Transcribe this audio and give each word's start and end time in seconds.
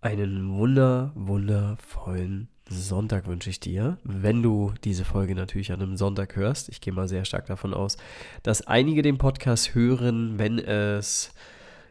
Einen 0.00 0.56
wunder, 0.56 1.10
wundervollen 1.16 2.46
Sonntag 2.70 3.26
wünsche 3.26 3.50
ich 3.50 3.58
dir, 3.58 3.98
wenn 4.04 4.44
du 4.44 4.72
diese 4.84 5.04
Folge 5.04 5.34
natürlich 5.34 5.72
an 5.72 5.82
einem 5.82 5.96
Sonntag 5.96 6.36
hörst. 6.36 6.68
Ich 6.68 6.80
gehe 6.80 6.92
mal 6.92 7.08
sehr 7.08 7.24
stark 7.24 7.46
davon 7.46 7.74
aus, 7.74 7.96
dass 8.44 8.64
einige 8.64 9.02
den 9.02 9.18
Podcast 9.18 9.74
hören, 9.74 10.38
wenn 10.38 10.60
es 10.60 11.34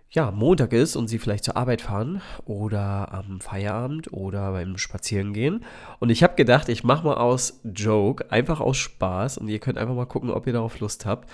ja, 0.10 0.32
Montag 0.32 0.72
ist 0.72 0.96
und 0.96 1.10
sie 1.10 1.20
vielleicht 1.20 1.44
zur 1.44 1.58
Arbeit 1.58 1.82
fahren 1.82 2.22
oder 2.46 3.14
am 3.14 3.42
Feierabend 3.42 4.14
oder 4.14 4.54
beim 4.54 4.78
Spazierengehen. 4.78 5.66
Und 6.00 6.10
ich 6.10 6.24
habe 6.24 6.36
gedacht, 6.36 6.70
ich 6.70 6.86
mache 6.86 7.06
mal 7.06 7.18
aus 7.18 7.60
Joke, 7.66 8.32
einfach 8.32 8.62
aus 8.62 8.78
Spaß 8.78 9.38
und 9.38 9.50
ihr 9.50 9.60
könnt 9.60 9.78
einfach 9.78 9.96
mal 9.96 10.06
gucken, 10.06 10.30
ob 10.30 10.48
ihr 10.48 10.54
darauf 10.54 10.80
Lust 10.80 11.06
habt. 11.06 11.30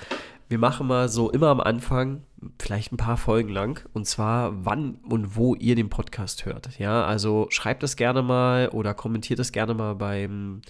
Wir 0.53 0.59
machen 0.59 0.85
mal 0.85 1.09
so 1.09 1.31
immer 1.31 1.47
am 1.47 1.59
Anfang, 1.59 2.21
vielleicht 2.59 2.91
ein 2.91 2.97
paar 2.97 3.17
Folgen 3.17 3.49
lang, 3.49 3.83
und 3.93 4.05
zwar 4.05 4.63
wann 4.63 4.99
und 5.09 5.35
wo 5.35 5.55
ihr 5.55 5.73
den 5.73 5.89
Podcast 5.89 6.45
hört. 6.45 6.77
Ja, 6.77 7.05
also 7.05 7.47
schreibt 7.49 7.81
das 7.81 7.95
gerne 7.95 8.21
mal 8.21 8.69
oder 8.69 8.93
kommentiert 8.93 9.39
das 9.39 9.51
gerne 9.51 9.73
mal 9.73 9.95
beim 9.95 10.61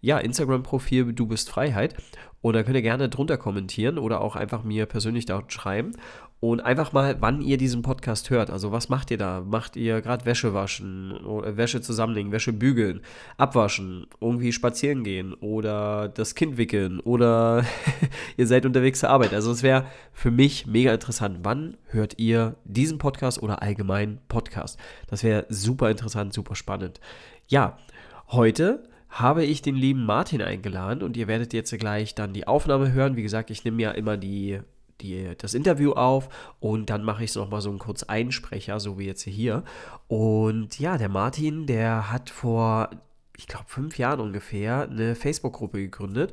ja, 0.00 0.18
Instagram-Profil 0.18 1.12
Du 1.12 1.26
bist 1.26 1.50
Freiheit. 1.50 1.94
Oder 2.40 2.62
könnt 2.62 2.76
ihr 2.76 2.82
gerne 2.82 3.08
drunter 3.08 3.36
kommentieren 3.36 3.98
oder 3.98 4.20
auch 4.20 4.36
einfach 4.36 4.62
mir 4.62 4.86
persönlich 4.86 5.26
dort 5.26 5.52
schreiben. 5.52 5.92
Und 6.40 6.60
einfach 6.60 6.92
mal, 6.92 7.16
wann 7.18 7.40
ihr 7.40 7.56
diesen 7.56 7.82
Podcast 7.82 8.30
hört. 8.30 8.50
Also 8.50 8.70
was 8.70 8.88
macht 8.88 9.10
ihr 9.10 9.18
da? 9.18 9.40
Macht 9.40 9.74
ihr 9.74 10.00
gerade 10.00 10.24
Wäsche 10.24 10.54
waschen, 10.54 11.18
Wäsche 11.56 11.80
zusammenlegen, 11.80 12.30
Wäsche 12.30 12.52
bügeln, 12.52 13.00
abwaschen, 13.38 14.06
irgendwie 14.20 14.52
spazieren 14.52 15.02
gehen 15.02 15.34
oder 15.34 16.08
das 16.08 16.36
Kind 16.36 16.56
wickeln 16.56 17.00
oder 17.00 17.64
ihr 18.36 18.46
seid 18.46 18.66
unterwegs 18.66 19.00
zur 19.00 19.10
Arbeit. 19.10 19.27
Also 19.34 19.50
es 19.52 19.62
wäre 19.62 19.86
für 20.12 20.30
mich 20.30 20.66
mega 20.66 20.92
interessant. 20.92 21.40
Wann 21.42 21.76
hört 21.86 22.18
ihr 22.18 22.56
diesen 22.64 22.98
Podcast 22.98 23.42
oder 23.42 23.62
allgemein 23.62 24.18
Podcast? 24.28 24.78
Das 25.06 25.22
wäre 25.22 25.46
super 25.48 25.90
interessant, 25.90 26.32
super 26.32 26.54
spannend. 26.54 27.00
Ja, 27.46 27.78
heute 28.28 28.84
habe 29.08 29.44
ich 29.44 29.62
den 29.62 29.74
lieben 29.74 30.04
Martin 30.04 30.42
eingeladen 30.42 31.02
und 31.02 31.16
ihr 31.16 31.28
werdet 31.28 31.52
jetzt 31.52 31.76
gleich 31.78 32.14
dann 32.14 32.32
die 32.32 32.46
Aufnahme 32.46 32.92
hören. 32.92 33.16
Wie 33.16 33.22
gesagt, 33.22 33.50
ich 33.50 33.64
nehme 33.64 33.82
ja 33.82 33.90
immer 33.92 34.16
die 34.16 34.60
die, 35.00 35.34
das 35.38 35.54
Interview 35.54 35.92
auf 35.92 36.28
und 36.60 36.90
dann 36.90 37.04
mache 37.04 37.24
ich 37.24 37.30
es 37.30 37.36
nochmal 37.36 37.60
so 37.60 37.70
einen 37.70 37.78
kurz 37.78 38.02
Einsprecher, 38.02 38.80
so 38.80 38.98
wie 38.98 39.06
jetzt 39.06 39.22
hier. 39.22 39.62
Und 40.08 40.78
ja, 40.78 40.98
der 40.98 41.08
Martin, 41.08 41.66
der 41.66 42.10
hat 42.10 42.30
vor, 42.30 42.90
ich 43.36 43.46
glaube, 43.46 43.66
fünf 43.68 43.98
Jahren 43.98 44.20
ungefähr 44.20 44.88
eine 44.90 45.14
Facebook-Gruppe 45.14 45.78
gegründet 45.78 46.32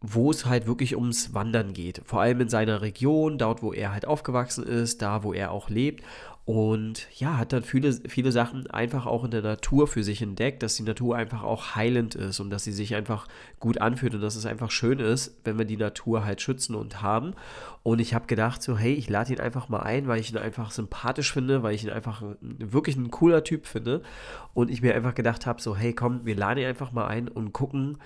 wo 0.00 0.30
es 0.30 0.46
halt 0.46 0.66
wirklich 0.66 0.96
ums 0.96 1.34
Wandern 1.34 1.72
geht. 1.72 2.02
Vor 2.04 2.20
allem 2.20 2.40
in 2.40 2.48
seiner 2.48 2.82
Region, 2.82 3.38
dort, 3.38 3.62
wo 3.62 3.72
er 3.72 3.92
halt 3.92 4.06
aufgewachsen 4.06 4.64
ist, 4.64 5.02
da, 5.02 5.24
wo 5.24 5.32
er 5.32 5.50
auch 5.50 5.70
lebt. 5.70 6.04
Und 6.48 7.06
ja, 7.14 7.36
hat 7.36 7.52
dann 7.52 7.62
viele, 7.62 7.92
viele 7.92 8.32
Sachen 8.32 8.70
einfach 8.70 9.04
auch 9.04 9.22
in 9.22 9.30
der 9.30 9.42
Natur 9.42 9.86
für 9.86 10.02
sich 10.02 10.22
entdeckt, 10.22 10.62
dass 10.62 10.76
die 10.76 10.82
Natur 10.82 11.14
einfach 11.14 11.42
auch 11.42 11.74
heilend 11.74 12.14
ist 12.14 12.40
und 12.40 12.48
dass 12.48 12.64
sie 12.64 12.72
sich 12.72 12.94
einfach 12.94 13.28
gut 13.60 13.82
anfühlt 13.82 14.14
und 14.14 14.22
dass 14.22 14.34
es 14.34 14.46
einfach 14.46 14.70
schön 14.70 14.98
ist, 14.98 15.38
wenn 15.44 15.58
wir 15.58 15.66
die 15.66 15.76
Natur 15.76 16.24
halt 16.24 16.40
schützen 16.40 16.74
und 16.74 17.02
haben. 17.02 17.34
Und 17.82 18.00
ich 18.00 18.14
habe 18.14 18.26
gedacht, 18.26 18.62
so, 18.62 18.78
hey, 18.78 18.94
ich 18.94 19.10
lade 19.10 19.34
ihn 19.34 19.40
einfach 19.40 19.68
mal 19.68 19.80
ein, 19.80 20.08
weil 20.08 20.20
ich 20.20 20.30
ihn 20.30 20.38
einfach 20.38 20.70
sympathisch 20.70 21.34
finde, 21.34 21.62
weil 21.62 21.74
ich 21.74 21.84
ihn 21.84 21.90
einfach 21.90 22.22
wirklich 22.40 22.96
ein 22.96 23.10
cooler 23.10 23.44
Typ 23.44 23.66
finde. 23.66 24.00
Und 24.54 24.70
ich 24.70 24.80
mir 24.80 24.94
einfach 24.94 25.14
gedacht 25.14 25.44
habe, 25.44 25.60
so, 25.60 25.76
hey, 25.76 25.92
komm, 25.92 26.24
wir 26.24 26.34
laden 26.34 26.60
ihn 26.60 26.66
einfach 26.66 26.92
mal 26.92 27.08
ein 27.08 27.28
und 27.28 27.52
gucken, 27.52 27.98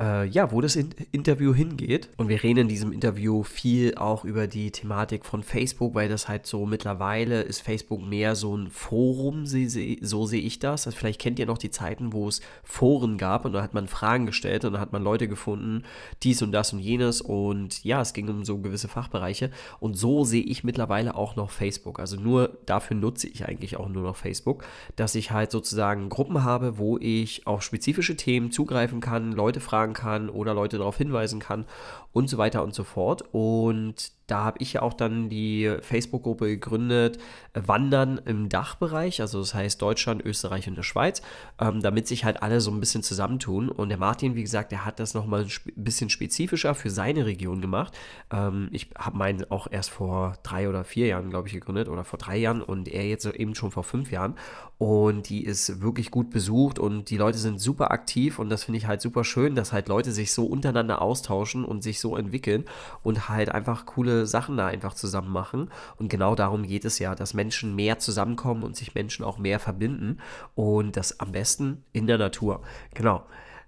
äh, 0.00 0.26
ja, 0.26 0.50
wo 0.50 0.60
das 0.60 0.76
in 0.76 0.90
Interview 1.12 1.54
hingeht. 1.54 2.08
Und 2.16 2.28
wir 2.28 2.42
reden 2.42 2.60
in 2.60 2.68
diesem 2.68 2.92
Interview 2.92 3.42
viel 3.42 3.94
auch 3.96 4.24
über 4.24 4.46
die 4.46 4.70
Thematik 4.70 5.26
von 5.26 5.42
Facebook, 5.42 5.94
weil 5.94 6.08
das 6.08 6.28
halt 6.28 6.46
so 6.46 6.64
mittlerweile 6.64 7.42
ist 7.42 7.60
Facebook 7.60 8.00
mehr 8.00 8.34
so 8.34 8.56
ein 8.56 8.70
Forum, 8.70 9.44
so 9.46 10.26
sehe 10.26 10.40
ich 10.40 10.58
das. 10.58 10.86
Also 10.86 10.96
vielleicht 10.96 11.20
kennt 11.20 11.38
ihr 11.38 11.46
noch 11.46 11.58
die 11.58 11.70
Zeiten, 11.70 12.12
wo 12.12 12.28
es 12.28 12.40
Foren 12.64 13.18
gab 13.18 13.44
und 13.44 13.52
da 13.52 13.62
hat 13.62 13.74
man 13.74 13.88
Fragen 13.88 14.26
gestellt 14.26 14.64
und 14.64 14.72
da 14.72 14.80
hat 14.80 14.92
man 14.92 15.02
Leute 15.02 15.28
gefunden, 15.28 15.82
dies 16.22 16.40
und 16.40 16.52
das 16.52 16.72
und 16.72 16.78
jenes 16.78 17.20
und 17.20 17.84
ja, 17.84 18.00
es 18.00 18.14
ging 18.14 18.28
um 18.28 18.44
so 18.44 18.58
gewisse 18.58 18.88
Fachbereiche 18.88 19.50
und 19.80 19.94
so 19.94 20.24
sehe 20.24 20.42
ich 20.42 20.64
mittlerweile 20.64 21.14
auch 21.14 21.36
noch 21.36 21.50
Facebook. 21.50 22.00
Also 22.00 22.18
nur 22.18 22.58
dafür 22.64 22.96
nutze 22.96 23.28
ich 23.28 23.46
eigentlich 23.46 23.76
auch 23.76 23.88
nur 23.88 24.04
noch 24.04 24.16
Facebook, 24.16 24.64
dass 24.96 25.14
ich 25.14 25.30
halt 25.30 25.50
sozusagen 25.50 26.08
Gruppen 26.08 26.42
habe, 26.42 26.78
wo 26.78 26.96
ich 26.96 27.46
auf 27.46 27.62
spezifische 27.62 28.16
Themen 28.16 28.50
zugreifen 28.50 29.00
kann, 29.00 29.32
Leute 29.32 29.60
fragen 29.60 29.89
kann 29.92 30.28
oder 30.28 30.54
Leute 30.54 30.78
darauf 30.78 30.96
hinweisen 30.96 31.40
kann 31.40 31.66
und 32.12 32.28
so 32.28 32.38
weiter 32.38 32.62
und 32.62 32.74
so 32.74 32.84
fort. 32.84 33.24
Und 33.32 34.12
da 34.30 34.44
habe 34.44 34.58
ich 34.60 34.74
ja 34.74 34.82
auch 34.82 34.94
dann 34.94 35.28
die 35.28 35.74
Facebook-Gruppe 35.80 36.46
gegründet, 36.46 37.18
äh, 37.52 37.62
Wandern 37.66 38.20
im 38.24 38.48
Dachbereich, 38.48 39.20
also 39.20 39.40
das 39.40 39.54
heißt 39.54 39.82
Deutschland, 39.82 40.24
Österreich 40.24 40.68
und 40.68 40.76
der 40.76 40.82
Schweiz, 40.82 41.22
ähm, 41.60 41.82
damit 41.82 42.06
sich 42.06 42.24
halt 42.24 42.42
alle 42.42 42.60
so 42.60 42.70
ein 42.70 42.80
bisschen 42.80 43.02
zusammentun. 43.02 43.68
Und 43.68 43.88
der 43.88 43.98
Martin, 43.98 44.34
wie 44.34 44.42
gesagt, 44.42 44.72
der 44.72 44.84
hat 44.84 45.00
das 45.00 45.14
nochmal 45.14 45.42
ein 45.44 45.84
bisschen 45.84 46.10
spezifischer 46.10 46.74
für 46.74 46.90
seine 46.90 47.26
Region 47.26 47.60
gemacht. 47.60 47.96
Ähm, 48.30 48.68
ich 48.72 48.90
habe 48.96 49.16
meinen 49.16 49.50
auch 49.50 49.66
erst 49.70 49.90
vor 49.90 50.34
drei 50.42 50.68
oder 50.68 50.84
vier 50.84 51.08
Jahren, 51.08 51.30
glaube 51.30 51.48
ich, 51.48 51.54
gegründet 51.54 51.88
oder 51.88 52.04
vor 52.04 52.18
drei 52.18 52.36
Jahren 52.36 52.62
und 52.62 52.88
er 52.88 53.06
jetzt 53.06 53.26
eben 53.26 53.54
schon 53.54 53.70
vor 53.70 53.84
fünf 53.84 54.10
Jahren. 54.10 54.34
Und 54.78 55.28
die 55.28 55.44
ist 55.44 55.82
wirklich 55.82 56.10
gut 56.10 56.30
besucht 56.30 56.78
und 56.78 57.10
die 57.10 57.18
Leute 57.18 57.36
sind 57.36 57.60
super 57.60 57.90
aktiv 57.90 58.38
und 58.38 58.48
das 58.48 58.64
finde 58.64 58.78
ich 58.78 58.86
halt 58.86 59.02
super 59.02 59.24
schön, 59.24 59.54
dass 59.54 59.74
halt 59.74 59.88
Leute 59.88 60.10
sich 60.10 60.32
so 60.32 60.46
untereinander 60.46 61.02
austauschen 61.02 61.66
und 61.66 61.82
sich 61.82 62.00
so 62.00 62.16
entwickeln 62.16 62.64
und 63.02 63.28
halt 63.28 63.50
einfach 63.50 63.84
coole 63.84 64.19
Sachen 64.26 64.56
da 64.56 64.66
einfach 64.66 64.94
zusammen 64.94 65.30
machen. 65.30 65.70
Und 65.96 66.08
genau 66.08 66.34
darum 66.34 66.62
geht 66.62 66.84
es 66.84 66.98
ja, 66.98 67.14
dass 67.14 67.34
Menschen 67.34 67.74
mehr 67.74 67.98
zusammenkommen 67.98 68.62
und 68.62 68.76
sich 68.76 68.94
Menschen 68.94 69.24
auch 69.24 69.38
mehr 69.38 69.58
verbinden 69.58 70.18
und 70.54 70.96
das 70.96 71.20
am 71.20 71.32
besten 71.32 71.84
in 71.92 72.06
der 72.06 72.18
Natur. 72.18 72.62
Genau. 72.94 73.24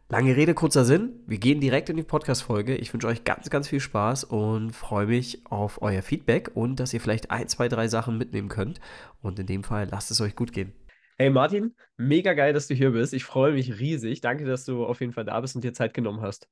Lange 0.08 0.36
Rede, 0.36 0.52
kurzer 0.52 0.84
Sinn. 0.84 1.20
Wir 1.26 1.38
gehen 1.38 1.60
direkt 1.60 1.88
in 1.88 1.96
die 1.96 2.02
Podcast-Folge. 2.02 2.76
Ich 2.76 2.92
wünsche 2.92 3.06
euch 3.06 3.24
ganz, 3.24 3.48
ganz 3.48 3.66
viel 3.66 3.80
Spaß 3.80 4.24
und 4.24 4.72
freue 4.72 5.06
mich 5.06 5.40
auf 5.46 5.80
euer 5.80 6.02
Feedback 6.02 6.50
und 6.52 6.80
dass 6.80 6.92
ihr 6.92 7.00
vielleicht 7.00 7.30
ein, 7.30 7.48
zwei, 7.48 7.69
drei 7.69 7.88
Sachen 7.88 8.19
mitnehmen 8.19 8.50
könnt. 8.50 8.78
Und 9.22 9.38
in 9.38 9.46
dem 9.46 9.64
Fall 9.64 9.88
lasst 9.90 10.10
es 10.10 10.20
euch 10.20 10.36
gut 10.36 10.52
gehen. 10.52 10.74
Hey 11.16 11.30
Martin, 11.30 11.74
mega 11.96 12.34
geil, 12.34 12.52
dass 12.52 12.66
du 12.66 12.74
hier 12.74 12.90
bist. 12.90 13.14
Ich 13.14 13.24
freue 13.24 13.52
mich 13.52 13.78
riesig. 13.78 14.20
Danke, 14.20 14.44
dass 14.44 14.66
du 14.66 14.84
auf 14.84 15.00
jeden 15.00 15.12
Fall 15.12 15.24
da 15.24 15.40
bist 15.40 15.54
und 15.54 15.64
dir 15.64 15.72
Zeit 15.72 15.94
genommen 15.94 16.20
hast. 16.20 16.46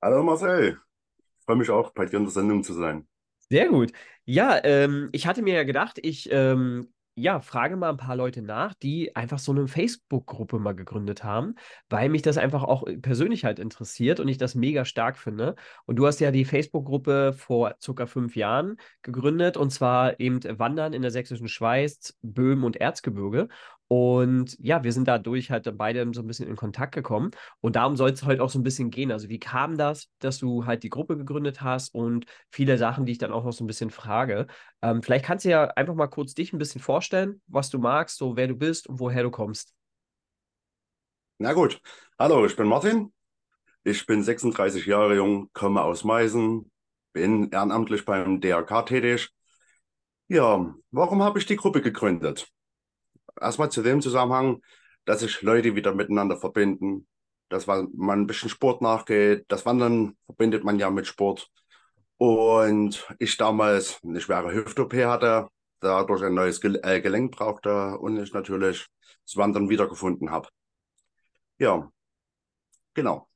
Hallo 0.00 0.22
Marcel, 0.22 0.78
ich 1.38 1.44
freue 1.44 1.56
mich 1.56 1.70
auch, 1.70 1.90
bei 1.92 2.06
dir 2.06 2.18
in 2.18 2.22
der 2.22 2.32
Sendung 2.32 2.62
zu 2.62 2.72
sein. 2.72 3.08
Sehr 3.50 3.68
gut. 3.68 3.92
Ja, 4.24 4.62
ähm, 4.64 5.08
ich 5.12 5.26
hatte 5.26 5.42
mir 5.42 5.54
ja 5.54 5.64
gedacht, 5.64 5.98
ich 6.02 6.28
ähm, 6.30 6.92
ja, 7.14 7.40
frage 7.40 7.76
mal 7.76 7.88
ein 7.90 7.96
paar 7.96 8.14
Leute 8.14 8.42
nach, 8.42 8.74
die 8.74 9.16
einfach 9.16 9.38
so 9.38 9.50
eine 9.52 9.66
Facebook-Gruppe 9.66 10.58
mal 10.58 10.74
gegründet 10.74 11.24
haben, 11.24 11.54
weil 11.88 12.10
mich 12.10 12.22
das 12.22 12.36
einfach 12.38 12.62
auch 12.62 12.84
persönlich 13.02 13.44
halt 13.44 13.58
interessiert 13.58 14.20
und 14.20 14.28
ich 14.28 14.38
das 14.38 14.54
mega 14.54 14.84
stark 14.84 15.16
finde. 15.18 15.56
Und 15.86 15.96
du 15.96 16.06
hast 16.06 16.20
ja 16.20 16.30
die 16.30 16.44
Facebook-Gruppe 16.44 17.32
vor 17.36 17.74
circa 17.82 18.06
fünf 18.06 18.36
Jahren 18.36 18.76
gegründet 19.02 19.56
und 19.56 19.70
zwar 19.70 20.20
eben 20.20 20.40
Wandern 20.58 20.92
in 20.92 21.02
der 21.02 21.10
sächsischen 21.10 21.48
Schweiz, 21.48 22.16
Böhmen 22.22 22.64
und 22.64 22.76
Erzgebirge. 22.76 23.48
Und 23.88 24.56
ja, 24.60 24.84
wir 24.84 24.92
sind 24.92 25.08
dadurch 25.08 25.50
halt 25.50 25.66
beide 25.78 26.06
so 26.12 26.20
ein 26.20 26.26
bisschen 26.26 26.46
in 26.48 26.56
Kontakt 26.56 26.94
gekommen. 26.94 27.30
Und 27.60 27.76
darum 27.76 27.96
soll 27.96 28.10
es 28.10 28.22
heute 28.24 28.42
auch 28.42 28.50
so 28.50 28.58
ein 28.58 28.62
bisschen 28.62 28.90
gehen. 28.90 29.10
Also, 29.10 29.28
wie 29.30 29.38
kam 29.38 29.78
das, 29.78 30.10
dass 30.18 30.38
du 30.38 30.66
halt 30.66 30.82
die 30.82 30.90
Gruppe 30.90 31.16
gegründet 31.16 31.62
hast 31.62 31.94
und 31.94 32.26
viele 32.50 32.76
Sachen, 32.78 33.06
die 33.06 33.12
ich 33.12 33.18
dann 33.18 33.32
auch 33.32 33.44
noch 33.44 33.52
so 33.52 33.64
ein 33.64 33.66
bisschen 33.66 33.90
frage. 33.90 34.46
Ähm, 34.82 35.02
vielleicht 35.02 35.24
kannst 35.24 35.44
du 35.46 35.50
ja 35.50 35.64
einfach 35.68 35.94
mal 35.94 36.06
kurz 36.08 36.34
dich 36.34 36.52
ein 36.52 36.58
bisschen 36.58 36.80
vorstellen, 36.82 37.40
was 37.46 37.70
du 37.70 37.78
magst, 37.78 38.18
so 38.18 38.36
wer 38.36 38.46
du 38.48 38.56
bist 38.56 38.88
und 38.88 39.00
woher 39.00 39.22
du 39.22 39.30
kommst. 39.30 39.74
Na 41.38 41.52
gut. 41.52 41.80
Hallo, 42.18 42.44
ich 42.46 42.56
bin 42.56 42.66
Martin. 42.68 43.12
Ich 43.84 44.06
bin 44.06 44.22
36 44.22 44.86
Jahre 44.86 45.16
jung, 45.16 45.50
komme 45.54 45.82
aus 45.82 46.04
Meißen, 46.04 46.70
bin 47.14 47.50
ehrenamtlich 47.50 48.04
beim 48.06 48.40
DRK 48.40 48.82
tätig 48.82 49.30
Ja, 50.28 50.74
warum 50.90 51.22
habe 51.22 51.38
ich 51.38 51.44
die 51.46 51.56
Gruppe 51.56 51.82
gegründet? 51.82 52.50
Erstmal 53.40 53.70
zu 53.70 53.82
dem 53.82 54.00
Zusammenhang, 54.00 54.62
dass 55.04 55.20
sich 55.20 55.42
Leute 55.42 55.74
wieder 55.74 55.94
miteinander 55.94 56.36
verbinden, 56.36 57.06
dass 57.48 57.66
man 57.66 57.88
ein 57.98 58.26
bisschen 58.26 58.50
Sport 58.50 58.82
nachgeht. 58.82 59.44
Das 59.48 59.64
Wandern 59.66 60.16
verbindet 60.26 60.64
man 60.64 60.78
ja 60.78 60.90
mit 60.90 61.06
Sport. 61.06 61.50
Und 62.18 63.06
ich 63.18 63.36
damals 63.36 64.00
eine 64.04 64.20
schwere 64.20 64.52
Hüft-OP 64.52 64.94
hatte, 65.06 65.48
dadurch 65.80 66.22
ein 66.24 66.34
neues 66.34 66.60
Gel 66.60 66.80
äh, 66.82 67.00
Gelenk 67.00 67.32
brauchte 67.32 67.98
und 67.98 68.18
ich 68.20 68.32
natürlich 68.32 68.86
das 69.24 69.36
Wandern 69.36 69.68
wiedergefunden 69.70 70.30
habe. 70.30 70.48
Ja, 71.58 71.90
genau. 72.94 73.28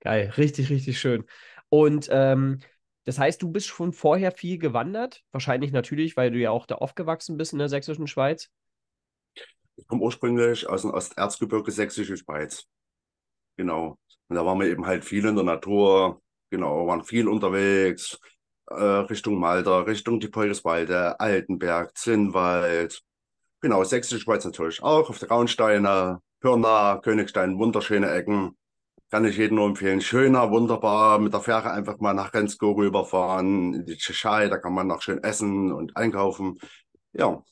Geil, 0.00 0.32
richtig, 0.36 0.70
richtig 0.70 1.00
schön. 1.00 1.24
Und 1.68 2.08
ähm, 2.10 2.60
das 3.06 3.20
heißt, 3.20 3.40
du 3.40 3.50
bist 3.52 3.68
schon 3.68 3.92
vorher 3.92 4.32
viel 4.32 4.58
gewandert? 4.58 5.22
Wahrscheinlich 5.30 5.70
natürlich, 5.70 6.16
weil 6.16 6.32
du 6.32 6.38
ja 6.38 6.50
auch 6.50 6.66
da 6.66 6.74
aufgewachsen 6.74 7.36
bist 7.36 7.52
in 7.52 7.60
der 7.60 7.68
sächsischen 7.68 8.08
Schweiz. 8.08 8.50
Ich 9.76 9.86
komme 9.86 10.02
ursprünglich 10.02 10.68
aus 10.68 10.82
dem 10.82 10.90
Osterzgebirge 10.90 11.70
Sächsische 11.70 12.16
Schweiz. 12.16 12.64
Genau. 13.56 13.96
Und 14.28 14.34
da 14.34 14.44
waren 14.44 14.58
wir 14.58 14.66
eben 14.66 14.86
halt 14.86 15.04
viel 15.04 15.24
in 15.24 15.36
der 15.36 15.44
Natur, 15.44 16.20
genau, 16.50 16.88
waren 16.88 17.04
viel 17.04 17.28
unterwegs, 17.28 18.18
äh, 18.70 18.74
Richtung 18.74 19.38
Malta, 19.38 19.80
Richtung 19.82 20.18
die 20.18 20.28
Poldeswalde, 20.28 21.20
Altenberg, 21.20 21.96
Zinnwald. 21.96 23.02
Genau, 23.60 23.84
Sächsische 23.84 24.20
Schweiz 24.20 24.44
natürlich 24.44 24.82
auch, 24.82 25.08
auf 25.08 25.20
der 25.20 25.28
Grauensteine, 25.28 26.20
Pirna, 26.40 26.98
Königstein, 27.04 27.56
wunderschöne 27.56 28.10
Ecken. 28.10 28.56
Kann 29.10 29.24
ich 29.24 29.36
jedem 29.36 29.56
nur 29.56 29.66
empfehlen. 29.66 30.00
Schöner, 30.00 30.50
wunderbar, 30.50 31.18
mit 31.18 31.32
der 31.32 31.40
Fähre 31.40 31.70
einfach 31.70 31.98
mal 31.98 32.12
nach 32.12 32.34
Rensko 32.34 32.72
rüberfahren, 32.72 33.74
in 33.74 33.84
die 33.86 33.96
Tschechei, 33.96 34.48
da 34.48 34.58
kann 34.58 34.74
man 34.74 34.88
noch 34.88 35.02
schön 35.02 35.22
essen 35.22 35.72
und 35.72 35.96
einkaufen. 35.96 36.58
Ja. 37.12 37.42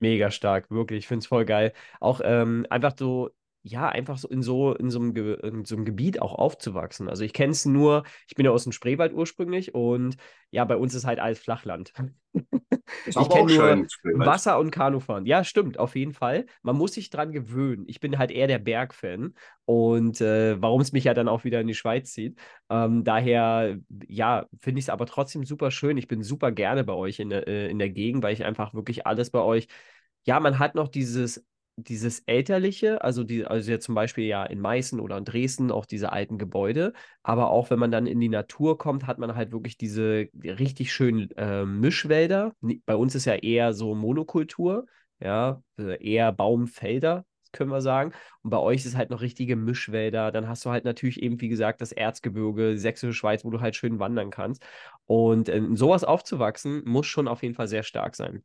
Mega 0.00 0.30
stark, 0.30 0.70
wirklich. 0.70 1.00
Ich 1.00 1.08
finde 1.08 1.24
es 1.24 1.26
voll 1.26 1.44
geil. 1.44 1.72
Auch 2.00 2.20
ähm, 2.24 2.66
einfach 2.70 2.94
so 2.98 3.30
ja, 3.62 3.88
einfach 3.88 4.18
so 4.18 4.28
in 4.28 4.42
so, 4.42 4.74
in 4.74 4.90
so, 4.90 4.98
einem, 5.00 5.14
in 5.14 5.64
so 5.64 5.76
einem 5.76 5.84
Gebiet 5.84 6.22
auch 6.22 6.34
aufzuwachsen. 6.34 7.08
Also 7.08 7.24
ich 7.24 7.32
kenne 7.32 7.52
es 7.52 7.66
nur, 7.66 8.04
ich 8.26 8.34
bin 8.34 8.46
ja 8.46 8.52
aus 8.52 8.64
dem 8.64 8.72
Spreewald 8.72 9.12
ursprünglich 9.12 9.74
und 9.74 10.16
ja, 10.50 10.64
bei 10.64 10.76
uns 10.76 10.94
ist 10.94 11.04
halt 11.04 11.18
alles 11.18 11.38
Flachland. 11.38 11.92
Ich 13.06 13.14
kenne 13.14 13.54
nur 13.54 13.86
Wasser 14.26 14.58
und 14.58 14.70
Kanufahren. 14.70 15.26
Ja, 15.26 15.44
stimmt, 15.44 15.78
auf 15.78 15.96
jeden 15.96 16.12
Fall. 16.12 16.46
Man 16.62 16.76
muss 16.76 16.94
sich 16.94 17.10
dran 17.10 17.32
gewöhnen. 17.32 17.84
Ich 17.86 18.00
bin 18.00 18.18
halt 18.18 18.30
eher 18.30 18.46
der 18.46 18.58
Bergfan 18.58 19.34
und 19.64 20.20
äh, 20.20 20.60
warum 20.60 20.80
es 20.80 20.92
mich 20.92 21.04
ja 21.04 21.14
dann 21.14 21.28
auch 21.28 21.44
wieder 21.44 21.60
in 21.60 21.66
die 21.66 21.74
Schweiz 21.74 22.12
zieht. 22.12 22.38
Ähm, 22.70 23.04
daher, 23.04 23.78
ja, 24.06 24.46
finde 24.58 24.78
ich 24.78 24.86
es 24.86 24.90
aber 24.90 25.06
trotzdem 25.06 25.44
super 25.44 25.70
schön. 25.70 25.96
Ich 25.96 26.08
bin 26.08 26.22
super 26.22 26.52
gerne 26.52 26.84
bei 26.84 26.94
euch 26.94 27.18
in 27.18 27.30
der, 27.30 27.46
äh, 27.46 27.70
in 27.70 27.78
der 27.78 27.90
Gegend, 27.90 28.22
weil 28.22 28.32
ich 28.32 28.44
einfach 28.44 28.74
wirklich 28.74 29.06
alles 29.06 29.30
bei 29.30 29.40
euch 29.40 29.68
ja, 30.28 30.40
man 30.40 30.58
hat 30.58 30.74
noch 30.74 30.88
dieses 30.88 31.44
dieses 31.78 32.20
Elterliche, 32.26 33.02
also, 33.02 33.24
die, 33.24 33.46
also 33.46 33.70
jetzt 33.70 33.84
zum 33.84 33.94
Beispiel 33.94 34.24
ja 34.24 34.44
in 34.44 34.60
Meißen 34.60 35.00
oder 35.00 35.16
in 35.16 35.24
Dresden 35.24 35.70
auch 35.70 35.86
diese 35.86 36.12
alten 36.12 36.36
Gebäude, 36.38 36.92
aber 37.22 37.50
auch 37.50 37.70
wenn 37.70 37.78
man 37.78 37.90
dann 37.90 38.06
in 38.06 38.20
die 38.20 38.28
Natur 38.28 38.78
kommt, 38.78 39.06
hat 39.06 39.18
man 39.18 39.34
halt 39.34 39.52
wirklich 39.52 39.78
diese 39.78 40.28
richtig 40.44 40.92
schönen 40.92 41.30
äh, 41.36 41.64
Mischwälder. 41.64 42.52
Bei 42.84 42.96
uns 42.96 43.14
ist 43.14 43.24
ja 43.26 43.34
eher 43.34 43.72
so 43.72 43.94
Monokultur, 43.94 44.86
ja, 45.20 45.62
äh, 45.78 46.02
eher 46.04 46.32
Baumfelder, 46.32 47.24
können 47.52 47.70
wir 47.70 47.80
sagen. 47.80 48.12
Und 48.42 48.50
bei 48.50 48.58
euch 48.58 48.84
ist 48.84 48.96
halt 48.96 49.10
noch 49.10 49.20
richtige 49.20 49.56
Mischwälder. 49.56 50.32
Dann 50.32 50.48
hast 50.48 50.64
du 50.64 50.70
halt 50.70 50.84
natürlich 50.84 51.22
eben, 51.22 51.40
wie 51.40 51.48
gesagt, 51.48 51.80
das 51.80 51.92
Erzgebirge, 51.92 52.72
die 52.72 52.78
Sächsische 52.78 53.14
Schweiz, 53.14 53.44
wo 53.44 53.50
du 53.50 53.60
halt 53.60 53.76
schön 53.76 53.98
wandern 53.98 54.30
kannst. 54.30 54.62
Und 55.06 55.48
in 55.48 55.76
sowas 55.76 56.04
aufzuwachsen, 56.04 56.82
muss 56.84 57.06
schon 57.06 57.28
auf 57.28 57.42
jeden 57.42 57.54
Fall 57.54 57.68
sehr 57.68 57.82
stark 57.82 58.16
sein. 58.16 58.42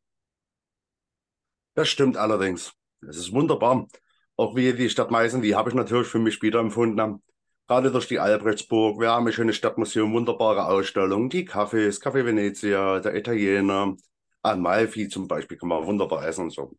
Das 1.75 1.89
stimmt 1.89 2.17
allerdings. 2.17 2.75
Es 3.09 3.17
ist 3.17 3.31
wunderbar. 3.33 3.87
Auch 4.35 4.55
wie 4.55 4.73
die 4.73 4.89
Stadt 4.89 5.11
Meißen, 5.11 5.41
die 5.41 5.55
habe 5.55 5.69
ich 5.69 5.75
natürlich 5.75 6.07
für 6.07 6.19
mich 6.19 6.41
wieder 6.41 6.59
empfunden. 6.59 7.21
Gerade 7.67 7.91
durch 7.91 8.07
die 8.07 8.19
Albrechtsburg. 8.19 8.99
Wir 8.99 9.11
haben 9.11 9.27
ein 9.27 9.33
schönes 9.33 9.55
Stadtmuseum, 9.55 10.13
wunderbare 10.13 10.65
Ausstellungen, 10.65 11.29
die 11.29 11.47
Cafés, 11.47 12.01
Café 12.01 12.25
Venezia, 12.25 12.99
der 12.99 13.15
Italiener, 13.15 13.95
Amalfi 14.41 15.07
zum 15.07 15.27
Beispiel, 15.27 15.57
kann 15.57 15.69
man 15.69 15.85
wunderbar 15.85 16.27
essen 16.27 16.45
und 16.45 16.51
so. 16.51 16.75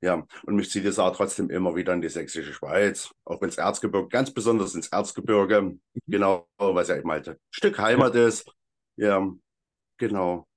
Ja, 0.00 0.24
und 0.46 0.54
mich 0.54 0.70
zieht 0.70 0.84
es 0.84 0.98
auch 0.98 1.14
trotzdem 1.16 1.50
immer 1.50 1.74
wieder 1.74 1.92
in 1.92 2.00
die 2.00 2.08
sächsische 2.08 2.52
Schweiz, 2.52 3.10
auch 3.24 3.42
ins 3.42 3.58
Erzgebirge, 3.58 4.08
ganz 4.08 4.32
besonders 4.32 4.74
ins 4.74 4.88
Erzgebirge, 4.88 5.76
genau, 6.06 6.46
weil 6.56 6.82
es 6.82 6.88
ja 6.88 6.96
eben 6.96 7.10
halt 7.10 7.28
ein 7.28 7.36
Stück 7.50 7.78
Heimat 7.78 8.14
ist. 8.14 8.48
Ja, 8.96 9.28
genau. 9.96 10.47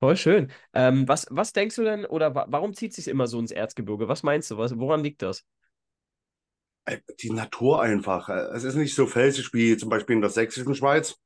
Voll 0.00 0.16
schön. 0.16 0.50
Ähm, 0.72 1.06
was, 1.06 1.26
was 1.30 1.52
denkst 1.52 1.76
du 1.76 1.84
denn, 1.84 2.06
oder 2.06 2.34
wa 2.34 2.46
warum 2.48 2.72
zieht 2.74 2.90
es 2.90 2.96
sich 2.96 3.08
immer 3.08 3.26
so 3.26 3.38
ins 3.38 3.50
Erzgebirge? 3.50 4.08
Was 4.08 4.22
meinst 4.22 4.50
du? 4.50 4.56
Was, 4.56 4.78
woran 4.78 5.02
liegt 5.02 5.20
das? 5.20 5.44
Äh, 6.86 7.00
die 7.20 7.30
Natur 7.30 7.82
einfach. 7.82 8.30
Äh, 8.30 8.48
es 8.54 8.64
ist 8.64 8.76
nicht 8.76 8.94
so 8.94 9.06
felsig 9.06 9.52
wie 9.52 9.76
zum 9.76 9.90
Beispiel 9.90 10.16
in 10.16 10.22
der 10.22 10.30
sächsischen 10.30 10.74
Schweiz. 10.74 11.16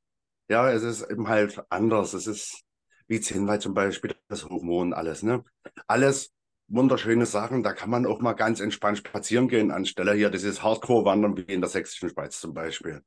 Ja, 0.49 0.69
es 0.69 0.83
ist 0.83 1.09
eben 1.09 1.29
halt 1.29 1.63
anders. 1.69 2.13
Es 2.13 2.27
ist 2.27 2.63
wie 3.07 3.21
Zinnwald 3.21 3.61
zum 3.61 3.73
Beispiel, 3.73 4.13
das 4.27 4.43
und 4.43 4.93
alles. 4.93 5.23
Ne? 5.23 5.45
Alles 5.87 6.33
wunderschöne 6.67 7.25
Sachen. 7.25 7.63
Da 7.63 7.71
kann 7.71 7.89
man 7.89 8.05
auch 8.05 8.19
mal 8.19 8.33
ganz 8.33 8.59
entspannt 8.59 8.97
spazieren 8.97 9.47
gehen, 9.47 9.71
anstelle 9.71 10.13
hier 10.13 10.29
dieses 10.29 10.63
Hardcore-Wandern 10.63 11.37
wie 11.37 11.53
in 11.53 11.61
der 11.61 11.69
sächsischen 11.69 12.09
Schweiz 12.09 12.39
zum 12.41 12.53
Beispiel. 12.53 13.01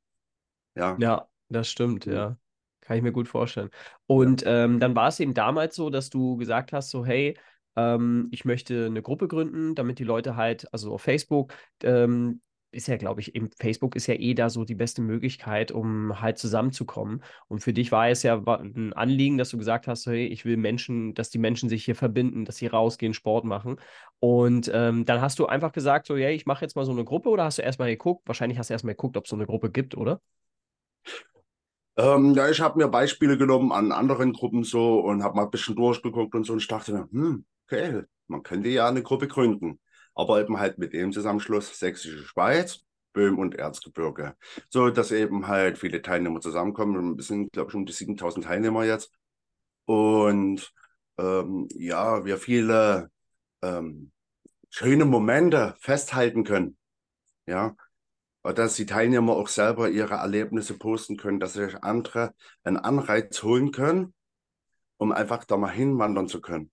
Ja, 0.75 0.97
ja 0.99 1.29
das 1.51 1.71
stimmt, 1.71 2.07
ja. 2.07 2.39
Kann 2.89 2.97
ich 2.97 3.03
mir 3.03 3.13
gut 3.13 3.29
vorstellen. 3.29 3.69
Und 4.07 4.43
ja. 4.43 4.65
ähm, 4.65 4.81
dann 4.81 4.97
war 4.97 5.09
es 5.09 5.21
eben 5.21 5.35
damals 5.35 5.77
so, 5.77 5.91
dass 5.91 6.09
du 6.09 6.39
gesagt 6.39 6.73
hast, 6.73 6.89
so, 6.89 7.05
hey, 7.05 7.37
ähm, 7.77 8.29
ich 8.31 8.47
möchte 8.47 8.87
eine 8.87 9.03
Gruppe 9.03 9.29
gründen, 9.29 9.75
damit 9.75 9.99
die 9.99 10.05
Leute 10.05 10.37
halt, 10.37 10.73
also 10.73 10.95
auf 10.95 11.03
Facebook, 11.03 11.53
ähm, 11.83 12.41
ist 12.71 12.89
ja, 12.89 12.97
glaube 12.97 13.21
ich, 13.21 13.35
eben 13.35 13.51
Facebook 13.59 13.95
ist 13.95 14.07
ja 14.07 14.15
eh 14.15 14.33
da 14.33 14.49
so 14.49 14.65
die 14.65 14.75
beste 14.75 15.03
Möglichkeit, 15.03 15.71
um 15.71 16.21
halt 16.23 16.39
zusammenzukommen. 16.39 17.23
Und 17.49 17.61
für 17.61 17.75
dich 17.75 17.93
war 17.93 18.09
es 18.09 18.23
ja 18.23 18.43
ein 18.43 18.95
Anliegen, 18.95 19.37
dass 19.37 19.51
du 19.51 19.59
gesagt 19.59 19.87
hast, 19.87 20.07
hey, 20.07 20.27
ich 20.27 20.47
will 20.47 20.57
Menschen, 20.57 21.13
dass 21.15 21.29
die 21.29 21.39
Menschen 21.39 21.69
sich 21.69 21.85
hier 21.85 21.95
verbinden, 21.95 22.47
dass 22.47 22.57
sie 22.57 22.69
rausgehen, 22.69 23.13
Sport 23.13 23.45
machen. 23.45 23.77
Und 24.19 24.71
ähm, 24.73 25.05
dann 25.05 25.21
hast 25.21 25.39
du 25.39 25.47
einfach 25.47 25.73
gesagt, 25.73 26.07
so, 26.07 26.17
hey, 26.17 26.35
ich 26.35 26.47
mache 26.47 26.65
jetzt 26.65 26.75
mal 26.75 26.87
so 26.87 26.93
eine 26.93 27.05
Gruppe 27.05 27.29
oder 27.29 27.45
hast 27.45 27.59
du 27.59 27.63
erstmal 27.63 27.91
geguckt? 27.91 28.27
Wahrscheinlich 28.27 28.59
hast 28.59 28.71
du 28.71 28.75
erstmal 28.75 28.95
geguckt, 28.95 29.17
ob 29.19 29.25
es 29.25 29.31
so 29.31 29.37
eine 29.37 29.47
Gruppe 29.47 29.71
gibt, 29.71 29.95
oder? 29.95 30.21
Ähm, 31.99 32.35
ja, 32.35 32.49
ich 32.49 32.61
habe 32.61 32.79
mir 32.79 32.89
Beispiele 32.89 33.37
genommen 33.37 33.73
an 33.73 33.91
anderen 33.93 34.33
Gruppen 34.33 34.63
so 34.63 35.01
und 35.01 35.23
habe 35.25 35.37
mal 35.37 35.45
ein 35.45 35.51
bisschen 35.51 35.75
durchgeguckt 35.75 36.35
und 36.35 36.45
so 36.45 36.53
und 36.53 36.61
ich 36.61 36.69
dachte 36.69 36.93
mir, 36.93 37.09
hm, 37.11 37.45
okay, 37.67 38.03
man 38.29 38.43
könnte 38.45 38.69
ja 38.69 38.89
eine 38.89 39.03
Gruppe 39.03 39.27
gründen. 39.27 39.81
Aber 40.15 40.41
eben 40.41 40.59
halt 40.59 40.79
mit 40.79 40.93
dem 40.93 41.13
Zusammenschluss 41.13 41.79
Sächsische 41.79 42.25
Schweiz, 42.25 42.81
Böhm 43.13 43.39
und 43.39 43.57
Erzgebirge. 43.57 44.37
So, 44.69 44.91
dass 44.91 45.11
eben 45.13 45.49
halt 45.49 45.79
viele 45.79 46.03
Teilnehmer 46.03 46.41
zusammenkommen. 46.41 47.17
Wir 47.17 47.25
sind, 47.25 47.53
glaube 47.53 47.71
ich, 47.71 47.75
um 47.75 47.85
die 47.87 47.93
7000 47.93 48.45
Teilnehmer 48.45 48.85
jetzt. 48.85 49.13
Und 49.87 50.73
ähm, 51.19 51.69
ja, 51.75 52.25
wir 52.25 52.39
viele 52.39 53.11
ähm, 53.63 54.13
schöne 54.71 55.05
Momente 55.05 55.77
festhalten 55.81 56.45
können. 56.45 56.77
Ja, 57.47 57.75
dass 58.43 58.77
die 58.77 58.87
Teilnehmer 58.87 59.35
auch 59.35 59.49
selber 59.49 59.91
ihre 59.91 60.15
Erlebnisse 60.15 60.79
posten 60.79 61.17
können, 61.17 61.41
dass 61.41 61.55
sich 61.55 61.83
andere 61.83 62.35
einen 62.65 62.77
Anreiz 62.77 63.43
holen 63.43 63.73
können, 63.73 64.15
um 64.97 65.13
einfach 65.13 65.45
da 65.45 65.57
mal 65.57 65.71
hinwandern 65.71 66.29
zu 66.29 66.41
können. 66.41 66.71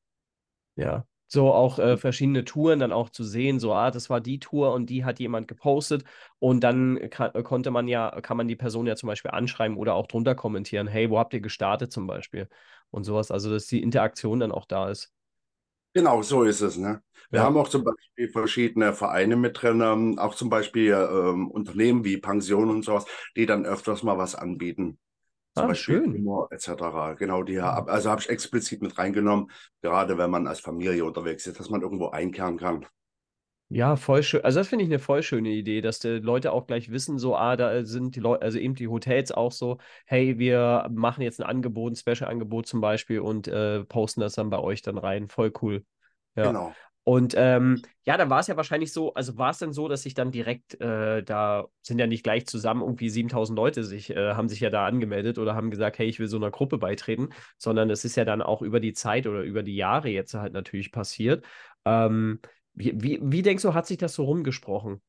Ja, 0.75 1.05
so 1.27 1.51
auch 1.53 1.79
äh, 1.79 1.97
verschiedene 1.97 2.45
Touren 2.45 2.79
dann 2.79 2.91
auch 2.91 3.09
zu 3.09 3.23
sehen, 3.23 3.59
so, 3.59 3.73
ah, 3.73 3.91
das 3.91 4.09
war 4.09 4.21
die 4.21 4.39
Tour 4.39 4.73
und 4.73 4.89
die 4.89 5.05
hat 5.05 5.19
jemand 5.19 5.47
gepostet 5.47 6.03
und 6.39 6.63
dann 6.63 7.09
kann, 7.09 7.31
konnte 7.43 7.71
man 7.71 7.87
ja, 7.87 8.11
kann 8.21 8.37
man 8.37 8.47
die 8.47 8.55
Person 8.55 8.85
ja 8.87 8.95
zum 8.95 9.07
Beispiel 9.07 9.31
anschreiben 9.31 9.77
oder 9.77 9.95
auch 9.95 10.07
drunter 10.07 10.35
kommentieren, 10.35 10.87
hey, 10.87 11.09
wo 11.09 11.17
habt 11.19 11.33
ihr 11.33 11.41
gestartet 11.41 11.91
zum 11.91 12.07
Beispiel 12.07 12.47
und 12.91 13.03
sowas, 13.03 13.31
also 13.31 13.49
dass 13.49 13.67
die 13.67 13.81
Interaktion 13.81 14.39
dann 14.39 14.51
auch 14.51 14.65
da 14.65 14.89
ist. 14.89 15.11
Genau, 15.95 16.21
so 16.21 16.43
ist 16.43 16.59
es. 16.59 16.75
Ne? 16.75 17.01
Wir 17.29 17.39
ja. 17.39 17.45
haben 17.45 17.57
auch 17.57 17.69
zum 17.69 17.85
Beispiel 17.85 18.27
verschiedene 18.29 18.93
Vereine 18.93 19.37
mit 19.37 19.61
drin, 19.61 19.79
ähm, 19.81 20.19
auch 20.19 20.35
zum 20.35 20.49
Beispiel 20.49 20.91
ähm, 20.91 21.49
Unternehmen 21.49 22.03
wie 22.03 22.17
Pensionen 22.17 22.69
und 22.69 22.83
sowas, 22.83 23.05
die 23.37 23.45
dann 23.45 23.65
öfters 23.65 24.03
mal 24.03 24.17
was 24.17 24.35
anbieten. 24.35 24.99
Zum 25.55 25.63
ah, 25.63 25.67
Beispiel 25.67 26.01
schön. 26.01 26.15
Immer 26.15 26.49
etc. 26.51 27.15
Genau, 27.17 27.43
die 27.43 27.53
ja. 27.53 27.85
also 27.85 28.09
habe 28.11 28.19
ich 28.19 28.29
explizit 28.29 28.81
mit 28.81 28.97
reingenommen, 28.97 29.49
gerade 29.81 30.17
wenn 30.17 30.29
man 30.29 30.47
als 30.47 30.59
Familie 30.59 31.05
unterwegs 31.05 31.47
ist, 31.47 31.61
dass 31.61 31.69
man 31.69 31.81
irgendwo 31.81 32.09
einkehren 32.09 32.57
kann. 32.57 32.85
Ja, 33.69 33.95
voll 33.95 34.21
schön. 34.21 34.43
Also 34.43 34.59
das 34.59 34.67
finde 34.67 34.85
ich 34.85 34.89
eine 34.91 34.99
voll 34.99 35.23
schöne 35.23 35.49
Idee, 35.49 35.81
dass 35.81 35.99
die 35.99 36.19
Leute 36.19 36.51
auch 36.51 36.67
gleich 36.67 36.91
wissen, 36.91 37.17
so, 37.17 37.35
ah, 37.35 37.55
da 37.55 37.83
sind 37.83 38.15
die 38.15 38.19
Leute, 38.19 38.43
also 38.43 38.59
eben 38.59 38.75
die 38.75 38.87
Hotels 38.87 39.31
auch 39.31 39.51
so, 39.51 39.79
hey, 40.05 40.37
wir 40.37 40.87
machen 40.93 41.21
jetzt 41.23 41.39
ein 41.41 41.47
Angebot, 41.47 41.93
ein 41.93 41.95
Special-Angebot 41.95 42.67
zum 42.67 42.79
Beispiel 42.79 43.19
und 43.19 43.47
äh, 43.47 43.83
posten 43.83 44.21
das 44.21 44.33
dann 44.33 44.51
bei 44.51 44.59
euch 44.59 44.83
dann 44.83 44.99
rein. 44.99 45.27
Voll 45.29 45.51
cool. 45.61 45.83
Ja. 46.35 46.47
Genau. 46.47 46.73
Und 47.07 47.35
ähm, 47.37 47.81
ja, 48.03 48.17
dann 48.17 48.31
war 48.31 48.39
es 48.39 48.47
ja 48.47 48.57
wahrscheinlich 48.57 48.91
so, 48.91 49.13
also 49.13 49.37
war 49.37 49.51
es 49.51 49.59
dann 49.59 49.73
so, 49.73 49.87
dass 49.87 50.01
sich 50.03 50.15
dann 50.15 50.31
direkt, 50.31 50.79
äh, 50.81 51.21
da 51.23 51.65
sind 51.83 51.99
ja 51.99 52.07
nicht 52.07 52.23
gleich 52.23 52.47
zusammen 52.47 52.81
irgendwie 52.81 53.09
7000 53.09 53.55
Leute 53.55 53.83
sich, 53.83 54.09
äh, 54.09 54.33
haben 54.33 54.49
sich 54.49 54.59
ja 54.59 54.71
da 54.71 54.87
angemeldet 54.87 55.37
oder 55.37 55.53
haben 55.53 55.69
gesagt, 55.69 55.99
hey, 55.99 56.07
ich 56.07 56.19
will 56.19 56.27
so 56.27 56.37
einer 56.37 56.49
Gruppe 56.49 56.79
beitreten, 56.79 57.29
sondern 57.59 57.91
es 57.91 58.05
ist 58.05 58.15
ja 58.15 58.25
dann 58.25 58.41
auch 58.41 58.63
über 58.63 58.79
die 58.79 58.93
Zeit 58.93 59.27
oder 59.27 59.41
über 59.41 59.61
die 59.61 59.75
Jahre 59.75 60.09
jetzt 60.09 60.33
halt 60.33 60.53
natürlich 60.53 60.91
passiert. 60.91 61.45
Ähm, 61.85 62.39
wie, 62.75 63.19
wie, 63.21 63.41
denkst 63.41 63.63
du, 63.63 63.73
hat 63.73 63.87
sich 63.87 63.97
das 63.97 64.13
so 64.13 64.23
rumgesprochen? 64.23 65.01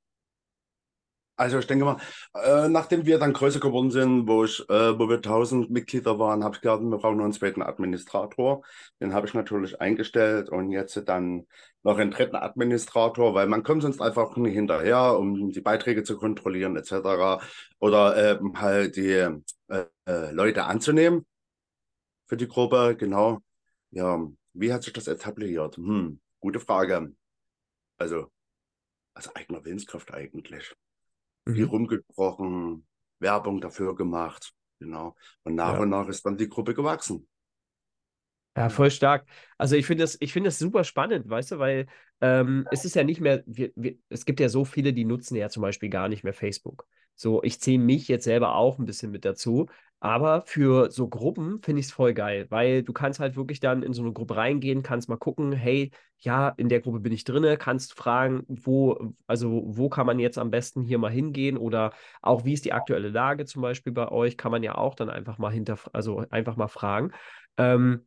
Also 1.39 1.59
ich 1.59 1.67
denke 1.67 1.85
mal, 1.85 1.99
äh, 2.35 2.67
nachdem 2.69 3.05
wir 3.05 3.19
dann 3.19 3.35
größer 3.35 3.61
geworden 3.61 3.91
sind, 3.91 4.27
wo 4.27 4.45
ich, 4.45 4.61
äh, 4.71 4.99
wo 4.99 5.07
wir 5.11 5.21
1000 5.21 5.71
Mitglieder 5.71 6.19
waren, 6.19 6.43
habe 6.43 6.55
ich 6.57 6.63
gesagt, 6.63 6.83
wir 6.83 6.97
brauchen 6.97 7.21
einen 7.21 7.33
zweiten 7.33 7.61
Administrator. 7.61 8.63
Den 9.03 9.13
habe 9.13 9.27
ich 9.27 9.35
natürlich 9.35 9.79
eingestellt 9.79 10.49
und 10.49 10.71
jetzt 10.71 10.97
dann 11.07 11.47
noch 11.83 11.99
einen 11.99 12.11
dritten 12.11 12.37
Administrator, 12.37 13.35
weil 13.35 13.49
man 13.49 13.63
kommt 13.63 13.83
sonst 13.83 14.01
einfach 14.01 14.35
nicht 14.37 14.55
hinterher, 14.55 15.19
um 15.19 15.51
die 15.51 15.61
Beiträge 15.61 16.05
zu 16.05 16.17
kontrollieren 16.17 16.75
etc. 16.75 17.39
Oder 17.81 18.17
äh, 18.17 18.39
halt 18.55 18.97
die 18.97 19.11
äh, 19.11 19.85
äh, 20.07 20.31
Leute 20.33 20.65
anzunehmen 20.65 21.27
für 22.29 22.39
die 22.39 22.49
Gruppe. 22.49 22.97
Genau. 22.99 23.41
Ja, 23.91 24.27
wie 24.55 24.73
hat 24.73 24.85
sich 24.85 24.93
das 24.95 25.07
etabliert? 25.07 25.77
Hm, 25.77 26.19
gute 26.41 26.61
Frage. 26.61 27.15
Also 27.99 28.31
aus 29.15 29.35
eigener 29.35 29.65
Willenskraft 29.65 30.13
eigentlich 30.13 30.75
viel 31.49 31.65
mhm. 31.65 31.71
rumgesprochen, 31.71 32.87
Werbung 33.19 33.61
dafür 33.61 33.95
gemacht. 33.95 34.53
Genau. 34.79 35.15
Und 35.45 35.55
nach 35.55 35.75
ja. 35.75 35.81
und 35.81 35.89
nach 35.89 36.09
ist 36.09 36.25
dann 36.27 36.37
die 36.37 36.49
Gruppe 36.49 36.75
gewachsen. 36.75 37.27
Ja, 38.57 38.71
voll 38.71 38.91
stark. 38.91 39.27
Also 39.59 39.77
ich 39.77 39.87
finde 39.87 40.05
das, 40.05 40.17
ich 40.21 40.33
finde 40.33 40.49
das 40.49 40.59
super 40.59 40.83
spannend, 40.83 41.29
weißt 41.29 41.53
du, 41.53 41.59
weil 41.59 41.87
ähm, 42.23 42.67
es 42.71 42.87
ist 42.87 42.97
ja 42.97 43.05
nicht 43.05 43.21
mehr, 43.21 43.43
wir, 43.47 43.71
wir, 43.77 43.97
es 44.09 44.25
gibt 44.25 44.41
ja 44.41 44.49
so 44.49 44.65
viele, 44.65 44.95
die 44.95 45.05
nutzen 45.05 45.37
ja 45.37 45.51
zum 45.51 45.61
Beispiel 45.61 45.91
gar 45.91 46.09
nicht 46.09 46.25
mehr 46.25 46.33
Facebook. 46.33 46.87
So, 47.15 47.43
ich 47.43 47.61
zähle 47.61 47.83
mich 47.83 48.09
jetzt 48.09 48.25
selber 48.25 48.55
auch 48.55 48.79
ein 48.79 48.87
bisschen 48.87 49.11
mit 49.11 49.27
dazu, 49.27 49.67
aber 50.01 50.43
für 50.47 50.91
so 50.91 51.09
Gruppen 51.09 51.61
finde 51.63 51.81
ich 51.81 51.87
es 51.87 51.93
voll 51.93 52.15
geil, 52.15 52.47
weil 52.51 52.83
du 52.83 52.93
kannst 52.93 53.19
halt 53.21 53.37
wirklich 53.37 53.61
dann 53.61 53.83
in 53.83 53.93
so 53.93 54.03
eine 54.03 54.13
Gruppe 54.13 54.37
reingehen, 54.37 54.83
kannst 54.83 55.09
mal 55.09 55.17
gucken, 55.17 55.53
hey, 55.53 55.91
ja, 56.19 56.51
in 56.51 56.69
der 56.69 56.81
Gruppe 56.81 57.01
bin 57.01 57.13
ich 57.13 57.25
drinne, 57.25 57.57
kannst 57.57 57.95
fragen, 57.95 58.45
wo, 58.49 59.15
also 59.27 59.63
wo 59.67 59.89
kann 59.89 60.07
man 60.07 60.19
jetzt 60.19 60.39
am 60.39 60.51
besten 60.51 60.83
hier 60.83 60.99
mal 60.99 61.11
hingehen 61.11 61.57
oder 61.57 61.93
auch 62.23 62.45
wie 62.45 62.53
ist 62.53 62.65
die 62.65 62.73
aktuelle 62.73 63.09
Lage 63.09 63.47
zum 63.47 63.63
Beispiel 63.63 63.93
bei 63.93 64.09
euch, 64.09 64.37
kann 64.37 64.53
man 64.53 64.63
ja 64.63 64.77
auch 64.77 64.95
dann 64.95 65.11
einfach 65.11 65.39
mal 65.39 65.51
hinter, 65.53 65.79
also 65.93 66.25
einfach 66.31 66.57
mal 66.57 66.69
fragen. 66.69 67.13
Ähm, 67.57 68.07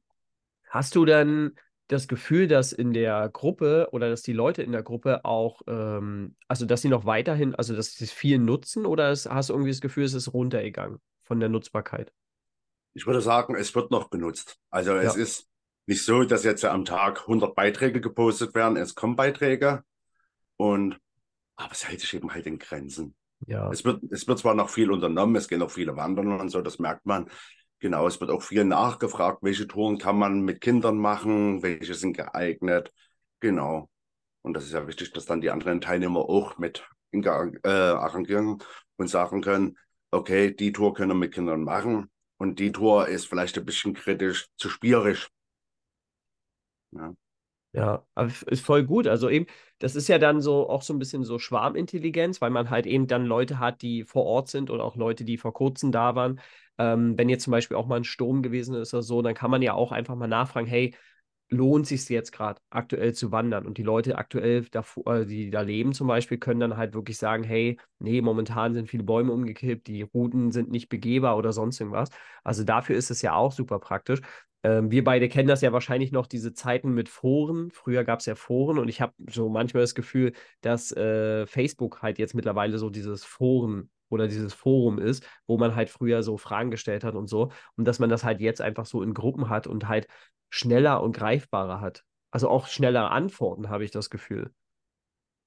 Hast 0.70 0.96
du 0.96 1.06
dann 1.06 1.54
das 1.88 2.08
Gefühl, 2.08 2.48
dass 2.48 2.72
in 2.72 2.94
der 2.94 3.30
Gruppe 3.30 3.90
oder 3.92 4.10
dass 4.10 4.22
die 4.22 4.34
Leute 4.34 4.62
in 4.62 4.72
der 4.72 4.84
Gruppe 4.84 5.26
auch, 5.26 5.62
ähm, 5.68 6.36
also 6.48 6.66
dass 6.66 6.82
sie 6.84 6.90
noch 6.90 7.06
weiterhin, 7.06 7.56
also 7.56 7.76
dass 7.76 7.94
sie 7.94 8.04
es 8.04 8.12
viel 8.12 8.38
nutzen 8.38 8.86
oder 8.86 9.10
hast 9.10 9.50
du 9.50 9.54
irgendwie 9.54 9.72
das 9.72 9.82
Gefühl, 9.82 10.04
es 10.04 10.14
ist 10.14 10.34
runtergegangen 10.34 11.00
von 11.30 11.40
der 11.40 11.48
Nutzbarkeit? 11.48 12.12
Ich 12.94 13.06
würde 13.06 13.22
sagen, 13.22 13.56
es 13.56 13.74
wird 13.76 13.92
noch 13.92 14.10
benutzt. 14.10 14.58
Also 14.72 14.96
es 14.96 15.16
ja. 15.16 15.22
ist 15.22 15.48
nicht 15.86 16.04
so, 16.04 16.24
dass 16.24 16.44
jetzt 16.44 16.66
am 16.66 16.86
Tag 16.86 17.22
100 17.22 17.56
Beiträge 17.56 18.02
gepostet 18.02 18.56
werden. 18.56 18.78
Es 18.78 18.96
kommen 18.96 19.16
Beiträge 19.16 19.84
und 20.58 21.00
aber 21.56 21.72
es 21.72 21.88
hält 21.88 22.00
sich 22.00 22.16
eben 22.16 22.34
halt 22.34 22.48
in 22.48 22.58
Grenzen. 22.58 23.16
Ja. 23.46 23.70
Es 23.70 23.86
wird, 23.86 24.02
es 24.12 24.28
wird 24.28 24.40
zwar 24.40 24.56
noch 24.56 24.70
viel 24.70 24.92
unternommen, 24.92 25.36
es 25.36 25.48
gehen 25.48 25.60
noch 25.60 25.72
viele 25.72 25.96
wandern 25.96 26.40
und 26.40 26.50
so, 26.50 26.62
das 26.62 26.80
merkt 26.80 27.06
man. 27.06 27.30
Genau, 27.80 28.08
es 28.08 28.20
wird 28.20 28.32
auch 28.32 28.42
viel 28.42 28.66
nachgefragt, 28.66 29.40
welche 29.44 29.68
Touren 29.68 30.00
kann 30.00 30.18
man 30.18 30.42
mit 30.42 30.62
Kindern 30.62 30.98
machen, 30.98 31.62
welche 31.62 31.94
sind 31.94 32.18
geeignet. 32.18 32.92
Genau. 33.40 33.90
Und 34.42 34.54
das 34.56 34.66
ist 34.66 34.74
ja 34.74 34.88
wichtig, 34.88 35.14
dass 35.14 35.26
dann 35.26 35.42
die 35.42 35.52
anderen 35.52 35.80
Teilnehmer 35.80 36.22
auch 36.22 36.58
mit 36.58 36.86
äh, 37.12 37.70
arrangieren 37.70 38.58
und 38.98 39.08
sagen 39.08 39.42
können, 39.42 39.78
okay, 40.12 40.52
die 40.56 40.72
Tour 40.72 40.94
können 40.94 41.12
wir 41.12 41.16
mit 41.16 41.34
Kindern 41.34 41.64
machen 41.64 42.10
und 42.38 42.60
die 42.60 42.72
Tour 42.72 43.08
ist 43.08 43.28
vielleicht 43.28 43.58
ein 43.58 43.66
bisschen 43.66 43.94
kritisch, 43.94 44.48
zu 44.58 44.70
schwierig. 44.70 45.30
Ja. 46.92 47.14
Ja, 47.72 48.04
ist 48.48 48.66
voll 48.66 48.84
gut. 48.86 49.06
Also 49.08 49.30
eben, 49.30 49.46
das 49.78 49.96
ist 49.96 50.08
ja 50.10 50.18
dann 50.18 50.42
so 50.42 50.68
auch 50.70 50.82
so 50.82 50.92
ein 50.94 51.00
bisschen 51.00 51.24
so 51.24 51.38
Schwarmintelligenz, 51.38 52.42
weil 52.42 52.50
man 52.50 52.70
halt 52.72 52.88
eben 52.88 53.06
dann 53.08 53.26
Leute 53.26 53.60
hat, 53.60 53.84
die 53.84 54.04
vor 54.04 54.26
Ort 54.26 54.50
sind 54.50 54.72
oder 54.72 54.84
auch 54.84 54.96
Leute, 54.96 55.24
die 55.24 55.38
vor 55.38 55.54
kurzem 55.54 55.92
da 55.92 56.16
waren. 56.16 56.40
Ähm, 56.80 57.16
wenn 57.18 57.30
jetzt 57.30 57.44
zum 57.44 57.52
Beispiel 57.52 57.78
auch 57.78 57.86
mal 57.86 57.98
ein 57.98 58.04
Sturm 58.06 58.42
gewesen 58.42 58.74
ist 58.76 58.94
oder 58.96 59.04
so, 59.04 59.22
dann 59.22 59.36
kann 59.36 59.52
man 59.52 59.62
ja 59.62 59.74
auch 59.74 59.92
einfach 59.92 60.16
mal 60.16 60.28
nachfragen, 60.28 60.66
hey, 60.68 60.96
lohnt 61.50 61.88
sich 61.88 62.08
jetzt 62.10 62.32
gerade 62.32 62.62
aktuell 62.70 63.14
zu 63.14 63.32
wandern? 63.32 63.66
Und 63.66 63.78
die 63.78 63.84
Leute 63.84 64.18
aktuell, 64.18 64.66
da, 64.72 64.84
äh, 65.06 65.26
die 65.26 65.50
da 65.50 65.62
leben 65.62 65.94
zum 65.94 66.08
Beispiel, 66.08 66.38
können 66.38 66.60
dann 66.60 66.78
halt 66.78 66.94
wirklich 66.94 67.18
sagen, 67.18 67.44
hey, 67.44 67.78
nee, 68.00 68.22
momentan 68.22 68.74
sind 68.74 68.90
viele 68.90 69.04
Bäume 69.04 69.32
umgekippt, 69.32 69.88
die 69.88 70.04
Routen 70.04 70.52
sind 70.52 70.70
nicht 70.72 70.90
begehbar 70.90 71.38
oder 71.38 71.54
sonst 71.54 71.80
irgendwas. 71.80 72.10
Also 72.44 72.64
dafür 72.64 72.96
ist 72.96 73.12
es 73.12 73.22
ja 73.22 73.34
auch 73.36 73.52
super 73.52 73.80
praktisch. 73.80 74.22
Ähm, 74.64 74.92
wir 74.92 75.04
beide 75.04 75.30
kennen 75.30 75.48
das 75.48 75.62
ja 75.62 75.72
wahrscheinlich 75.72 76.12
noch, 76.12 76.28
diese 76.28 76.54
Zeiten 76.54 76.94
mit 76.94 77.10
Foren. 77.10 77.72
Früher 77.72 78.04
gab 78.04 78.20
es 78.20 78.26
ja 78.26 78.36
Foren 78.36 78.78
und 78.78 78.90
ich 78.90 79.02
habe 79.02 79.14
so 79.30 79.50
manchmal 79.50 79.84
das 79.84 79.96
Gefühl, 79.96 80.34
dass 80.62 80.92
äh, 80.92 81.48
Facebook 81.48 82.02
halt 82.02 82.20
jetzt 82.20 82.36
mittlerweile 82.36 82.78
so 82.78 82.90
dieses 82.90 83.24
Foren 83.24 83.90
oder 84.10 84.28
dieses 84.28 84.54
Forum 84.54 85.00
ist, 85.00 85.26
wo 85.48 85.58
man 85.58 85.76
halt 85.76 85.90
früher 85.90 86.24
so 86.24 86.38
Fragen 86.38 86.72
gestellt 86.72 87.04
hat 87.04 87.16
und 87.16 87.28
so. 87.28 87.52
Und 87.76 87.86
dass 87.86 88.00
man 88.00 88.10
das 88.10 88.24
halt 88.24 88.42
jetzt 88.42 88.62
einfach 88.62 88.86
so 88.86 89.02
in 89.04 89.14
Gruppen 89.14 89.50
hat 89.50 89.68
und 89.68 89.88
halt 89.88 90.08
schneller 90.50 91.02
und 91.02 91.16
greifbarer 91.16 91.82
hat. 91.82 92.04
Also 92.32 92.50
auch 92.50 92.68
schneller 92.68 93.12
Antworten, 93.12 93.70
habe 93.70 93.84
ich 93.84 93.92
das 93.92 94.10
Gefühl. 94.10 94.52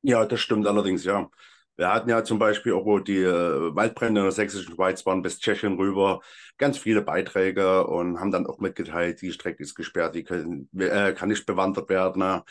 Ja, 0.02 0.24
das 0.26 0.40
stimmt 0.40 0.66
allerdings, 0.66 1.04
ja. 1.04 1.30
Wir 1.76 1.92
hatten 1.92 2.10
ja 2.10 2.22
zum 2.22 2.38
Beispiel 2.38 2.74
auch, 2.74 2.84
wo 2.84 2.98
die 2.98 3.22
äh, 3.22 3.74
Waldbrände 3.74 4.20
in 4.20 4.24
der 4.26 4.32
sächsischen 4.32 4.74
Schweiz 4.74 5.06
waren, 5.06 5.22
bis 5.22 5.38
Tschechien 5.38 5.76
rüber, 5.76 6.20
ganz 6.58 6.76
viele 6.76 7.02
Beiträge 7.02 7.86
und 7.86 8.20
haben 8.20 8.30
dann 8.30 8.46
auch 8.46 8.58
mitgeteilt, 8.58 9.22
die 9.22 9.32
Strecke 9.32 9.62
ist 9.62 9.74
gesperrt, 9.74 10.14
die 10.14 10.24
können, 10.24 10.68
äh, 10.78 11.12
kann 11.14 11.30
nicht 11.30 11.46
bewandert 11.46 11.88
werden. 11.88 12.20
Ne? 12.20 12.44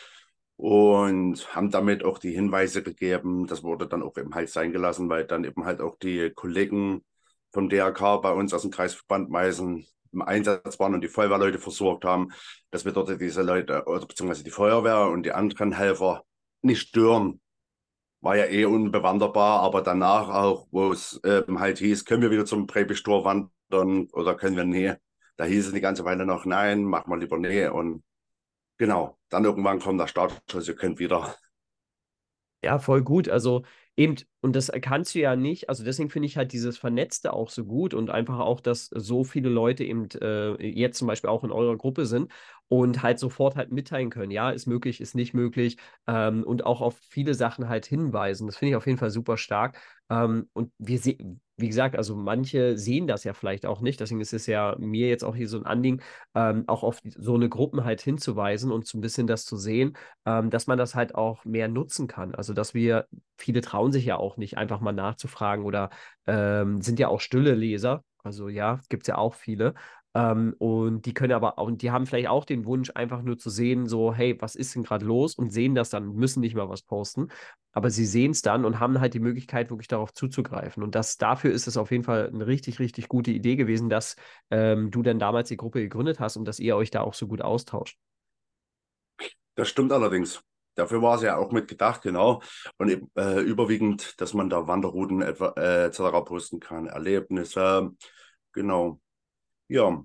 Und 0.58 1.56
haben 1.56 1.72
damit 1.72 2.04
auch 2.04 2.20
die 2.20 2.32
Hinweise 2.32 2.84
gegeben. 2.84 3.48
Das 3.48 3.64
wurde 3.64 3.88
dann 3.88 4.04
auch 4.04 4.18
eben 4.18 4.34
halt 4.36 4.50
sein 4.50 4.72
gelassen, 4.72 5.10
weil 5.10 5.26
dann 5.26 5.44
eben 5.44 5.66
halt 5.66 5.82
auch 5.82 5.98
die 5.98 6.32
Kollegen 6.32 7.04
vom 7.52 7.70
DRK 7.70 8.18
bei 8.22 8.32
uns 8.32 8.54
aus 8.54 8.62
dem 8.64 8.72
Kreisverband 8.72 9.30
Meißen 9.30 9.86
im 10.14 10.22
Einsatz 10.22 10.80
waren 10.80 10.94
und 10.94 11.02
die 11.02 11.08
Feuerwehrleute 11.08 11.60
versorgt 11.60 12.06
haben, 12.06 12.32
dass 12.70 12.86
wir 12.86 12.92
dort 12.92 13.20
diese 13.20 13.42
Leute, 13.42 13.84
oder 13.86 14.06
beziehungsweise 14.06 14.44
die 14.44 14.52
Feuerwehr 14.52 15.08
und 15.08 15.24
die 15.24 15.32
anderen 15.32 15.72
Helfer 15.72 16.24
nicht 16.62 16.82
stören 16.82 17.42
war 18.22 18.38
ja 18.38 18.46
eh 18.46 18.66
unbewanderbar, 18.66 19.62
aber 19.62 19.82
danach 19.82 20.30
auch, 20.30 20.68
wo 20.72 20.92
es 20.92 21.20
ähm, 21.26 21.60
halt 21.60 21.80
hieß, 21.80 22.06
können 22.06 22.22
wir 22.22 22.32
wieder 22.32 22.46
zum 22.46 22.68
Präbistor 22.68 23.26
wandern 23.26 24.08
oder 24.14 24.36
können 24.36 24.56
wir 24.56 24.64
nee. 24.64 24.94
Da 25.38 25.46
hieß 25.46 25.68
es 25.68 25.74
die 25.74 25.82
ganze 25.82 26.06
Weile 26.06 26.26
noch, 26.26 26.46
nein, 26.46 26.84
mach 26.84 27.08
mal 27.08 27.20
lieber 27.20 27.40
nee. 27.40 27.68
Und 27.68 28.04
genau, 28.78 29.18
dann 29.30 29.44
irgendwann 29.44 29.80
kommt 29.80 30.00
der 30.00 30.08
Startschuss, 30.08 30.68
ihr 30.68 30.76
könnt 30.76 31.00
wieder. 31.00 31.36
Ja, 32.64 32.78
voll 32.78 33.02
gut. 33.02 33.28
Also 33.28 33.64
eben, 33.98 34.16
und 34.42 34.56
das 34.56 34.72
kannst 34.82 35.14
du 35.16 35.20
ja 35.20 35.36
nicht, 35.36 35.70
also 35.70 35.84
deswegen 35.84 36.10
finde 36.10 36.26
ich 36.28 36.38
halt 36.38 36.52
dieses 36.54 36.78
Vernetzte 36.78 37.34
auch 37.34 37.50
so 37.50 37.66
gut 37.66 37.94
und 37.94 38.10
einfach 38.10 38.40
auch, 38.40 38.60
dass 38.62 38.88
so 38.88 39.24
viele 39.24 39.50
Leute 39.50 39.84
eben 39.84 40.08
äh, 40.22 40.56
jetzt 40.68 40.98
zum 40.98 41.08
Beispiel 41.08 41.30
auch 41.30 41.44
in 41.44 41.52
eurer 41.52 41.78
Gruppe 41.78 42.06
sind 42.06 42.32
und 42.68 43.04
halt 43.04 43.20
sofort 43.20 43.56
halt 43.56 43.72
mitteilen 43.72 44.10
können, 44.10 44.32
ja, 44.32 44.50
ist 44.50 44.66
möglich, 44.66 45.02
ist 45.02 45.16
nicht 45.16 45.34
möglich 45.34 45.78
ähm, 46.08 46.44
und 46.44 46.66
auch 46.66 46.82
auf 46.82 46.98
viele 47.10 47.34
Sachen 47.34 47.68
halt 47.70 47.86
hinweisen. 47.86 48.48
Das 48.48 48.58
finde 48.58 48.72
ich 48.72 48.76
auf 48.78 48.88
jeden 48.88 48.98
Fall 48.98 49.12
super 49.12 49.38
stark. 49.38 49.78
Ähm, 50.10 50.50
und 50.54 50.72
wir 50.78 51.00
sehen, 51.00 51.42
wie 51.62 51.68
gesagt, 51.68 51.96
also 51.96 52.16
manche 52.16 52.78
sehen 52.78 53.08
das 53.08 53.24
ja 53.24 53.34
vielleicht 53.34 53.66
auch 53.66 53.82
nicht. 53.82 54.00
Deswegen 54.00 54.22
ist 54.22 54.34
es 54.34 54.48
ja 54.48 54.76
mir 54.80 55.08
jetzt 55.08 55.24
auch 55.24 55.36
hier 55.36 55.48
so 55.48 55.58
ein 55.58 55.66
Anliegen, 55.66 56.02
ähm, 56.36 56.64
auch 56.68 56.84
auf 56.84 57.00
so 57.04 57.36
eine 57.36 57.50
Gruppen 57.50 57.84
halt 57.84 58.02
hinzuweisen 58.02 58.72
und 58.72 58.88
so 58.88 58.98
ein 58.98 59.02
bisschen 59.02 59.28
das 59.28 59.46
zu 59.46 59.58
sehen, 59.58 59.98
ähm, 60.26 60.50
dass 60.50 60.68
man 60.68 60.78
das 60.78 60.96
halt 60.96 61.16
auch 61.16 61.46
mehr 61.46 61.68
nutzen 61.68 62.08
kann. 62.08 62.36
Also, 62.36 62.54
dass 62.54 62.74
wir, 62.74 63.08
viele 63.38 63.62
trauen 63.62 63.92
sich 63.92 64.06
ja 64.06 64.18
auch 64.18 64.38
nicht, 64.38 64.58
einfach 64.58 64.80
mal 64.82 64.92
nachzufragen 64.92 65.66
oder 65.66 65.90
ähm, 66.28 66.82
sind 66.82 67.00
ja 67.00 67.08
auch 67.08 67.22
stille 67.22 67.56
Leser. 67.56 68.04
Also 68.24 68.50
ja, 68.50 68.80
gibt 68.90 69.04
es 69.04 69.08
ja 69.08 69.18
auch 69.18 69.34
viele. 69.34 69.74
Ähm, 70.14 70.56
und 70.58 71.06
die 71.06 71.14
können 71.14 71.34
aber, 71.34 71.58
und 71.58 71.82
die 71.82 71.92
haben 71.92 72.06
vielleicht 72.06 72.28
auch 72.28 72.46
den 72.46 72.66
Wunsch, 72.66 72.92
einfach 72.96 73.22
nur 73.22 73.38
zu 73.38 73.50
sehen, 73.50 73.88
so, 73.88 74.14
hey, 74.14 74.38
was 74.40 74.56
ist 74.56 74.76
denn 74.76 74.84
gerade 74.84 75.06
los? 75.06 75.36
Und 75.36 75.52
sehen 75.52 75.76
das 75.76 75.90
dann, 75.90 76.14
müssen 76.14 76.42
nicht 76.42 76.56
mal 76.56 76.70
was 76.70 76.82
posten. 76.82 77.30
Aber 77.72 77.90
sie 77.90 78.06
sehen 78.06 78.32
es 78.32 78.42
dann 78.42 78.66
und 78.66 78.80
haben 78.80 79.00
halt 79.00 79.14
die 79.14 79.20
Möglichkeit, 79.20 79.70
wirklich 79.70 79.88
darauf 79.88 80.14
zuzugreifen. 80.14 80.84
Und 80.84 80.96
das 80.96 81.18
dafür 81.18 81.52
ist 81.52 81.68
es 81.68 81.78
auf 81.78 81.92
jeden 81.92 82.04
Fall 82.04 82.30
eine 82.34 82.46
richtig, 82.46 82.80
richtig 82.80 83.08
gute 83.08 83.32
Idee 83.32 83.56
gewesen, 83.56 83.90
dass 83.90 84.16
ähm, 84.50 84.92
du 84.92 85.02
dann 85.02 85.20
damals 85.20 85.48
die 85.48 85.58
Gruppe 85.58 85.82
gegründet 85.82 86.20
hast 86.20 86.36
und 86.36 86.46
dass 86.46 86.60
ihr 86.60 86.76
euch 86.76 86.92
da 86.92 87.02
auch 87.02 87.14
so 87.14 87.28
gut 87.28 87.42
austauscht. 87.42 87.98
Das 89.56 89.70
stimmt 89.70 89.92
allerdings. 89.92 90.42
Dafür 90.76 91.02
war 91.02 91.16
es 91.16 91.22
ja 91.22 91.38
auch 91.38 91.52
mit 91.52 91.68
gedacht, 91.68 92.02
genau. 92.02 92.42
Und 92.78 93.10
äh, 93.16 93.42
überwiegend, 93.42 94.20
dass 94.20 94.34
man 94.34 94.50
da 94.50 94.68
Wanderrouten 94.68 95.22
etwa, 95.22 95.54
äh, 95.58 95.86
etc. 95.86 96.24
posten 96.26 96.60
kann, 96.60 96.88
Erlebnisse, 96.88 97.92
genau. 98.54 99.00
Ja, 99.72 100.04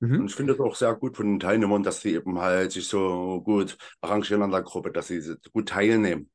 Mhm. 0.00 0.20
Und 0.20 0.26
ich 0.30 0.34
finde 0.34 0.54
es 0.54 0.60
auch 0.60 0.74
sehr 0.74 0.94
gut 0.94 1.16
von 1.16 1.26
den 1.26 1.40
Teilnehmern, 1.40 1.82
dass 1.82 2.00
sie 2.00 2.14
eben 2.14 2.38
halt 2.38 2.72
sich 2.72 2.88
so 2.88 3.42
gut 3.42 3.76
arrangieren 4.00 4.42
an 4.42 4.50
der 4.50 4.62
Gruppe, 4.62 4.90
dass 4.90 5.08
sie 5.08 5.20
gut 5.52 5.68
teilnehmen. 5.68 6.30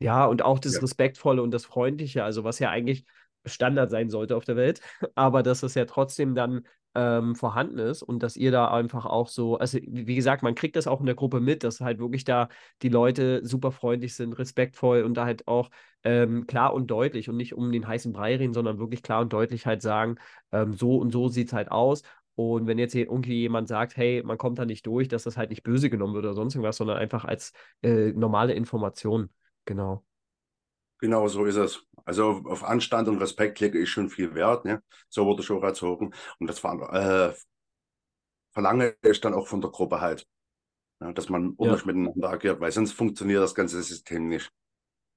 Ja, 0.00 0.26
und 0.26 0.42
auch 0.42 0.58
das 0.58 0.74
ja. 0.74 0.80
Respektvolle 0.80 1.42
und 1.42 1.52
das 1.52 1.64
Freundliche, 1.64 2.24
also 2.24 2.44
was 2.44 2.58
ja 2.58 2.70
eigentlich 2.70 3.04
Standard 3.44 3.90
sein 3.90 4.10
sollte 4.10 4.36
auf 4.36 4.44
der 4.44 4.56
Welt, 4.56 4.80
aber 5.14 5.42
dass 5.42 5.62
es 5.62 5.74
ja 5.74 5.84
trotzdem 5.84 6.34
dann 6.34 6.66
ähm, 6.94 7.34
vorhanden 7.34 7.78
ist 7.78 8.02
und 8.02 8.22
dass 8.22 8.36
ihr 8.36 8.50
da 8.50 8.68
einfach 8.72 9.06
auch 9.06 9.28
so, 9.28 9.56
also 9.58 9.78
wie 9.82 10.14
gesagt, 10.16 10.42
man 10.42 10.54
kriegt 10.54 10.76
das 10.76 10.86
auch 10.86 11.00
in 11.00 11.06
der 11.06 11.14
Gruppe 11.14 11.40
mit, 11.40 11.62
dass 11.64 11.80
halt 11.80 11.98
wirklich 11.98 12.24
da 12.24 12.48
die 12.82 12.88
Leute 12.88 13.44
super 13.44 13.72
freundlich 13.72 14.14
sind, 14.14 14.32
respektvoll 14.38 15.02
und 15.02 15.14
da 15.14 15.24
halt 15.24 15.46
auch 15.46 15.70
ähm, 16.04 16.46
klar 16.46 16.74
und 16.74 16.88
deutlich 16.90 17.28
und 17.28 17.36
nicht 17.36 17.54
um 17.54 17.70
den 17.72 17.86
heißen 17.86 18.12
Brei 18.12 18.36
reden, 18.36 18.54
sondern 18.54 18.78
wirklich 18.78 19.02
klar 19.02 19.20
und 19.20 19.32
deutlich 19.32 19.66
halt 19.66 19.82
sagen, 19.82 20.16
ähm, 20.52 20.74
so 20.74 20.96
und 20.98 21.12
so 21.12 21.28
sieht 21.28 21.48
es 21.48 21.52
halt 21.52 21.70
aus. 21.70 22.02
Und 22.34 22.66
wenn 22.68 22.78
jetzt 22.78 22.92
hier 22.92 23.06
irgendwie 23.06 23.34
jemand 23.40 23.66
sagt, 23.68 23.96
hey, 23.96 24.22
man 24.24 24.38
kommt 24.38 24.58
da 24.58 24.64
nicht 24.64 24.86
durch, 24.86 25.08
dass 25.08 25.24
das 25.24 25.36
halt 25.36 25.50
nicht 25.50 25.64
böse 25.64 25.90
genommen 25.90 26.14
wird 26.14 26.24
oder 26.24 26.34
sonst 26.34 26.54
irgendwas, 26.54 26.76
sondern 26.76 26.96
einfach 26.98 27.24
als 27.24 27.52
äh, 27.82 28.12
normale 28.12 28.54
Information. 28.54 29.30
Genau. 29.64 30.04
Genau 30.98 31.28
so 31.28 31.44
ist 31.44 31.56
es. 31.56 31.84
Also 32.04 32.42
auf 32.44 32.64
Anstand 32.64 33.08
und 33.08 33.18
Respekt 33.18 33.60
lege 33.60 33.78
ich 33.78 33.90
schon 33.90 34.08
viel 34.08 34.34
Wert. 34.34 34.64
Ne? 34.64 34.82
So 35.08 35.26
wurde 35.26 35.42
ich 35.42 35.50
auch 35.50 35.62
erzogen. 35.62 36.12
Und 36.38 36.46
das 36.48 36.58
äh, 36.64 37.32
verlange 38.50 38.96
ich 39.02 39.20
dann 39.20 39.34
auch 39.34 39.46
von 39.46 39.60
der 39.60 39.70
Gruppe 39.70 40.00
halt. 40.00 40.26
Ja, 41.00 41.12
dass 41.12 41.28
man 41.28 41.54
ordentlich 41.58 41.86
ja. 41.86 41.92
miteinander 41.92 42.30
agiert, 42.30 42.60
weil 42.60 42.72
sonst 42.72 42.92
funktioniert 42.92 43.40
das 43.40 43.54
ganze 43.54 43.80
System 43.82 44.28
nicht. 44.28 44.50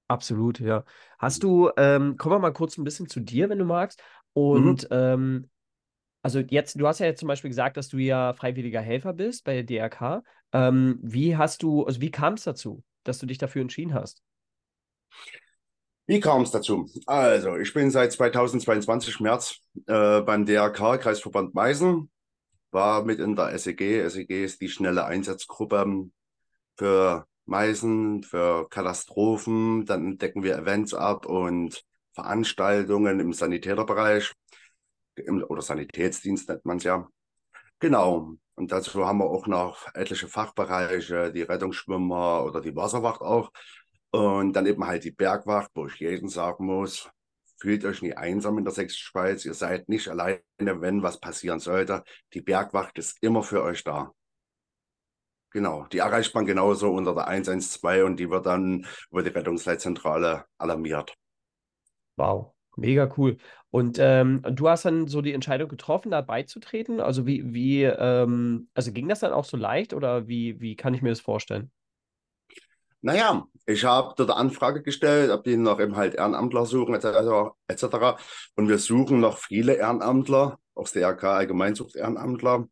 Absolut, 0.08 0.60
ja. 0.60 0.84
Hast 1.18 1.42
du, 1.42 1.72
ähm, 1.78 2.18
kommen 2.18 2.36
wir 2.36 2.40
mal 2.40 2.54
kurz 2.54 2.78
ein 2.78 2.84
bisschen 2.84 3.08
zu 3.08 3.20
dir, 3.20 3.50
wenn 3.50 3.58
du 3.58 3.66
magst. 3.66 4.04
Und 4.34 4.84
mhm. 4.84 4.88
ähm, 4.92 5.50
also 6.22 6.40
jetzt, 6.40 6.80
du 6.80 6.88
hast 6.88 7.00
ja 7.00 7.08
jetzt 7.08 7.20
zum 7.20 7.28
Beispiel 7.28 7.50
gesagt, 7.50 7.78
dass 7.78 7.90
du 7.90 7.98
ja 7.98 8.34
freiwilliger 8.34 8.82
Helfer 8.82 9.14
bist 9.14 9.44
bei 9.44 9.62
der 9.62 9.64
DRK. 9.64 10.24
Ähm, 10.52 11.00
wie 11.02 11.36
hast 11.36 11.64
du, 11.64 11.86
also 11.86 12.00
wie 12.00 12.12
kam 12.12 12.34
es 12.34 12.44
dazu, 12.44 12.84
dass 13.04 13.18
du 13.18 13.26
dich 13.26 13.40
dafür 13.40 13.62
entschieden 13.62 13.94
hast? 13.94 14.22
Wie 16.12 16.20
kam 16.20 16.42
es 16.42 16.52
dazu? 16.52 16.90
Also, 17.06 17.56
ich 17.56 17.74
bin 17.74 17.90
seit 17.90 18.12
2022 18.12 19.22
März 19.22 19.62
äh, 19.88 20.20
beim 20.20 20.46
DRK, 20.46 20.98
Kreisverband 20.98 21.54
Meißen, 21.54 22.12
war 22.72 23.06
mit 23.06 23.20
in 23.20 23.38
der 23.38 23.58
SEG. 23.58 24.10
SEG 24.10 24.44
ist 24.44 24.60
die 24.60 24.68
schnelle 24.68 25.06
Einsatzgruppe 25.06 26.10
für 26.76 27.26
Meißen, 27.46 28.24
für 28.24 28.68
Katastrophen. 28.68 29.86
Dann 29.86 30.18
decken 30.18 30.44
wir 30.44 30.58
Events 30.58 30.94
ab 30.94 31.28
und 31.28 31.82
Veranstaltungen 32.12 33.22
im 33.22 33.32
Sanitäterbereich 33.32 34.34
im, 35.16 35.46
oder 35.48 35.62
Sanitätsdienst 35.62 36.50
nennt 36.50 36.66
man 36.66 36.76
es 36.76 36.84
ja. 36.84 37.08
Genau. 37.80 38.36
Und 38.56 38.74
dazu 38.74 39.08
haben 39.08 39.20
wir 39.20 39.30
auch 39.30 39.48
noch 39.48 39.88
etliche 39.94 40.28
Fachbereiche, 40.28 41.32
die 41.32 41.44
Rettungsschwimmer 41.44 42.44
oder 42.44 42.60
die 42.60 42.76
Wasserwacht 42.76 43.22
auch. 43.22 43.50
Und 44.12 44.54
dann 44.54 44.66
eben 44.66 44.86
halt 44.86 45.04
die 45.04 45.12
Bergwacht, 45.12 45.72
wo 45.74 45.88
ich 45.88 45.96
jedem 45.96 46.28
sagen 46.28 46.66
muss, 46.66 47.10
fühlt 47.58 47.86
euch 47.86 48.02
nie 48.02 48.14
einsam 48.14 48.58
in 48.58 48.66
der 48.66 48.74
Sächsischen 48.74 49.06
Schweiz. 49.06 49.46
Ihr 49.46 49.54
seid 49.54 49.88
nicht 49.88 50.10
alleine, 50.10 50.42
wenn 50.58 51.04
was 51.04 51.20
passieren 51.20 51.60
sollte. 51.60 52.04
Die 52.34 52.42
Bergwacht 52.42 52.98
ist 52.98 53.18
immer 53.22 53.44
für 53.44 53.64
euch 53.64 53.84
da. 53.84 54.12
Genau, 55.52 55.86
die 55.92 56.00
erreicht 56.00 56.34
man 56.34 56.46
genauso 56.46 56.92
unter 56.92 57.14
der 57.14 57.28
112 57.28 58.06
und 58.06 58.18
die 58.18 58.30
wird 58.30 58.46
dann 58.46 58.86
über 59.12 59.22
die 59.22 59.30
Rettungsleitzentrale 59.30 60.46
alarmiert. 60.58 61.14
Wow, 62.16 62.54
mega 62.78 63.14
cool. 63.18 63.38
Und 63.70 63.98
ähm, 64.00 64.42
du 64.50 64.70
hast 64.70 64.86
dann 64.86 65.08
so 65.08 65.22
die 65.22 65.34
Entscheidung 65.34 65.70
getroffen, 65.70 66.12
da 66.12 66.22
beizutreten? 66.22 67.00
Also 67.00 67.26
wie, 67.26 67.54
wie, 67.54 67.84
ähm, 67.84 68.70
also 68.74 68.92
ging 68.92 69.08
das 69.10 69.20
dann 69.20 69.34
auch 69.34 69.46
so 69.46 69.58
leicht 69.58 69.94
oder 69.94 70.28
wie, 70.28 70.60
wie 70.62 70.76
kann 70.76 70.94
ich 70.94 71.02
mir 71.02 71.10
das 71.10 71.22
vorstellen? 71.22 71.72
Naja, 73.02 73.48
ich 73.66 73.84
habe 73.84 74.14
dort 74.16 74.30
eine 74.30 74.40
Anfrage 74.40 74.84
gestellt, 74.84 75.32
ob 75.32 75.44
die 75.44 75.58
noch 75.58 75.80
eben 75.80 75.96
halt 75.96 76.16
Ehrenamtler 76.16 76.66
suchen, 76.66 76.94
etc. 76.94 77.56
etc. 77.68 77.84
Und 78.56 78.70
wir 78.70 78.78
suchen 78.78 79.20
noch 79.20 79.38
viele 79.38 79.74
Ehrenamtler, 79.76 80.60
aus 80.76 80.92
der 80.92 81.10
RK 81.10 81.24
allgemein 81.24 81.76
sucht 81.76 81.96
Ehrenamtler 81.96 82.68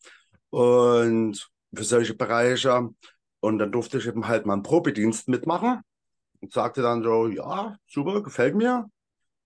und 0.49 1.49
für 1.73 1.83
solche 1.83 2.13
Bereiche. 2.15 2.89
Und 3.39 3.57
dann 3.59 3.71
durfte 3.71 3.97
ich 3.97 4.07
eben 4.07 4.27
halt 4.27 4.45
mal 4.45 4.53
einen 4.53 4.63
Probedienst 4.63 5.29
mitmachen 5.29 5.81
und 6.41 6.51
sagte 6.51 6.81
dann 6.81 7.03
so, 7.03 7.27
ja, 7.27 7.77
super, 7.87 8.21
gefällt 8.21 8.55
mir. 8.55 8.89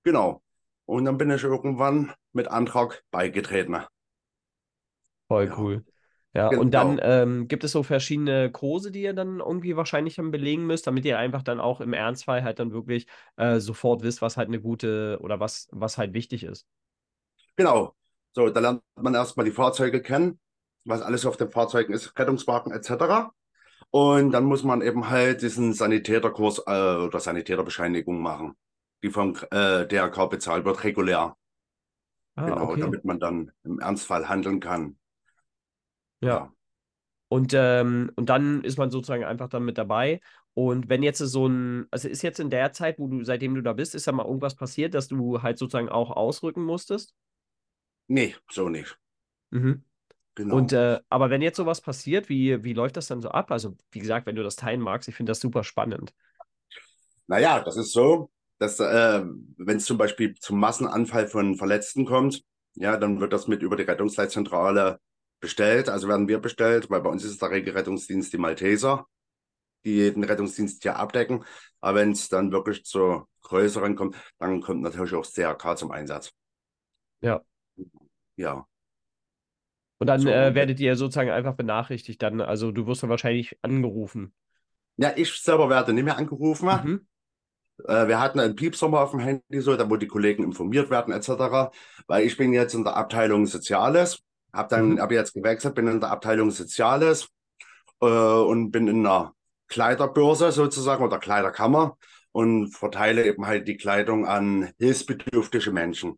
Genau. 0.03 0.41
Und 0.85 1.05
dann 1.05 1.17
bin 1.17 1.31
ich 1.31 1.43
irgendwann 1.43 2.13
mit 2.33 2.47
Antrag 2.49 3.03
beigetreten. 3.11 3.83
Voll 5.27 5.45
ja. 5.45 5.57
cool. 5.57 5.85
Ja, 6.35 6.49
genau. 6.49 6.61
und 6.61 6.71
dann 6.71 6.99
ähm, 7.03 7.47
gibt 7.47 7.63
es 7.63 7.71
so 7.71 7.83
verschiedene 7.83 8.51
Kurse, 8.51 8.91
die 8.91 9.03
ihr 9.03 9.13
dann 9.13 9.39
irgendwie 9.39 9.75
wahrscheinlich 9.75 10.15
dann 10.15 10.31
belegen 10.31 10.65
müsst, 10.65 10.87
damit 10.87 11.05
ihr 11.05 11.19
einfach 11.19 11.43
dann 11.43 11.59
auch 11.59 11.79
im 11.79 11.93
Ernstfall 11.93 12.43
halt 12.43 12.57
dann 12.57 12.71
wirklich 12.71 13.05
äh, 13.37 13.59
sofort 13.59 14.01
wisst, 14.01 14.23
was 14.23 14.35
halt 14.35 14.47
eine 14.47 14.59
gute 14.59 15.19
oder 15.21 15.39
was, 15.39 15.67
was 15.71 15.99
halt 15.99 16.13
wichtig 16.13 16.43
ist. 16.43 16.65
Genau. 17.55 17.95
So, 18.35 18.49
da 18.49 18.59
lernt 18.59 18.81
man 18.95 19.13
erstmal 19.13 19.45
die 19.45 19.51
Fahrzeuge 19.51 20.01
kennen, 20.01 20.39
was 20.85 21.03
alles 21.03 21.25
auf 21.27 21.37
den 21.37 21.51
Fahrzeugen 21.51 21.93
ist, 21.93 22.17
Rettungswagen 22.17 22.73
etc. 22.73 23.31
Und 23.91 24.31
dann 24.31 24.45
muss 24.45 24.63
man 24.63 24.81
eben 24.81 25.11
halt 25.11 25.43
diesen 25.43 25.73
Sanitäterkurs 25.73 26.63
äh, 26.65 26.95
oder 26.95 27.19
Sanitäterbescheinigung 27.19 28.19
machen, 28.19 28.55
die 29.03 29.11
vom 29.11 29.37
äh, 29.51 29.85
DRK 29.85 30.25
bezahlt 30.31 30.65
wird, 30.65 30.83
regulär. 30.83 31.37
Ah, 32.35 32.45
genau, 32.49 32.71
okay. 32.71 32.81
damit 32.81 33.05
man 33.05 33.19
dann 33.19 33.51
im 33.63 33.79
Ernstfall 33.79 34.27
handeln 34.27 34.59
kann. 34.59 34.97
Ja. 36.25 36.53
Und, 37.29 37.53
ähm, 37.55 38.11
und 38.15 38.29
dann 38.29 38.63
ist 38.63 38.77
man 38.77 38.91
sozusagen 38.91 39.23
einfach 39.23 39.49
dann 39.49 39.65
mit 39.65 39.77
dabei. 39.77 40.21
Und 40.53 40.87
wenn 40.87 41.01
jetzt 41.01 41.17
so 41.17 41.47
ein, 41.47 41.87
also 41.89 42.07
ist 42.07 42.21
jetzt 42.21 42.39
in 42.39 42.51
der 42.51 42.73
Zeit, 42.73 42.99
wo 42.99 43.07
du, 43.07 43.23
seitdem 43.23 43.55
du 43.55 43.61
da 43.61 43.73
bist, 43.73 43.95
ist 43.95 44.05
da 44.05 44.11
mal 44.11 44.25
irgendwas 44.25 44.55
passiert, 44.55 44.93
dass 44.93 45.07
du 45.07 45.41
halt 45.41 45.57
sozusagen 45.57 45.89
auch 45.89 46.11
ausrücken 46.11 46.63
musstest? 46.63 47.15
Nee, 48.07 48.35
so 48.51 48.69
nicht. 48.69 48.97
Mhm. 49.49 49.83
Genau. 50.35 50.55
Und 50.55 50.73
äh, 50.73 50.99
aber 51.09 51.29
wenn 51.29 51.41
jetzt 51.41 51.57
sowas 51.57 51.81
passiert, 51.81 52.29
wie, 52.29 52.63
wie 52.63 52.73
läuft 52.73 52.97
das 52.97 53.07
dann 53.07 53.21
so 53.21 53.29
ab? 53.29 53.51
Also, 53.51 53.75
wie 53.91 53.99
gesagt, 53.99 54.25
wenn 54.25 54.35
du 54.35 54.43
das 54.43 54.55
teilen 54.55 54.81
magst, 54.81 55.07
ich 55.07 55.15
finde 55.15 55.31
das 55.31 55.39
super 55.39 55.63
spannend. 55.63 56.13
Naja, 57.27 57.61
das 57.63 57.77
ist 57.77 57.91
so, 57.91 58.31
dass 58.57 58.79
äh, 58.79 59.23
wenn 59.57 59.77
es 59.77 59.85
zum 59.85 59.97
Beispiel 59.97 60.35
zum 60.35 60.59
Massenanfall 60.59 61.27
von 61.27 61.55
Verletzten 61.55 62.05
kommt, 62.05 62.43
ja, 62.75 62.97
dann 62.97 63.19
wird 63.19 63.33
das 63.33 63.47
mit 63.47 63.61
über 63.61 63.75
die 63.75 63.83
Rettungsleitzentrale 63.83 64.99
bestellt, 65.43 65.89
also 65.89 66.07
werden 66.07 66.29
wir 66.29 66.39
bestellt, 66.39 66.89
weil 66.89 67.01
bei 67.01 67.09
uns 67.09 67.25
ist 67.25 67.41
der 67.41 67.51
Regelrettungsdienst 67.51 68.31
die 68.31 68.37
Malteser, 68.37 69.07
die 69.83 70.13
den 70.13 70.23
Rettungsdienst 70.23 70.81
hier 70.83 70.95
abdecken. 70.95 71.43
Aber 71.81 71.99
wenn 71.99 72.13
es 72.13 72.29
dann 72.29 72.53
wirklich 72.53 72.85
zu 72.85 73.27
größeren 73.41 73.97
kommt, 73.97 74.15
dann 74.39 74.61
kommt 74.61 74.81
natürlich 74.81 75.13
auch 75.13 75.25
das 75.25 75.33
CRK 75.33 75.75
zum 75.75 75.91
Einsatz. 75.91 76.31
Ja. 77.19 77.41
Ja. 78.37 78.65
Und 79.97 80.07
dann 80.07 80.21
so, 80.21 80.29
äh, 80.29 80.55
werdet 80.55 80.79
ihr 80.79 80.95
sozusagen 80.95 81.29
einfach 81.29 81.55
benachrichtigt 81.55 82.21
dann, 82.21 82.39
also 82.39 82.71
du 82.71 82.87
wirst 82.87 83.03
dann 83.03 83.09
wahrscheinlich 83.09 83.57
angerufen. 83.61 84.33
Ja, 84.95 85.11
ich 85.13 85.33
selber 85.41 85.69
werde 85.69 85.91
nicht 85.91 86.05
mehr 86.05 86.17
angerufen. 86.17 86.69
Mhm. 86.69 87.07
Äh, 87.85 88.07
wir 88.07 88.21
hatten 88.21 88.39
einen 88.39 88.55
Piepsommer 88.55 89.01
auf 89.01 89.11
dem 89.11 89.19
Handy, 89.19 89.59
so, 89.59 89.75
da 89.75 89.89
wo 89.89 89.97
die 89.97 90.07
Kollegen 90.07 90.43
informiert 90.43 90.89
werden, 90.89 91.13
etc. 91.13 91.75
Weil 92.07 92.25
ich 92.25 92.37
bin 92.37 92.53
jetzt 92.53 92.75
in 92.75 92.85
der 92.85 92.95
Abteilung 92.95 93.45
Soziales 93.45 94.23
habe 94.53 94.69
dann, 94.69 94.89
mhm. 94.91 95.01
habe 95.01 95.15
jetzt 95.15 95.33
gewechselt, 95.33 95.75
bin 95.75 95.87
in 95.87 95.99
der 95.99 96.11
Abteilung 96.11 96.51
Soziales 96.51 97.29
äh, 98.01 98.05
und 98.05 98.71
bin 98.71 98.87
in 98.87 99.05
einer 99.05 99.33
Kleiderbörse 99.67 100.51
sozusagen 100.51 101.03
oder 101.03 101.17
Kleiderkammer 101.17 101.97
und 102.31 102.69
verteile 102.69 103.25
eben 103.25 103.45
halt 103.45 103.67
die 103.67 103.77
Kleidung 103.77 104.25
an 104.25 104.71
hilfsbedürftige 104.79 105.71
Menschen. 105.71 106.17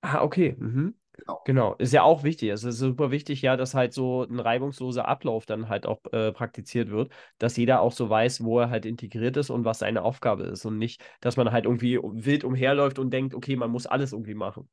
Ah, 0.00 0.22
okay. 0.22 0.56
Mhm. 0.58 0.94
Genau. 1.16 1.42
genau. 1.44 1.74
Ist 1.76 1.92
ja 1.92 2.02
auch 2.02 2.24
wichtig. 2.24 2.50
Es 2.50 2.64
ist 2.64 2.78
super 2.78 3.10
wichtig, 3.10 3.40
ja, 3.40 3.56
dass 3.56 3.74
halt 3.74 3.92
so 3.92 4.24
ein 4.24 4.40
reibungsloser 4.40 5.06
Ablauf 5.06 5.46
dann 5.46 5.68
halt 5.68 5.86
auch 5.86 6.00
äh, 6.12 6.32
praktiziert 6.32 6.90
wird, 6.90 7.12
dass 7.38 7.56
jeder 7.56 7.80
auch 7.80 7.92
so 7.92 8.10
weiß, 8.10 8.42
wo 8.42 8.60
er 8.60 8.70
halt 8.70 8.84
integriert 8.84 9.36
ist 9.36 9.50
und 9.50 9.64
was 9.64 9.78
seine 9.78 10.02
Aufgabe 10.02 10.44
ist 10.44 10.64
und 10.64 10.76
nicht, 10.78 11.02
dass 11.20 11.36
man 11.36 11.52
halt 11.52 11.66
irgendwie 11.66 12.00
wild 12.02 12.42
umherläuft 12.42 12.98
und 12.98 13.10
denkt, 13.10 13.34
okay, 13.34 13.54
man 13.56 13.70
muss 13.70 13.86
alles 13.86 14.12
irgendwie 14.12 14.34
machen. 14.34 14.68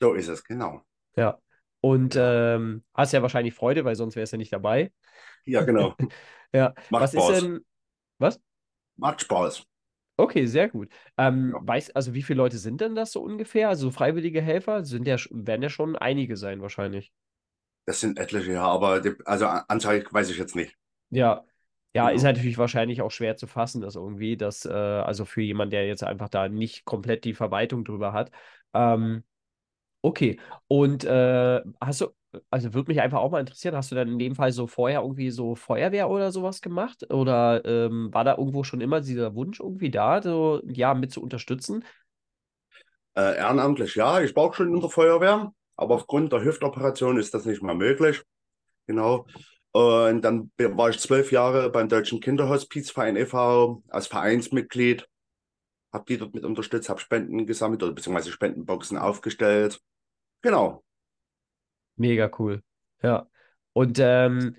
So 0.00 0.14
ist 0.14 0.28
es, 0.28 0.42
genau. 0.44 0.82
Ja. 1.14 1.38
Und 1.82 2.14
ähm, 2.16 2.84
hast 2.94 3.12
ja 3.12 3.22
wahrscheinlich 3.22 3.54
Freude, 3.54 3.84
weil 3.84 3.96
sonst 3.96 4.14
wärst 4.14 4.32
du 4.32 4.36
nicht 4.36 4.52
dabei. 4.52 4.92
Ja, 5.44 5.62
genau. 5.62 5.96
ja. 6.52 6.74
Macht 6.90 7.02
was 7.02 7.12
Spaß. 7.12 7.30
ist 7.30 7.42
denn. 7.42 7.64
Was? 8.18 8.40
Macht 8.96 9.20
Spaß. 9.20 9.66
Okay, 10.16 10.46
sehr 10.46 10.68
gut. 10.68 10.88
Ähm, 11.18 11.52
ja. 11.52 11.60
weiß, 11.66 11.90
also 11.90 12.14
wie 12.14 12.22
viele 12.22 12.36
Leute 12.36 12.58
sind 12.58 12.80
denn 12.80 12.94
das 12.94 13.10
so 13.10 13.20
ungefähr? 13.20 13.68
Also 13.68 13.90
freiwillige 13.90 14.40
Helfer 14.40 14.84
sind 14.84 15.08
ja, 15.08 15.16
werden 15.30 15.62
ja 15.62 15.68
schon 15.68 15.96
einige 15.96 16.36
sein 16.36 16.62
wahrscheinlich. 16.62 17.12
Das 17.86 17.98
sind 17.98 18.16
etliche, 18.16 18.52
ja, 18.52 18.64
aber 18.64 19.00
die, 19.00 19.14
also 19.24 19.46
Anzahl 19.46 20.04
weiß 20.08 20.30
ich 20.30 20.38
jetzt 20.38 20.54
nicht. 20.54 20.76
Ja, 21.10 21.44
ja, 21.94 22.04
genau. 22.04 22.14
ist 22.14 22.22
natürlich 22.22 22.58
wahrscheinlich 22.58 23.02
auch 23.02 23.10
schwer 23.10 23.36
zu 23.36 23.48
fassen, 23.48 23.80
dass 23.80 23.96
irgendwie, 23.96 24.36
dass, 24.36 24.64
äh, 24.64 24.70
also 24.70 25.24
für 25.24 25.42
jemanden, 25.42 25.72
der 25.72 25.88
jetzt 25.88 26.04
einfach 26.04 26.28
da 26.28 26.48
nicht 26.48 26.84
komplett 26.84 27.24
die 27.24 27.34
Verwaltung 27.34 27.84
drüber 27.84 28.12
hat. 28.12 28.30
Ähm, 28.72 29.24
Okay. 30.02 30.38
Und 30.66 31.04
äh, 31.04 31.60
hast 31.80 32.00
du, 32.00 32.08
also 32.50 32.74
würde 32.74 32.90
mich 32.90 33.00
einfach 33.00 33.20
auch 33.20 33.30
mal 33.30 33.40
interessieren, 33.40 33.76
hast 33.76 33.92
du 33.92 33.94
dann 33.94 34.08
in 34.08 34.18
dem 34.18 34.34
Fall 34.34 34.52
so 34.52 34.66
vorher 34.66 35.00
irgendwie 35.00 35.30
so 35.30 35.54
Feuerwehr 35.54 36.10
oder 36.10 36.32
sowas 36.32 36.60
gemacht? 36.60 37.08
Oder 37.10 37.64
ähm, 37.64 38.12
war 38.12 38.24
da 38.24 38.36
irgendwo 38.36 38.64
schon 38.64 38.80
immer 38.80 39.00
dieser 39.00 39.34
Wunsch 39.34 39.60
irgendwie 39.60 39.90
da, 39.90 40.20
so 40.20 40.60
ja, 40.66 40.94
mit 40.94 41.12
zu 41.12 41.22
unterstützen? 41.22 41.84
Äh, 43.14 43.36
ehrenamtlich, 43.36 43.94
ja, 43.94 44.20
ich 44.20 44.34
war 44.34 44.44
auch 44.44 44.54
schon 44.54 44.74
in 44.74 44.80
der 44.80 44.90
Feuerwehr, 44.90 45.52
aber 45.76 45.94
aufgrund 45.94 46.32
der 46.32 46.42
Hüftoperation 46.42 47.18
ist 47.18 47.32
das 47.34 47.44
nicht 47.44 47.62
mehr 47.62 47.74
möglich. 47.74 48.22
Genau. 48.86 49.26
Und 49.72 50.22
dann 50.22 50.50
war 50.58 50.90
ich 50.90 50.98
zwölf 50.98 51.32
Jahre 51.32 51.70
beim 51.70 51.88
Deutschen 51.88 52.20
Kinderhospizverein 52.20 53.16
e.V. 53.16 53.82
als 53.88 54.06
Vereinsmitglied, 54.06 55.06
habe 55.92 56.04
die 56.08 56.18
dort 56.18 56.34
mit 56.34 56.44
unterstützt, 56.44 56.88
habe 56.88 57.00
Spenden 57.00 57.46
gesammelt 57.46 57.82
oder 57.82 57.92
beziehungsweise 57.92 58.32
Spendenboxen 58.32 58.98
aufgestellt. 58.98 59.80
Genau. 60.42 60.82
Mega 61.96 62.30
cool. 62.38 62.62
Ja. 63.02 63.26
Und 63.72 63.98
ähm, 64.00 64.56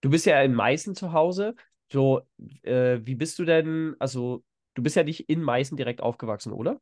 du 0.00 0.10
bist 0.10 0.26
ja 0.26 0.40
in 0.42 0.54
Meißen 0.54 0.94
zu 0.94 1.12
Hause. 1.12 1.54
So, 1.92 2.22
äh, 2.62 2.98
wie 3.02 3.14
bist 3.14 3.38
du 3.38 3.44
denn, 3.44 3.94
also 3.98 4.42
du 4.74 4.82
bist 4.82 4.96
ja 4.96 5.02
nicht 5.02 5.28
in 5.28 5.42
Meißen 5.42 5.76
direkt 5.76 6.00
aufgewachsen, 6.00 6.52
oder? 6.52 6.80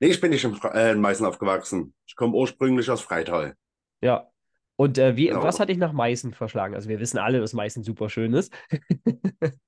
Nee, 0.00 0.08
ich 0.08 0.20
bin 0.20 0.30
nicht 0.30 0.44
in, 0.44 0.58
äh, 0.72 0.92
in 0.92 1.00
Meißen 1.00 1.24
aufgewachsen. 1.24 1.94
Ich 2.06 2.16
komme 2.16 2.34
ursprünglich 2.34 2.90
aus 2.90 3.00
Freital. 3.00 3.54
Ja. 4.02 4.28
Und 4.76 4.98
äh, 4.98 5.16
wie, 5.16 5.28
Genau. 5.28 5.42
was 5.42 5.60
hat 5.60 5.68
dich 5.68 5.78
nach 5.78 5.92
Meißen 5.92 6.32
verschlagen? 6.34 6.74
Also 6.74 6.88
wir 6.88 6.98
wissen 6.98 7.18
alle, 7.18 7.40
dass 7.40 7.52
Meißen 7.52 7.84
super 7.84 8.08
schön 8.10 8.34
ist. 8.34 8.52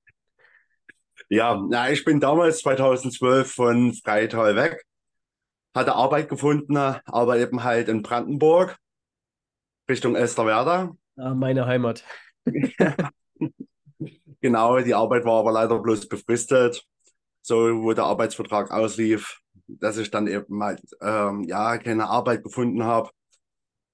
Ja, 1.29 1.61
na, 1.69 1.91
ich 1.91 2.05
bin 2.05 2.21
damals 2.21 2.61
2012 2.61 3.53
von 3.53 3.95
Freital 3.95 4.55
weg, 4.55 4.86
hatte 5.77 5.95
Arbeit 5.95 6.29
gefunden, 6.29 6.77
aber 6.77 7.39
eben 7.39 7.65
halt 7.65 7.89
in 7.89 8.03
Brandenburg, 8.03 8.77
Richtung 9.89 10.15
Elsterwerda. 10.17 10.97
Ah, 11.19 11.35
meine 11.35 11.67
Heimat. 11.67 12.05
Genau, 14.41 14.79
die 14.81 14.95
Arbeit 14.95 15.25
war 15.25 15.41
aber 15.41 15.53
leider 15.53 15.79
bloß 15.79 16.09
befristet, 16.09 16.85
so 17.43 17.57
wo 17.83 17.93
der 17.93 18.05
Arbeitsvertrag 18.05 18.71
auslief, 18.71 19.41
dass 19.67 19.99
ich 19.99 20.11
dann 20.11 20.27
eben 20.27 20.63
halt 20.63 20.81
ähm, 21.01 21.45
ja 21.45 21.79
keine 21.79 22.09
Arbeit 22.09 22.43
gefunden 22.43 22.85
habe 22.85 23.11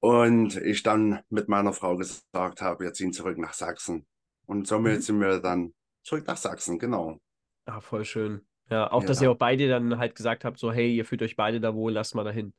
und 0.01 0.57
ich 0.57 0.83
dann 0.83 1.21
mit 1.31 1.49
meiner 1.49 1.73
Frau 1.75 1.97
gesagt 1.97 2.62
habe, 2.62 2.85
wir 2.85 2.92
ziehen 2.95 3.12
zurück 3.12 3.38
nach 3.38 3.55
Sachsen. 3.55 4.07
Und 4.47 4.66
somit 4.68 4.95
Mhm. 4.97 5.03
sind 5.03 5.21
wir 5.21 5.40
dann 5.40 5.75
zurück 6.05 6.27
nach 6.27 6.37
Sachsen, 6.38 6.79
genau. 6.79 7.18
Ah, 7.66 7.81
voll 7.81 8.05
schön. 8.05 8.47
Ja, 8.72 8.90
auch, 8.92 9.04
dass 9.04 9.20
ihr 9.20 9.26
Ja, 9.26 9.32
auch 9.32 9.37
beide 9.38 9.68
dann 9.68 9.98
halt 9.98 10.14
gesagt 10.14 10.44
habt, 10.44 10.58
so, 10.58 10.72
hey, 10.72 10.94
ihr 10.94 11.04
fühlt 11.04 11.22
euch 11.22 11.37
beide 11.37 11.61
da 11.61 11.74
wohl, 11.74 11.92
lasst 11.92 12.14
mal 12.14 12.24
dahin. 12.24 12.54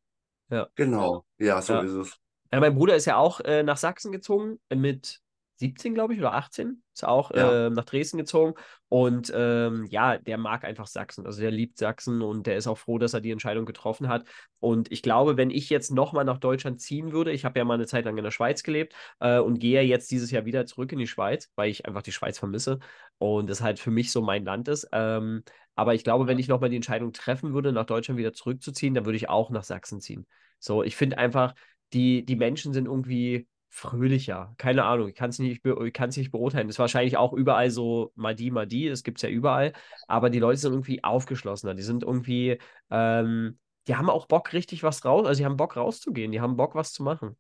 Ja. 0.50 0.70
genau. 0.76 1.26
Ja, 1.40 1.62
so 1.62 1.74
Ja. 1.74 1.82
ist 1.82 1.92
es. 1.94 2.20
Ja, 2.52 2.60
mein 2.60 2.76
Bruder 2.76 2.96
ist 2.96 3.06
ja 3.06 3.18
auch 3.18 3.40
äh, 3.42 3.64
nach 3.64 3.78
Sachsen 3.78 4.12
gezogen, 4.12 4.60
äh, 4.70 4.76
mit 4.76 5.22
17, 5.58 5.94
glaube 5.94 6.14
ich, 6.14 6.20
oder 6.20 6.34
18. 6.34 6.84
Ist 6.94 7.06
auch 7.06 7.32
Ja. 7.32 7.52
äh, 7.52 7.70
nach 7.70 7.86
Dresden 7.86 8.18
gezogen. 8.18 8.54
Und 8.90 9.32
ähm, 9.36 9.86
ja, 9.90 10.18
der 10.18 10.38
mag 10.38 10.64
einfach 10.64 10.86
Sachsen. 10.88 11.26
Also 11.26 11.42
der 11.42 11.52
liebt 11.52 11.78
Sachsen 11.78 12.22
und 12.22 12.46
der 12.46 12.58
ist 12.58 12.68
auch 12.68 12.78
froh, 12.78 12.98
dass 13.00 13.14
er 13.14 13.22
die 13.22 13.32
Entscheidung 13.32 13.66
getroffen 13.66 14.08
hat. 14.08 14.28
Und 14.60 14.92
ich 14.92 15.02
glaube, 15.02 15.38
wenn 15.38 15.50
ich 15.50 15.70
jetzt 15.70 15.92
nochmal 15.92 16.26
nach 16.26 16.38
Deutschland 16.38 16.80
ziehen 16.82 17.12
würde, 17.12 17.32
ich 17.32 17.46
habe 17.46 17.58
ja 17.60 17.66
mal 17.66 17.76
eine 17.76 17.88
Zeit 17.88 18.06
lang 18.06 18.18
in 18.18 18.24
der 18.24 18.32
Schweiz 18.32 18.62
gelebt 18.64 18.94
äh, 19.20 19.40
und 19.40 19.60
gehe 19.60 19.82
jetzt 19.82 20.12
dieses 20.12 20.30
Jahr 20.32 20.46
wieder 20.46 20.66
zurück 20.66 20.92
in 20.92 21.00
die 21.00 21.08
Schweiz, 21.08 21.50
weil 21.56 21.70
ich 21.70 21.86
einfach 21.86 22.04
die 22.04 22.12
Schweiz 22.12 22.38
vermisse 22.38 22.80
und 23.18 23.50
es 23.50 23.62
halt 23.62 23.80
für 23.80 23.92
mich 23.92 24.12
so 24.12 24.22
mein 24.22 24.46
Land 24.46 24.68
ist. 24.68 24.88
Ähm, 24.92 25.44
aber 25.76 25.94
ich 25.96 26.04
glaube, 26.04 26.28
wenn 26.28 26.40
ich 26.40 26.48
nochmal 26.48 26.70
die 26.70 26.76
Entscheidung 26.76 27.14
treffen 27.14 27.54
würde, 27.54 27.72
nach 27.74 27.86
Deutschland 27.86 28.18
wieder 28.18 28.34
zurückzuziehen, 28.34 28.94
dann 28.94 29.06
würde 29.06 29.18
ich 29.18 29.30
auch 29.30 29.50
nach 29.50 29.64
Sachsen 29.64 30.00
ziehen. 30.02 30.26
So, 30.60 30.84
ich 30.84 30.96
finde 30.96 31.18
einfach, 31.18 31.56
die, 31.94 32.26
die 32.26 32.36
Menschen 32.36 32.74
sind 32.74 32.86
irgendwie 32.86 33.48
fröhlicher. 33.70 34.54
Keine 34.58 34.84
Ahnung, 34.86 35.08
ich 35.10 35.16
kann 35.16 35.30
es 35.32 35.40
nicht, 35.40 35.64
be- 35.64 35.78
ich 35.88 35.94
kann's 35.94 36.16
nicht 36.18 36.32
beurteilen. 36.32 36.68
Das 36.68 36.76
ist 36.76 36.80
wahrscheinlich 36.80 37.18
auch 37.18 37.34
überall 37.34 37.72
so 37.72 38.12
mal 38.16 38.36
die, 38.36 38.52
mal 38.52 38.68
die, 38.68 38.88
das 38.90 39.04
gibt 39.04 39.18
es 39.18 39.24
ja 39.24 39.30
überall. 39.30 39.74
Aber 40.08 40.30
die 40.30 40.40
Leute 40.40 40.58
sind 40.60 40.74
irgendwie 40.74 41.04
aufgeschlossener. 41.04 41.74
Die 41.74 41.82
sind 41.84 42.04
irgendwie, 42.04 42.60
ähm, 42.92 43.60
die 43.88 43.96
haben 43.96 44.10
auch 44.10 44.28
Bock, 44.28 44.54
richtig 44.54 44.84
was 44.84 45.04
raus, 45.06 45.26
also 45.28 45.40
die 45.40 45.46
haben 45.46 45.58
Bock 45.58 45.76
rauszugehen, 45.76 46.32
die 46.32 46.40
haben 46.42 46.56
Bock, 46.56 46.76
was 46.76 46.94
zu 46.94 47.04
machen. 47.04 47.36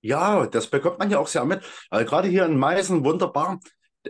Ja, 0.00 0.46
das 0.46 0.68
bekommt 0.70 0.98
man 0.98 1.10
ja 1.10 1.18
auch 1.18 1.26
sehr 1.26 1.44
mit. 1.44 1.62
Also 1.90 2.06
gerade 2.08 2.28
hier 2.28 2.46
in 2.46 2.56
Meißen 2.58 3.04
wunderbar. 3.04 3.58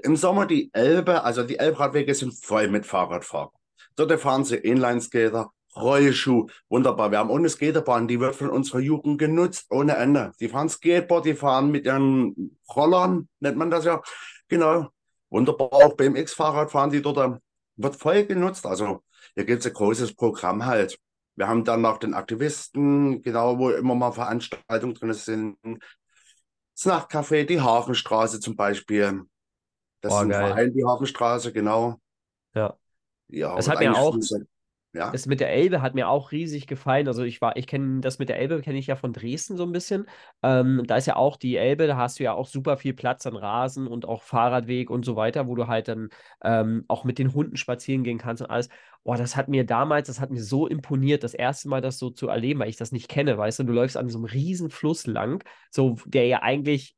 Im 0.02 0.16
Sommer 0.16 0.46
die 0.46 0.70
Elbe, 0.72 1.22
also 1.24 1.42
die 1.42 1.58
Elbradwege 1.58 2.14
sind 2.14 2.32
voll 2.32 2.68
mit 2.68 2.86
Fahrradfahrern. 2.86 3.50
Dort 3.96 4.20
fahren 4.20 4.44
sie 4.44 4.56
Inlineskater, 4.56 5.50
Rollschuh, 5.76 6.46
wunderbar. 6.68 7.10
Wir 7.10 7.18
haben 7.18 7.30
eine 7.30 7.48
Skaterbahn, 7.48 8.08
die 8.08 8.20
wird 8.20 8.36
von 8.36 8.50
unserer 8.50 8.80
Jugend 8.80 9.18
genutzt, 9.18 9.66
ohne 9.70 9.96
Ende. 9.96 10.32
Die 10.40 10.48
fahren 10.48 10.68
Skateboard, 10.68 11.24
die 11.24 11.34
fahren 11.34 11.70
mit 11.70 11.84
ihren 11.84 12.58
Rollern, 12.74 13.28
nennt 13.40 13.56
man 13.56 13.70
das 13.70 13.84
ja. 13.84 14.02
Genau. 14.48 14.88
Wunderbar. 15.30 15.72
Auch 15.72 15.94
BMX-Fahrrad 15.96 16.70
fahren 16.70 16.90
die 16.90 17.02
dort, 17.02 17.40
wird 17.76 17.96
voll 17.96 18.24
genutzt. 18.24 18.66
Also 18.66 19.02
hier 19.34 19.44
gibt 19.44 19.60
es 19.60 19.66
ein 19.66 19.74
großes 19.74 20.14
Programm 20.14 20.64
halt. 20.64 20.98
Wir 21.36 21.46
haben 21.48 21.64
dann 21.64 21.82
noch 21.82 21.98
den 21.98 22.14
Aktivisten, 22.14 23.22
genau, 23.22 23.58
wo 23.58 23.70
immer 23.70 23.94
mal 23.94 24.12
Veranstaltungen 24.12 24.94
drin 24.94 25.12
sind. 25.12 25.56
Das 26.74 26.86
Nachtcafé, 26.86 27.44
die 27.44 27.60
Hafenstraße 27.60 28.40
zum 28.40 28.56
Beispiel. 28.56 29.22
Das 30.00 30.14
Boah, 30.14 30.20
ist 30.20 30.24
ein 30.24 30.32
geil. 30.32 30.34
Verein, 30.34 30.72
die 30.74 30.84
Hafenstraße, 30.84 31.52
genau. 31.52 32.00
Ja. 32.54 32.78
Ja, 33.28 33.50
Das 33.54 33.68
hat 33.68 33.80
mir 33.80 33.94
auch, 33.96 34.18
ja, 34.92 35.08
Das 35.10 35.26
mit 35.26 35.40
der 35.40 35.50
Elbe 35.52 35.82
hat 35.82 35.94
mir 35.94 36.08
auch 36.08 36.32
riesig 36.32 36.66
gefallen. 36.66 37.08
Also 37.08 37.24
ich 37.24 37.40
war, 37.40 37.56
ich 37.56 37.66
kenne 37.66 38.00
das 38.02 38.18
mit 38.18 38.28
der 38.28 38.38
Elbe, 38.40 38.60
kenne 38.62 38.78
ich 38.78 38.88
ja 38.88 38.96
von 38.96 39.14
Dresden 39.14 39.56
so 39.56 39.64
ein 39.64 39.72
bisschen. 39.72 40.06
Ähm, 40.42 40.84
da 40.86 40.96
ist 40.98 41.06
ja 41.06 41.16
auch 41.16 41.38
die 41.38 41.56
Elbe, 41.56 41.86
da 41.88 41.96
hast 41.96 42.20
du 42.20 42.24
ja 42.24 42.34
auch 42.34 42.46
super 42.48 42.76
viel 42.78 42.94
Platz 42.94 43.26
an 43.26 43.36
Rasen 43.36 43.86
und 43.88 44.06
auch 44.06 44.22
Fahrradweg 44.22 44.90
und 44.90 45.06
so 45.06 45.16
weiter, 45.16 45.48
wo 45.48 45.54
du 45.56 45.68
halt 45.68 45.88
dann 45.88 46.10
ähm, 46.44 46.84
auch 46.88 47.04
mit 47.04 47.18
den 47.18 47.34
Hunden 47.34 47.56
spazieren 47.56 48.04
gehen 48.04 48.18
kannst 48.18 48.42
und 48.42 48.50
alles. 48.50 48.68
Boah, 49.04 49.16
das 49.16 49.36
hat 49.36 49.48
mir 49.48 49.64
damals, 49.66 50.08
das 50.08 50.20
hat 50.20 50.30
mir 50.30 50.42
so 50.44 50.66
imponiert, 50.68 51.24
das 51.24 51.34
erste 51.34 51.70
Mal 51.70 51.80
das 51.80 51.98
so 51.98 52.10
zu 52.10 52.28
erleben, 52.28 52.60
weil 52.60 52.68
ich 52.70 52.76
das 52.76 52.92
nicht 52.92 53.08
kenne, 53.08 53.38
weißt 53.38 53.60
du, 53.60 53.64
du 53.64 53.72
läufst 53.72 53.96
an 53.96 54.10
so 54.10 54.18
einem 54.18 54.26
riesen 54.26 54.70
Fluss 54.70 55.06
lang, 55.06 55.42
so 55.70 55.96
der 56.06 56.26
ja 56.26 56.42
eigentlich 56.42 56.97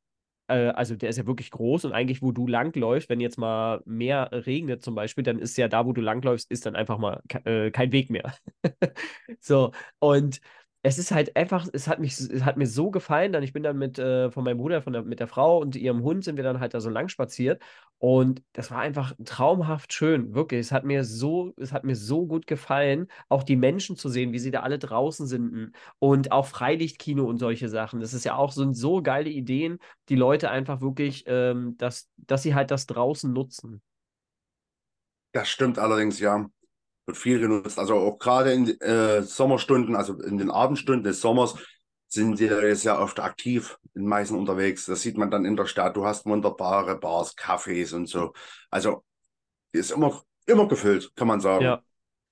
äh, 0.51 0.69
also 0.69 0.95
der 0.95 1.09
ist 1.09 1.17
ja 1.17 1.25
wirklich 1.27 1.51
groß 1.51 1.85
und 1.85 1.93
eigentlich, 1.93 2.21
wo 2.21 2.31
du 2.31 2.47
langläufst, 2.47 3.09
wenn 3.09 3.19
jetzt 3.21 3.37
mal 3.37 3.81
mehr 3.85 4.29
regnet 4.31 4.83
zum 4.83 4.95
Beispiel, 4.95 5.23
dann 5.23 5.39
ist 5.39 5.57
ja 5.57 5.67
da, 5.67 5.85
wo 5.85 5.93
du 5.93 6.01
langläufst, 6.01 6.51
ist 6.51 6.65
dann 6.65 6.75
einfach 6.75 6.97
mal 6.99 7.21
äh, 7.45 7.71
kein 7.71 7.91
Weg 7.91 8.09
mehr. 8.09 8.33
So, 9.39 9.71
und 9.99 10.41
es 10.83 10.97
ist 10.97 11.11
halt 11.11 11.35
einfach, 11.35 11.67
es 11.73 11.87
hat 11.87 11.99
mich, 11.99 12.19
es 12.19 12.43
hat 12.43 12.57
mir 12.57 12.65
so 12.65 12.89
gefallen, 12.91 13.31
dann 13.33 13.43
ich 13.43 13.53
bin 13.53 13.63
dann 13.63 13.77
mit 13.77 13.99
äh, 13.99 14.31
von 14.31 14.43
meinem 14.43 14.57
Bruder, 14.57 14.81
von 14.81 14.93
der, 14.93 15.03
mit 15.03 15.19
der 15.19 15.27
Frau 15.27 15.59
und 15.59 15.75
ihrem 15.75 16.01
Hund 16.03 16.23
sind 16.23 16.37
wir 16.37 16.43
dann 16.43 16.59
halt 16.59 16.73
da 16.73 16.81
so 16.81 16.89
lang 16.89 17.07
spaziert 17.07 17.61
und 17.99 18.41
das 18.53 18.71
war 18.71 18.79
einfach 18.79 19.13
traumhaft 19.23 19.93
schön, 19.93 20.33
wirklich. 20.33 20.61
Es 20.61 20.71
hat 20.71 20.83
mir 20.83 21.03
so, 21.03 21.53
es 21.57 21.71
hat 21.71 21.83
mir 21.83 21.95
so 21.95 22.25
gut 22.25 22.47
gefallen, 22.47 23.07
auch 23.29 23.43
die 23.43 23.55
Menschen 23.55 23.95
zu 23.95 24.09
sehen, 24.09 24.33
wie 24.33 24.39
sie 24.39 24.49
da 24.51 24.61
alle 24.61 24.79
draußen 24.79 25.27
sind 25.27 25.71
und 25.99 26.31
auch 26.31 26.47
Freilichtkino 26.47 27.25
und 27.25 27.37
solche 27.37 27.69
Sachen. 27.69 27.99
Das 27.99 28.13
ist 28.13 28.25
ja 28.25 28.35
auch 28.35 28.51
so, 28.51 28.73
so 28.73 29.01
geile 29.03 29.29
Ideen, 29.29 29.77
die 30.09 30.15
Leute 30.15 30.49
einfach 30.49 30.81
wirklich, 30.81 31.25
ähm, 31.27 31.75
dass, 31.77 32.09
dass 32.17 32.41
sie 32.43 32.55
halt 32.55 32.71
das 32.71 32.87
draußen 32.87 33.31
nutzen. 33.31 33.81
das 35.33 35.49
stimmt 35.49 35.79
allerdings, 35.79 36.19
ja. 36.19 36.49
Wird 37.05 37.17
viel 37.17 37.39
genutzt. 37.39 37.79
Also 37.79 37.95
auch 37.95 38.19
gerade 38.19 38.53
in 38.53 38.79
äh, 38.81 39.23
Sommerstunden, 39.23 39.95
also 39.95 40.21
in 40.21 40.37
den 40.37 40.51
Abendstunden 40.51 41.03
des 41.03 41.21
Sommers, 41.21 41.55
sind 42.07 42.39
die 42.39 42.75
sehr 42.75 42.99
oft 42.99 43.19
aktiv 43.19 43.77
in 43.95 44.05
Meißen 44.05 44.37
unterwegs. 44.37 44.85
Das 44.85 45.01
sieht 45.01 45.17
man 45.17 45.31
dann 45.31 45.45
in 45.45 45.55
der 45.55 45.65
Stadt. 45.65 45.95
Du 45.95 46.05
hast 46.05 46.25
wunderbare 46.25 46.99
Bars, 46.99 47.37
Cafés 47.37 47.95
und 47.95 48.07
so. 48.07 48.33
Also, 48.69 49.03
die 49.73 49.79
ist 49.79 49.91
immer, 49.91 50.21
immer 50.45 50.67
gefüllt, 50.67 51.11
kann 51.15 51.27
man 51.27 51.39
sagen. 51.39 51.63
Ja. 51.63 51.81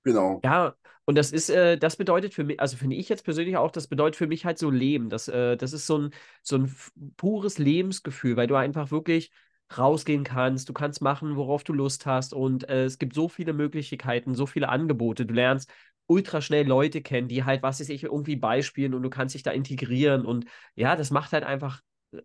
Genau. 0.03 0.41
Ja, 0.43 0.75
und 1.05 1.15
das 1.15 1.31
ist, 1.31 1.49
äh, 1.49 1.77
das 1.77 1.95
bedeutet 1.95 2.33
für 2.33 2.43
mich, 2.43 2.59
also 2.59 2.77
finde 2.77 2.95
ich 2.95 3.09
jetzt 3.09 3.23
persönlich 3.23 3.57
auch, 3.57 3.71
das 3.71 3.87
bedeutet 3.87 4.15
für 4.15 4.27
mich 4.27 4.45
halt 4.45 4.57
so 4.59 4.69
Leben. 4.69 5.09
Das, 5.09 5.27
äh, 5.27 5.57
das 5.57 5.73
ist 5.73 5.87
so 5.87 5.97
ein, 5.97 6.13
so 6.43 6.57
ein 6.57 6.75
pures 7.17 7.57
Lebensgefühl, 7.57 8.35
weil 8.37 8.47
du 8.47 8.55
einfach 8.55 8.91
wirklich 8.91 9.31
rausgehen 9.77 10.23
kannst, 10.23 10.69
du 10.69 10.73
kannst 10.73 11.01
machen, 11.01 11.35
worauf 11.35 11.63
du 11.63 11.73
Lust 11.73 12.05
hast 12.05 12.33
und 12.33 12.67
äh, 12.69 12.85
es 12.85 12.97
gibt 12.99 13.13
so 13.15 13.27
viele 13.29 13.53
Möglichkeiten, 13.53 14.33
so 14.35 14.45
viele 14.45 14.69
Angebote. 14.69 15.25
Du 15.25 15.33
lernst 15.33 15.71
ultra 16.07 16.41
schnell 16.41 16.67
Leute 16.67 17.01
kennen, 17.01 17.27
die 17.27 17.43
halt, 17.43 17.61
was 17.63 17.79
weiß 17.79 17.89
ich, 17.89 18.03
irgendwie 18.03 18.35
beispielen 18.35 18.93
und 18.95 19.03
du 19.03 19.09
kannst 19.09 19.35
dich 19.35 19.43
da 19.43 19.51
integrieren 19.51 20.25
und 20.25 20.45
ja, 20.75 20.95
das 20.95 21.11
macht 21.11 21.33
halt 21.33 21.43
einfach, 21.43 21.81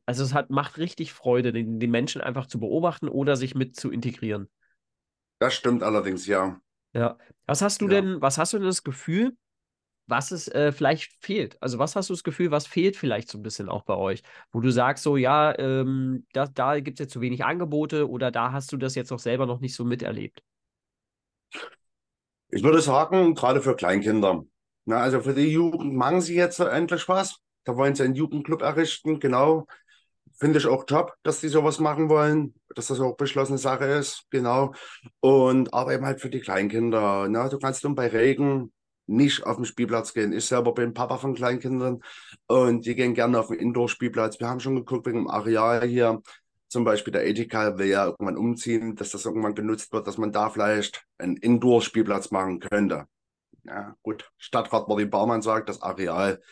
also 0.06 0.24
es 0.24 0.32
hat, 0.32 0.50
macht 0.50 0.78
richtig 0.78 1.12
Freude, 1.12 1.52
den, 1.52 1.78
den 1.80 1.90
Menschen 1.90 2.20
einfach 2.22 2.46
zu 2.46 2.58
beobachten 2.58 3.08
oder 3.08 3.36
sich 3.36 3.54
mit 3.54 3.76
zu 3.76 3.90
integrieren. 3.90 4.48
Das 5.38 5.54
stimmt 5.54 5.84
allerdings, 5.84 6.26
ja. 6.26 6.60
Ja. 6.92 7.18
Was 7.46 7.62
hast 7.62 7.80
du 7.80 7.88
Ja. 7.88 7.94
denn, 8.02 8.20
was 8.20 8.38
hast 8.38 8.52
du 8.52 8.58
denn 8.58 8.66
das 8.66 8.84
Gefühl, 8.84 9.36
was 10.06 10.30
es 10.30 10.48
äh, 10.48 10.72
vielleicht 10.72 11.12
fehlt? 11.20 11.56
Also 11.62 11.78
was 11.78 11.96
hast 11.96 12.10
du 12.10 12.14
das 12.14 12.24
Gefühl, 12.24 12.50
was 12.50 12.66
fehlt 12.66 12.96
vielleicht 12.96 13.28
so 13.28 13.38
ein 13.38 13.42
bisschen 13.42 13.68
auch 13.68 13.82
bei 13.84 13.94
euch? 13.96 14.22
Wo 14.52 14.60
du 14.60 14.70
sagst 14.70 15.02
so, 15.02 15.16
ja, 15.16 15.56
ähm, 15.58 16.26
da, 16.32 16.46
da 16.46 16.80
gibt 16.80 17.00
es 17.00 17.04
jetzt 17.04 17.12
zu 17.12 17.20
wenig 17.20 17.44
Angebote 17.44 18.08
oder 18.08 18.30
da 18.30 18.52
hast 18.52 18.72
du 18.72 18.76
das 18.76 18.94
jetzt 18.94 19.12
auch 19.12 19.18
selber 19.18 19.46
noch 19.46 19.60
nicht 19.60 19.74
so 19.74 19.84
miterlebt? 19.84 20.42
Ich 22.50 22.62
würde 22.62 22.80
sagen, 22.80 23.34
gerade 23.34 23.60
für 23.62 23.74
Kleinkinder. 23.74 24.44
Na, 24.84 24.98
also 24.98 25.20
für 25.20 25.34
die 25.34 25.50
Jugend 25.50 25.94
machen 25.94 26.20
sie 26.20 26.34
jetzt 26.34 26.60
endlich 26.60 27.08
was. 27.08 27.38
Da 27.64 27.76
wollen 27.76 27.94
sie 27.94 28.04
einen 28.04 28.14
Jugendclub 28.14 28.62
errichten, 28.62 29.18
genau. 29.18 29.66
Finde 30.36 30.58
ich 30.58 30.66
auch 30.66 30.84
top, 30.84 31.14
dass 31.22 31.40
die 31.40 31.48
sowas 31.48 31.80
machen 31.80 32.08
wollen, 32.10 32.54
dass 32.74 32.88
das 32.88 33.00
auch 33.00 33.16
beschlossene 33.16 33.58
Sache 33.58 33.86
ist, 33.86 34.26
genau. 34.30 34.74
Und 35.20 35.72
aber 35.72 35.94
eben 35.94 36.04
halt 36.04 36.20
für 36.20 36.28
die 36.28 36.40
Kleinkinder. 36.40 37.28
Na, 37.28 37.48
du 37.48 37.58
kannst 37.58 37.84
dann 37.84 37.94
bei 37.94 38.08
Regen 38.08 38.72
nicht 39.06 39.44
auf 39.44 39.56
den 39.56 39.64
Spielplatz 39.64 40.14
gehen. 40.14 40.32
Ich 40.32 40.46
selber 40.46 40.72
bin 40.72 40.94
Papa 40.94 41.18
von 41.18 41.34
Kleinkindern 41.34 42.02
und 42.46 42.86
die 42.86 42.94
gehen 42.94 43.14
gerne 43.14 43.38
auf 43.38 43.48
den 43.48 43.58
Indoor-Spielplatz. 43.58 44.40
Wir 44.40 44.48
haben 44.48 44.60
schon 44.60 44.76
geguckt 44.76 45.06
wegen 45.06 45.18
dem 45.18 45.28
Areal 45.28 45.86
hier. 45.86 46.22
Zum 46.68 46.84
Beispiel 46.84 47.12
der 47.12 47.26
Edeka 47.26 47.78
will 47.78 47.86
ja 47.86 48.06
irgendwann 48.06 48.36
umziehen, 48.36 48.96
dass 48.96 49.10
das 49.10 49.24
irgendwann 49.26 49.54
genutzt 49.54 49.92
wird, 49.92 50.06
dass 50.06 50.18
man 50.18 50.32
da 50.32 50.50
vielleicht 50.50 51.04
einen 51.18 51.36
Indoor-Spielplatz 51.36 52.30
machen 52.30 52.60
könnte. 52.60 53.06
Ja, 53.64 53.96
gut. 54.02 54.30
Stadtrat 54.36 54.88
Martin 54.88 55.10
Baumann 55.10 55.42
sagt, 55.42 55.68
das 55.68 55.82
Areal 55.82 56.42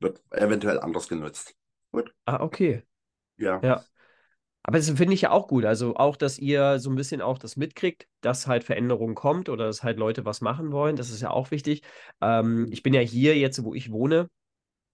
wird 0.00 0.22
eventuell 0.30 0.80
anders 0.80 1.08
genutzt. 1.08 1.54
Gut. 1.90 2.14
Ah, 2.24 2.40
okay. 2.42 2.82
Ja. 3.36 3.60
Ja. 3.62 3.84
Aber 4.68 4.76
das 4.76 4.90
finde 4.90 5.14
ich 5.14 5.22
ja 5.22 5.30
auch 5.30 5.48
gut. 5.48 5.64
Also 5.64 5.96
auch, 5.96 6.14
dass 6.16 6.38
ihr 6.38 6.78
so 6.78 6.90
ein 6.90 6.94
bisschen 6.96 7.22
auch 7.22 7.38
das 7.38 7.56
mitkriegt, 7.56 8.06
dass 8.20 8.46
halt 8.46 8.64
Veränderung 8.64 9.14
kommt 9.14 9.48
oder 9.48 9.64
dass 9.64 9.82
halt 9.82 9.96
Leute 9.98 10.26
was 10.26 10.42
machen 10.42 10.72
wollen. 10.72 10.94
Das 10.96 11.08
ist 11.08 11.22
ja 11.22 11.30
auch 11.30 11.50
wichtig. 11.50 11.82
Ähm, 12.20 12.66
ich 12.70 12.82
bin 12.82 12.92
ja 12.92 13.00
hier 13.00 13.34
jetzt, 13.38 13.64
wo 13.64 13.72
ich 13.72 13.90
wohne, 13.90 14.28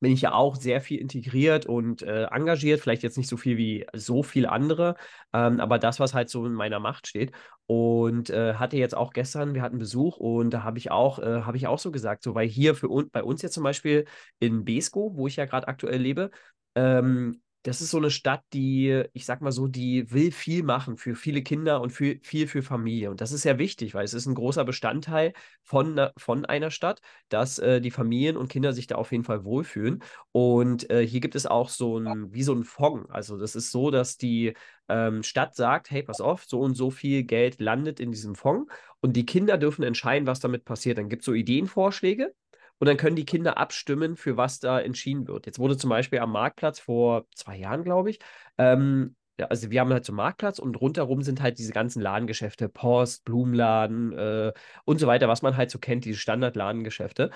bin 0.01 0.13
ich 0.13 0.23
ja 0.23 0.33
auch 0.35 0.57
sehr 0.57 0.81
viel 0.81 1.01
integriert 1.01 1.67
und 1.67 2.03
äh, 2.03 2.25
engagiert, 2.27 2.81
vielleicht 2.81 3.03
jetzt 3.03 3.19
nicht 3.19 3.29
so 3.29 3.37
viel 3.37 3.57
wie 3.59 3.87
so 3.95 4.23
viele 4.23 4.53
andere, 4.53 4.97
ähm, 5.33 5.61
aber 5.61 5.79
das, 5.81 6.01
was 6.01 6.15
halt 6.15 6.31
so 6.31 6.47
in 6.47 6.55
meiner 6.55 6.81
Macht 6.81 7.09
steht. 7.09 7.33
Und 7.67 8.31
äh, 8.31 8.55
hatte 8.55 8.77
jetzt 8.77 8.97
auch 8.97 9.13
gestern, 9.13 9.55
wir 9.55 9.63
hatten 9.63 9.79
Besuch 9.79 10.19
und 10.19 10.51
da 10.51 10.65
habe 10.65 10.79
ich 10.79 10.91
auch, 10.93 11.19
äh, 11.19 11.43
habe 11.43 11.57
ich 11.57 11.67
auch 11.67 11.79
so 11.81 11.91
gesagt, 11.93 12.23
so 12.23 12.35
weil 12.35 12.49
hier 12.49 12.75
für 12.77 12.91
un 12.91 13.11
bei 13.11 13.25
uns 13.25 13.43
jetzt 13.43 13.55
zum 13.55 13.65
Beispiel 13.65 14.07
in 14.41 14.65
Besko, 14.65 15.13
wo 15.17 15.27
ich 15.29 15.37
ja 15.37 15.47
gerade 15.47 15.69
aktuell 15.69 16.01
lebe, 16.01 16.31
ähm, 16.77 17.41
das 17.65 17.81
ist 17.81 17.91
so 17.91 17.97
eine 17.97 18.11
Stadt, 18.11 18.43
die, 18.53 19.05
ich 19.15 19.25
sag 19.25 19.41
mal 19.41 19.51
so, 19.51 19.67
die 19.67 20.13
will 20.13 20.33
viel 20.33 20.63
machen 20.63 20.99
für 20.99 21.15
viele 21.15 21.43
Kinder 21.43 21.81
und 21.81 21.91
für, 21.91 22.17
viel 22.23 22.47
für 22.47 22.63
Familie. 22.63 23.11
Und 23.11 23.23
das 23.23 23.33
ist 23.33 23.41
sehr 23.41 23.59
wichtig, 23.59 23.95
weil 23.95 24.05
es 24.05 24.13
ist 24.13 24.27
ein 24.27 24.35
großer 24.35 24.65
Bestandteil 24.67 25.33
von, 25.63 26.09
von 26.19 26.45
einer 26.45 26.71
Stadt, 26.71 27.01
dass 27.31 27.59
äh, 27.59 27.81
die 27.81 27.91
Familien 27.91 28.37
und 28.37 28.49
Kinder 28.49 28.75
sich 28.75 28.87
da 28.87 28.97
auf 28.97 29.13
jeden 29.13 29.25
Fall 29.25 29.45
wohlfühlen. 29.45 30.03
Und 30.31 30.91
äh, 30.91 31.07
hier 31.07 31.21
gibt 31.21 31.37
es 31.37 31.47
auch 31.47 31.71
so 31.71 31.99
ein, 31.99 32.35
wie 32.35 32.43
so 32.43 32.53
ein 32.53 32.65
Fonds. 32.65 33.11
Also 33.11 33.39
das 33.39 33.57
ist 33.57 33.71
so, 33.71 33.91
dass 33.91 34.19
die 34.19 34.53
ähm, 34.91 35.23
Stadt 35.23 35.57
sagt, 35.57 35.91
hey, 35.91 36.03
pass 36.03 36.21
auf, 36.21 36.45
so 36.45 36.61
und 36.61 36.75
so 36.75 36.91
viel 36.91 37.23
Geld 37.23 37.61
landet 37.63 37.99
in 37.99 38.11
diesem 38.11 38.35
Fonds 38.35 38.71
und 39.01 39.15
die 39.15 39.25
Kinder 39.25 39.57
dürfen 39.57 39.85
entscheiden, 39.85 40.27
was 40.27 40.41
damit 40.41 40.67
passiert. 40.67 40.99
Dann 40.99 41.09
gibt 41.09 41.23
es 41.23 41.27
so 41.27 41.33
Ideenvorschläge 41.33 42.35
und 42.79 42.89
dann 42.89 42.97
können 42.97 43.17
die 43.17 43.27
Kinder 43.27 43.59
abstimmen, 43.59 44.17
für 44.17 44.37
was 44.37 44.61
da 44.61 44.81
entschieden 44.81 45.27
wird. 45.27 45.47
Jetzt 45.47 45.59
wurde 45.59 45.77
zum 45.77 45.91
Beispiel 45.91 46.19
am 46.19 46.33
Marktplatz 46.33 46.81
vor 46.81 47.27
zwei 47.35 47.57
Jahren, 47.57 47.85
glaube 47.85 48.11
ich, 48.11 48.19
ähm, 48.59 49.17
also 49.49 49.71
wir 49.71 49.81
haben 49.81 49.93
halt 49.93 50.05
so 50.05 50.13
einen 50.13 50.19
Marktplatz 50.19 50.59
und 50.59 50.81
rundherum 50.81 51.23
sind 51.23 51.43
halt 51.43 51.59
diese 51.59 51.73
ganzen 51.73 52.01
Ladengeschäfte, 52.01 52.69
Post, 52.69 53.25
Blumenladen 53.25 54.13
äh, 54.13 54.53
und 54.85 54.99
so 54.99 55.07
weiter, 55.07 55.29
was 55.29 55.43
man 55.43 55.57
halt 55.57 55.71
so 55.71 55.79
kennt, 55.79 56.05
diese 56.05 56.19
Standard-Ladengeschäfte. 56.19 57.31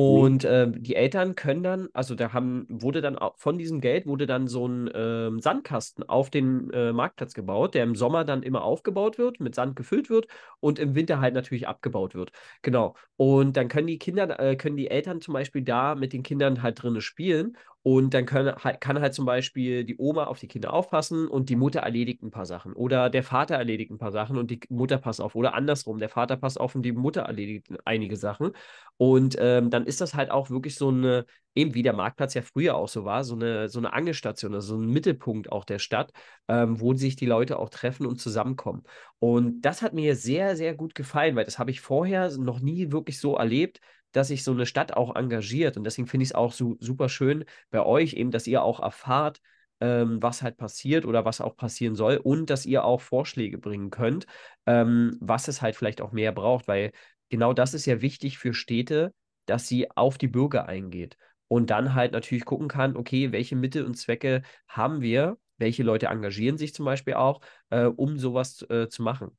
Und 0.00 0.44
äh, 0.44 0.70
die 0.70 0.96
Eltern 0.96 1.34
können 1.34 1.62
dann, 1.62 1.88
also 1.92 2.14
da 2.14 2.32
haben, 2.32 2.66
wurde 2.70 3.02
dann 3.02 3.18
von 3.36 3.58
diesem 3.58 3.80
Geld 3.82 4.06
wurde 4.06 4.26
dann 4.26 4.48
so 4.48 4.66
ein 4.66 4.90
ähm, 4.94 5.40
Sandkasten 5.40 6.08
auf 6.08 6.30
den 6.30 6.70
äh, 6.70 6.92
Marktplatz 6.94 7.34
gebaut, 7.34 7.74
der 7.74 7.84
im 7.84 7.94
Sommer 7.94 8.24
dann 8.24 8.42
immer 8.42 8.62
aufgebaut 8.64 9.18
wird, 9.18 9.38
mit 9.40 9.54
Sand 9.54 9.76
gefüllt 9.76 10.08
wird 10.08 10.28
und 10.60 10.78
im 10.78 10.94
Winter 10.94 11.20
halt 11.20 11.34
natürlich 11.34 11.68
abgebaut 11.68 12.14
wird. 12.14 12.32
Genau. 12.62 12.94
Und 13.16 13.56
dann 13.58 13.68
können 13.68 13.86
die 13.86 13.98
Kinder, 13.98 14.40
äh, 14.40 14.56
können 14.56 14.76
die 14.78 14.88
Eltern 14.90 15.20
zum 15.20 15.34
Beispiel 15.34 15.62
da 15.62 15.94
mit 15.94 16.14
den 16.14 16.22
Kindern 16.22 16.62
halt 16.62 16.82
drinnen 16.82 17.02
spielen 17.02 17.56
und 17.84 18.14
dann 18.14 18.26
können, 18.26 18.54
kann 18.78 19.00
halt 19.00 19.12
zum 19.12 19.26
Beispiel 19.26 19.82
die 19.84 19.96
Oma 19.98 20.24
auf 20.24 20.38
die 20.38 20.46
Kinder 20.46 20.72
aufpassen 20.72 21.26
und 21.26 21.48
die 21.48 21.56
Mutter 21.56 21.80
erledigt 21.80 22.22
ein 22.22 22.30
paar 22.30 22.46
Sachen. 22.46 22.74
Oder 22.74 23.10
der 23.10 23.24
Vater 23.24 23.56
erledigt 23.56 23.90
ein 23.90 23.98
paar 23.98 24.12
Sachen 24.12 24.36
und 24.38 24.52
die 24.52 24.60
Mutter 24.68 24.98
passt 24.98 25.20
auf. 25.20 25.34
Oder 25.34 25.54
andersrum, 25.54 25.98
der 25.98 26.08
Vater 26.08 26.36
passt 26.36 26.60
auf 26.60 26.76
und 26.76 26.82
die 26.82 26.92
Mutter 26.92 27.22
erledigt 27.22 27.66
einige 27.84 28.16
Sachen. 28.16 28.52
Und 28.98 29.36
ähm, 29.40 29.70
dann 29.70 29.84
ist 29.84 30.00
das 30.00 30.14
halt 30.14 30.30
auch 30.30 30.48
wirklich 30.48 30.76
so 30.76 30.90
eine, 30.90 31.26
eben 31.56 31.74
wie 31.74 31.82
der 31.82 31.92
Marktplatz 31.92 32.34
ja 32.34 32.42
früher 32.42 32.76
auch 32.76 32.88
so 32.88 33.04
war, 33.04 33.24
so 33.24 33.34
eine, 33.34 33.68
so 33.68 33.80
eine 33.80 33.92
Angestation, 33.92 34.54
also 34.54 34.76
so 34.76 34.80
ein 34.80 34.88
Mittelpunkt 34.88 35.50
auch 35.50 35.64
der 35.64 35.80
Stadt, 35.80 36.12
ähm, 36.46 36.80
wo 36.80 36.94
sich 36.94 37.16
die 37.16 37.26
Leute 37.26 37.58
auch 37.58 37.68
treffen 37.68 38.06
und 38.06 38.20
zusammenkommen. 38.20 38.84
Und 39.18 39.62
das 39.62 39.82
hat 39.82 39.92
mir 39.92 40.14
sehr, 40.14 40.54
sehr 40.56 40.74
gut 40.74 40.94
gefallen, 40.94 41.34
weil 41.34 41.46
das 41.46 41.58
habe 41.58 41.72
ich 41.72 41.80
vorher 41.80 42.30
noch 42.38 42.60
nie 42.60 42.92
wirklich 42.92 43.18
so 43.18 43.34
erlebt 43.34 43.80
dass 44.12 44.28
sich 44.28 44.44
so 44.44 44.52
eine 44.52 44.66
Stadt 44.66 44.94
auch 44.94 45.16
engagiert. 45.16 45.76
Und 45.76 45.84
deswegen 45.84 46.08
finde 46.08 46.24
ich 46.24 46.30
es 46.30 46.34
auch 46.34 46.52
so, 46.52 46.76
super 46.80 47.08
schön 47.08 47.44
bei 47.70 47.84
euch 47.84 48.14
eben, 48.14 48.30
dass 48.30 48.46
ihr 48.46 48.62
auch 48.62 48.80
erfahrt, 48.80 49.40
ähm, 49.80 50.22
was 50.22 50.42
halt 50.42 50.56
passiert 50.56 51.04
oder 51.04 51.24
was 51.24 51.40
auch 51.40 51.56
passieren 51.56 51.96
soll 51.96 52.16
und 52.16 52.50
dass 52.50 52.66
ihr 52.66 52.84
auch 52.84 53.00
Vorschläge 53.00 53.58
bringen 53.58 53.90
könnt, 53.90 54.26
ähm, 54.66 55.16
was 55.20 55.48
es 55.48 55.60
halt 55.60 55.76
vielleicht 55.76 56.00
auch 56.00 56.12
mehr 56.12 56.32
braucht, 56.32 56.68
weil 56.68 56.92
genau 57.30 57.52
das 57.52 57.74
ist 57.74 57.86
ja 57.86 58.00
wichtig 58.00 58.38
für 58.38 58.54
Städte, 58.54 59.12
dass 59.46 59.66
sie 59.66 59.90
auf 59.90 60.18
die 60.18 60.28
Bürger 60.28 60.66
eingeht 60.68 61.16
und 61.48 61.70
dann 61.70 61.94
halt 61.94 62.12
natürlich 62.12 62.44
gucken 62.44 62.68
kann, 62.68 62.96
okay, 62.96 63.32
welche 63.32 63.56
Mittel 63.56 63.84
und 63.84 63.94
Zwecke 63.94 64.42
haben 64.68 65.00
wir, 65.00 65.36
welche 65.58 65.82
Leute 65.82 66.06
engagieren 66.06 66.58
sich 66.58 66.74
zum 66.74 66.84
Beispiel 66.84 67.14
auch, 67.14 67.40
äh, 67.70 67.84
um 67.84 68.18
sowas 68.18 68.62
äh, 68.70 68.88
zu 68.88 69.02
machen. 69.02 69.36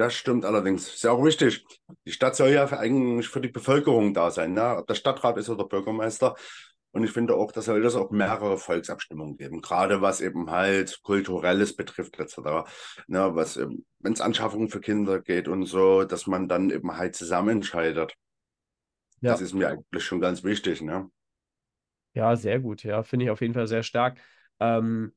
Das 0.00 0.14
stimmt 0.14 0.46
allerdings. 0.46 0.94
Ist 0.94 1.04
ja 1.04 1.10
auch 1.10 1.22
wichtig. 1.22 1.62
Die 2.06 2.12
Stadt 2.12 2.34
soll 2.34 2.48
ja 2.48 2.66
für, 2.66 2.78
eigentlich 2.78 3.28
für 3.28 3.42
die 3.42 3.50
Bevölkerung 3.50 4.14
da 4.14 4.30
sein. 4.30 4.54
Ne? 4.54 4.78
Ob 4.78 4.86
der 4.86 4.94
Stadtrat 4.94 5.36
ist 5.36 5.50
oder 5.50 5.64
der 5.64 5.68
Bürgermeister. 5.68 6.36
Und 6.92 7.04
ich 7.04 7.10
finde 7.10 7.34
auch, 7.34 7.52
da 7.52 7.60
soll 7.60 7.84
es 7.84 7.96
auch 7.96 8.10
mehrere 8.10 8.56
Volksabstimmungen 8.56 9.36
geben, 9.36 9.60
gerade 9.60 10.00
was 10.00 10.22
eben 10.22 10.50
halt 10.50 11.02
Kulturelles 11.02 11.76
betrifft, 11.76 12.18
etc. 12.18 12.64
Ne, 13.08 13.34
was, 13.34 13.58
wenn 13.58 14.12
es 14.12 14.22
Anschaffungen 14.22 14.70
für 14.70 14.80
Kinder 14.80 15.20
geht 15.20 15.48
und 15.48 15.66
so, 15.66 16.04
dass 16.04 16.26
man 16.26 16.48
dann 16.48 16.70
eben 16.70 16.96
halt 16.96 17.14
zusammen 17.14 17.50
entscheidet. 17.56 18.14
Ja. 19.20 19.32
Das 19.32 19.42
ist 19.42 19.52
mir 19.52 19.68
eigentlich 19.68 20.02
schon 20.02 20.22
ganz 20.22 20.44
wichtig, 20.44 20.80
ne? 20.80 21.10
Ja, 22.14 22.36
sehr 22.36 22.58
gut. 22.58 22.84
Ja, 22.84 23.02
finde 23.02 23.26
ich 23.26 23.30
auf 23.30 23.42
jeden 23.42 23.52
Fall 23.52 23.66
sehr 23.66 23.82
stark. 23.82 24.18
Ähm, 24.60 25.12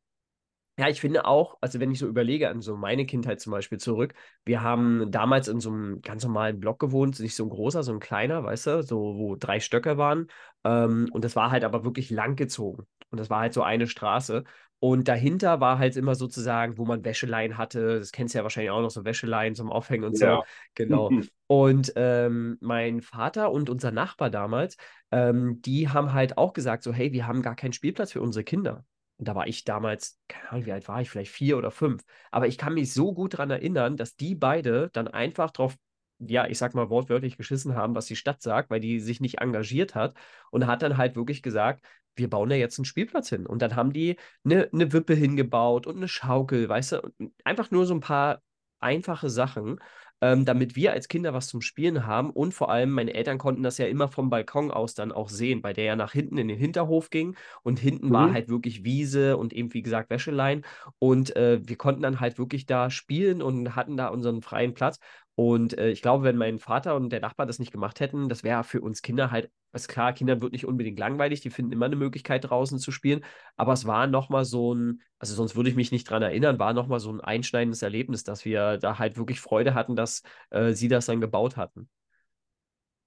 ja, 0.77 0.87
ich 0.89 1.01
finde 1.01 1.25
auch, 1.25 1.57
also 1.61 1.79
wenn 1.79 1.91
ich 1.91 1.99
so 1.99 2.07
überlege 2.07 2.49
an 2.49 2.61
so 2.61 2.75
meine 2.75 3.05
Kindheit 3.05 3.39
zum 3.39 3.51
Beispiel 3.51 3.77
zurück, 3.77 4.13
wir 4.43 4.61
haben 4.61 5.11
damals 5.11 5.47
in 5.47 5.59
so 5.59 5.69
einem 5.69 6.01
ganz 6.01 6.23
normalen 6.23 6.59
Block 6.59 6.79
gewohnt, 6.79 7.19
nicht 7.19 7.35
so 7.35 7.43
ein 7.45 7.49
großer, 7.49 7.83
so 7.83 7.91
ein 7.93 7.99
kleiner, 7.99 8.43
weißt 8.43 8.67
du, 8.67 8.83
so 8.83 9.15
wo 9.17 9.35
drei 9.35 9.59
Stöcke 9.59 9.97
waren. 9.97 10.27
Ähm, 10.63 11.09
und 11.11 11.23
das 11.23 11.35
war 11.35 11.51
halt 11.51 11.63
aber 11.63 11.83
wirklich 11.83 12.09
langgezogen. 12.09 12.87
Und 13.11 13.19
das 13.19 13.29
war 13.29 13.41
halt 13.41 13.53
so 13.53 13.61
eine 13.61 13.85
Straße. 13.87 14.43
Und 14.79 15.07
dahinter 15.07 15.61
war 15.61 15.77
halt 15.79 15.95
immer 15.95 16.15
sozusagen, 16.15 16.77
wo 16.77 16.85
man 16.85 17.05
Wäscheleien 17.05 17.57
hatte. 17.57 17.99
Das 17.99 18.11
kennst 18.11 18.33
du 18.33 18.39
ja 18.39 18.43
wahrscheinlich 18.43 18.71
auch 18.71 18.81
noch, 18.81 18.89
so 18.89 19.05
Wäscheleien 19.05 19.55
zum 19.55 19.71
Aufhängen 19.71 20.03
und 20.03 20.17
Ja. 20.17 20.37
so. 20.37 20.43
Genau. 20.75 21.09
Und 21.47 21.93
ähm, 21.97 22.57
mein 22.61 23.01
Vater 23.01 23.51
und 23.51 23.69
unser 23.69 23.91
Nachbar 23.91 24.31
damals, 24.31 24.75
ähm, 25.11 25.61
die 25.61 25.87
haben 25.87 26.11
halt 26.13 26.37
auch 26.39 26.53
gesagt, 26.53 26.81
so, 26.81 26.91
hey, 26.91 27.11
wir 27.13 27.27
haben 27.27 27.43
gar 27.43 27.55
keinen 27.55 27.73
Spielplatz 27.73 28.11
für 28.13 28.21
unsere 28.21 28.43
Kinder. 28.43 28.83
Und 29.17 29.27
da 29.27 29.35
war 29.35 29.47
ich 29.47 29.63
damals, 29.63 30.19
keine 30.27 30.49
Ahnung, 30.51 30.65
wie 30.65 30.71
alt 30.71 30.87
war 30.87 31.01
ich, 31.01 31.09
vielleicht 31.09 31.31
vier 31.31 31.57
oder 31.57 31.71
fünf. 31.71 32.03
Aber 32.31 32.47
ich 32.47 32.57
kann 32.57 32.73
mich 32.73 32.93
so 32.93 33.13
gut 33.13 33.33
daran 33.35 33.51
erinnern, 33.51 33.97
dass 33.97 34.15
die 34.15 34.35
beide 34.35 34.89
dann 34.93 35.07
einfach 35.07 35.51
drauf, 35.51 35.75
ja, 36.19 36.47
ich 36.47 36.57
sag 36.57 36.73
mal 36.73 36.89
wortwörtlich 36.89 37.37
geschissen 37.37 37.75
haben, 37.75 37.95
was 37.95 38.05
die 38.05 38.15
Stadt 38.15 38.41
sagt, 38.41 38.69
weil 38.69 38.79
die 38.79 38.99
sich 38.99 39.19
nicht 39.19 39.39
engagiert 39.39 39.95
hat. 39.95 40.15
Und 40.51 40.67
hat 40.67 40.81
dann 40.81 40.97
halt 40.97 41.15
wirklich 41.15 41.41
gesagt, 41.41 41.85
wir 42.15 42.29
bauen 42.29 42.49
da 42.49 42.55
jetzt 42.55 42.77
einen 42.79 42.85
Spielplatz 42.85 43.29
hin. 43.29 43.45
Und 43.45 43.61
dann 43.61 43.75
haben 43.75 43.93
die 43.93 44.17
eine, 44.43 44.69
eine 44.71 44.91
Wippe 44.93 45.13
hingebaut 45.13 45.87
und 45.87 45.97
eine 45.97 46.07
Schaukel, 46.07 46.67
weißt 46.69 46.93
du, 46.93 47.13
einfach 47.43 47.71
nur 47.71 47.85
so 47.85 47.93
ein 47.93 47.99
paar 47.99 48.41
einfache 48.79 49.29
Sachen 49.29 49.79
ähm, 50.23 50.45
damit 50.45 50.75
wir 50.77 50.93
als 50.93 51.09
Kinder 51.09 51.33
was 51.33 51.47
zum 51.49 51.61
Spielen 51.61 52.05
haben. 52.07 52.31
Und 52.31 52.53
vor 52.53 52.71
allem, 52.71 52.91
meine 52.91 53.13
Eltern 53.13 53.37
konnten 53.37 53.63
das 53.63 53.77
ja 53.77 53.87
immer 53.87 54.07
vom 54.07 54.29
Balkon 54.29 54.71
aus 54.71 54.95
dann 54.95 55.11
auch 55.11 55.29
sehen, 55.29 55.61
weil 55.63 55.73
der 55.73 55.83
ja 55.85 55.95
nach 55.97 56.13
hinten 56.13 56.37
in 56.37 56.47
den 56.47 56.57
Hinterhof 56.57 57.09
ging. 57.09 57.35
Und 57.63 57.79
hinten 57.79 58.13
war 58.13 58.31
Mhm. 58.31 58.33
halt 58.33 58.47
wirklich 58.49 58.83
Wiese 58.85 59.37
und 59.37 59.53
eben, 59.53 59.73
wie 59.73 59.81
gesagt, 59.83 60.09
Wäschelein. 60.09 60.63
Und 60.99 61.35
äh, 61.35 61.59
wir 61.67 61.75
konnten 61.77 62.01
dann 62.01 62.19
halt 62.21 62.37
wirklich 62.37 62.65
da 62.65 62.89
spielen 62.89 63.41
und 63.41 63.75
hatten 63.75 63.97
da 63.97 64.07
unseren 64.07 64.41
freien 64.41 64.73
Platz. 64.73 64.99
Und 65.35 65.77
äh, 65.77 65.89
ich 65.89 66.01
glaube, 66.01 66.23
wenn 66.23 66.37
mein 66.37 66.59
Vater 66.59 66.95
und 66.95 67.09
der 67.11 67.19
Nachbar 67.21 67.45
das 67.45 67.59
nicht 67.59 67.71
gemacht 67.71 67.99
hätten, 67.99 68.29
das 68.29 68.43
wäre 68.43 68.63
für 68.63 68.81
uns 68.81 69.01
Kinder 69.01 69.31
halt, 69.31 69.51
ist 69.81 69.87
klar, 69.87 70.13
Kindern 70.13 70.41
wird 70.41 70.53
nicht 70.53 70.65
unbedingt 70.65 70.99
langweilig, 70.99 71.41
die 71.41 71.49
finden 71.49 71.71
immer 71.71 71.87
eine 71.87 71.95
Möglichkeit 71.95 72.49
draußen 72.49 72.77
zu 72.79 72.91
spielen, 72.91 73.25
aber 73.57 73.73
es 73.73 73.85
war 73.85 74.07
nochmal 74.07 74.45
so 74.45 74.73
ein, 74.73 75.01
also 75.17 75.33
sonst 75.33 75.55
würde 75.55 75.69
ich 75.69 75.75
mich 75.75 75.91
nicht 75.91 76.09
dran 76.09 76.21
erinnern, 76.21 76.59
war 76.59 76.73
nochmal 76.73 76.99
so 76.99 77.11
ein 77.11 77.21
einschneidendes 77.21 77.81
Erlebnis, 77.81 78.23
dass 78.23 78.45
wir 78.45 78.77
da 78.77 78.99
halt 78.99 79.17
wirklich 79.17 79.39
Freude 79.39 79.73
hatten, 79.73 79.95
dass 79.95 80.21
äh, 80.51 80.73
sie 80.73 80.87
das 80.87 81.07
dann 81.07 81.21
gebaut 81.21 81.57
hatten. 81.57 81.89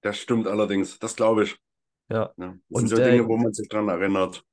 Das 0.01 0.17
stimmt 0.17 0.47
allerdings, 0.47 0.99
das 0.99 1.15
glaube 1.15 1.43
ich. 1.43 1.57
Ja. 2.09 2.31
Ne? 2.37 2.59
Das 2.69 2.81
Und 2.81 2.87
sind 2.87 2.97
so 2.97 3.03
äh, 3.03 3.11
Dinge, 3.11 3.27
wo 3.27 3.37
man 3.37 3.53
sich 3.53 3.67
dran 3.69 3.87
erinnert. 3.87 4.43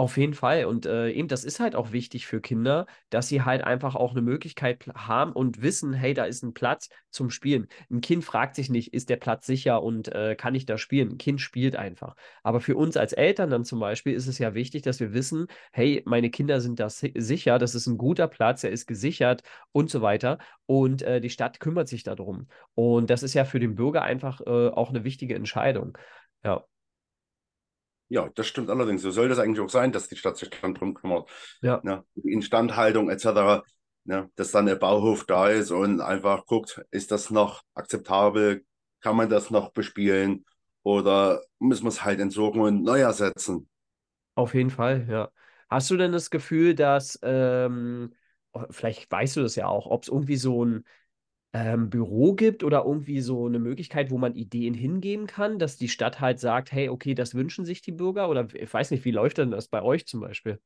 Auf 0.00 0.16
jeden 0.16 0.32
Fall. 0.32 0.64
Und 0.64 0.86
äh, 0.86 1.10
eben, 1.10 1.28
das 1.28 1.44
ist 1.44 1.60
halt 1.60 1.74
auch 1.76 1.92
wichtig 1.92 2.26
für 2.26 2.40
Kinder, 2.40 2.86
dass 3.10 3.28
sie 3.28 3.42
halt 3.42 3.62
einfach 3.62 3.94
auch 3.96 4.12
eine 4.12 4.22
Möglichkeit 4.22 4.86
haben 4.94 5.32
und 5.32 5.60
wissen, 5.60 5.92
hey, 5.92 6.14
da 6.14 6.24
ist 6.24 6.42
ein 6.42 6.54
Platz 6.54 6.88
zum 7.10 7.28
Spielen. 7.28 7.68
Ein 7.90 8.00
Kind 8.00 8.24
fragt 8.24 8.56
sich 8.56 8.70
nicht, 8.70 8.94
ist 8.94 9.10
der 9.10 9.18
Platz 9.18 9.44
sicher 9.44 9.82
und 9.82 10.08
äh, 10.08 10.36
kann 10.36 10.54
ich 10.54 10.64
da 10.64 10.78
spielen? 10.78 11.10
Ein 11.10 11.18
Kind 11.18 11.42
spielt 11.42 11.76
einfach. 11.76 12.16
Aber 12.42 12.62
für 12.62 12.76
uns 12.78 12.96
als 12.96 13.12
Eltern 13.12 13.50
dann 13.50 13.66
zum 13.66 13.78
Beispiel 13.78 14.14
ist 14.14 14.26
es 14.26 14.38
ja 14.38 14.54
wichtig, 14.54 14.80
dass 14.80 15.00
wir 15.00 15.12
wissen, 15.12 15.48
hey, 15.70 16.02
meine 16.06 16.30
Kinder 16.30 16.62
sind 16.62 16.80
da 16.80 16.88
si 16.88 17.12
sicher, 17.18 17.58
das 17.58 17.74
ist 17.74 17.86
ein 17.86 17.98
guter 17.98 18.26
Platz, 18.26 18.64
er 18.64 18.70
ist 18.70 18.86
gesichert 18.86 19.42
und 19.72 19.90
so 19.90 20.00
weiter. 20.00 20.38
Und 20.64 21.02
äh, 21.02 21.20
die 21.20 21.28
Stadt 21.28 21.60
kümmert 21.60 21.88
sich 21.88 22.04
darum. 22.04 22.48
Und 22.74 23.10
das 23.10 23.22
ist 23.22 23.34
ja 23.34 23.44
für 23.44 23.60
den 23.60 23.74
Bürger 23.74 24.00
einfach 24.00 24.40
äh, 24.40 24.68
auch 24.70 24.88
eine 24.88 25.04
wichtige 25.04 25.34
Entscheidung. 25.34 25.98
Ja. 26.42 26.64
Ja, 28.10 28.28
das 28.34 28.48
stimmt 28.48 28.70
allerdings. 28.70 29.02
So 29.02 29.12
soll 29.12 29.28
das 29.28 29.38
eigentlich 29.38 29.60
auch 29.60 29.70
sein, 29.70 29.92
dass 29.92 30.08
die 30.08 30.16
Stadt 30.16 30.36
sich 30.36 30.50
dann 30.50 30.74
drum 30.74 30.94
kümmert. 30.94 31.30
Ja. 31.62 31.80
Ne? 31.84 32.04
Die 32.16 32.32
Instandhaltung 32.32 33.08
etc. 33.08 33.62
Ne? 34.04 34.28
Dass 34.34 34.50
dann 34.50 34.66
der 34.66 34.74
Bauhof 34.74 35.24
da 35.26 35.48
ist 35.48 35.70
und 35.70 36.00
einfach 36.00 36.44
guckt, 36.44 36.82
ist 36.90 37.12
das 37.12 37.30
noch 37.30 37.62
akzeptabel? 37.74 38.64
Kann 39.00 39.14
man 39.14 39.28
das 39.28 39.50
noch 39.50 39.70
bespielen? 39.70 40.44
Oder 40.82 41.40
müssen 41.60 41.84
wir 41.84 41.90
es 41.90 42.04
halt 42.04 42.18
entsorgen 42.18 42.60
und 42.60 42.82
neu 42.82 42.98
ersetzen? 42.98 43.68
Auf 44.34 44.54
jeden 44.54 44.70
Fall, 44.70 45.06
ja. 45.08 45.30
Hast 45.68 45.88
du 45.90 45.96
denn 45.96 46.10
das 46.10 46.30
Gefühl, 46.30 46.74
dass, 46.74 47.16
ähm, 47.22 48.12
oh, 48.52 48.64
vielleicht 48.70 49.08
weißt 49.08 49.36
du 49.36 49.42
das 49.42 49.54
ja 49.54 49.68
auch, 49.68 49.86
ob 49.86 50.02
es 50.02 50.08
irgendwie 50.08 50.36
so 50.36 50.64
ein 50.64 50.84
ähm, 51.52 51.90
Büro 51.90 52.34
gibt 52.34 52.62
oder 52.64 52.84
irgendwie 52.84 53.20
so 53.20 53.46
eine 53.46 53.58
Möglichkeit, 53.58 54.10
wo 54.10 54.18
man 54.18 54.34
Ideen 54.36 54.74
hingeben 54.74 55.26
kann, 55.26 55.58
dass 55.58 55.76
die 55.76 55.88
Stadt 55.88 56.20
halt 56.20 56.38
sagt, 56.40 56.72
hey, 56.72 56.88
okay, 56.88 57.14
das 57.14 57.34
wünschen 57.34 57.64
sich 57.64 57.82
die 57.82 57.92
Bürger 57.92 58.28
oder 58.28 58.48
ich 58.54 58.72
weiß 58.72 58.90
nicht, 58.92 59.04
wie 59.04 59.10
läuft 59.12 59.38
denn 59.38 59.50
das 59.50 59.68
bei 59.68 59.82
euch 59.82 60.06
zum 60.06 60.20
Beispiel? 60.20 60.60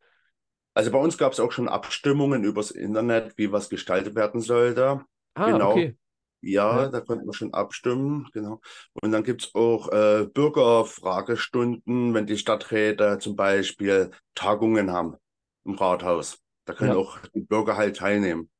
Also 0.74 0.90
bei 0.90 0.98
uns 0.98 1.18
gab 1.18 1.32
es 1.32 1.40
auch 1.40 1.52
schon 1.52 1.68
Abstimmungen 1.68 2.44
übers 2.44 2.70
Internet, 2.70 3.34
wie 3.38 3.52
was 3.52 3.68
gestaltet 3.68 4.14
werden 4.14 4.40
sollte. 4.40 5.04
Ah, 5.36 5.58
genau. 5.58 5.60
okay. 5.60 5.96
Ja, 6.42 6.88
Ja. 6.88 6.90
da 6.90 7.00
konnten 7.00 7.26
wir 7.26 7.34
schon 7.34 7.54
abstimmen, 7.54 8.28
genau. 8.32 8.60
Und 9.02 9.12
dann 9.12 9.24
gibt 9.24 9.44
es 9.44 9.54
auch 9.54 9.88
äh, 9.92 10.26
Bürgerfragestunden, 10.26 12.14
wenn 12.14 12.26
die 12.26 12.38
Stadträte 12.38 13.18
zum 13.20 13.36
Beispiel 13.36 14.10
Tagungen 14.34 14.92
haben 14.92 15.16
im 15.64 15.74
Rathaus. 15.74 16.38
Da 16.66 16.74
können 16.74 16.92
Ja. 16.92 16.94
auch 16.94 17.18
die 17.34 17.40
Bürger 17.42 17.76
halt 17.76 17.96
teilnehmen. 17.96 18.50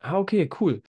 Ah, 0.00 0.16
okay, 0.18 0.48
cool. 0.48 0.82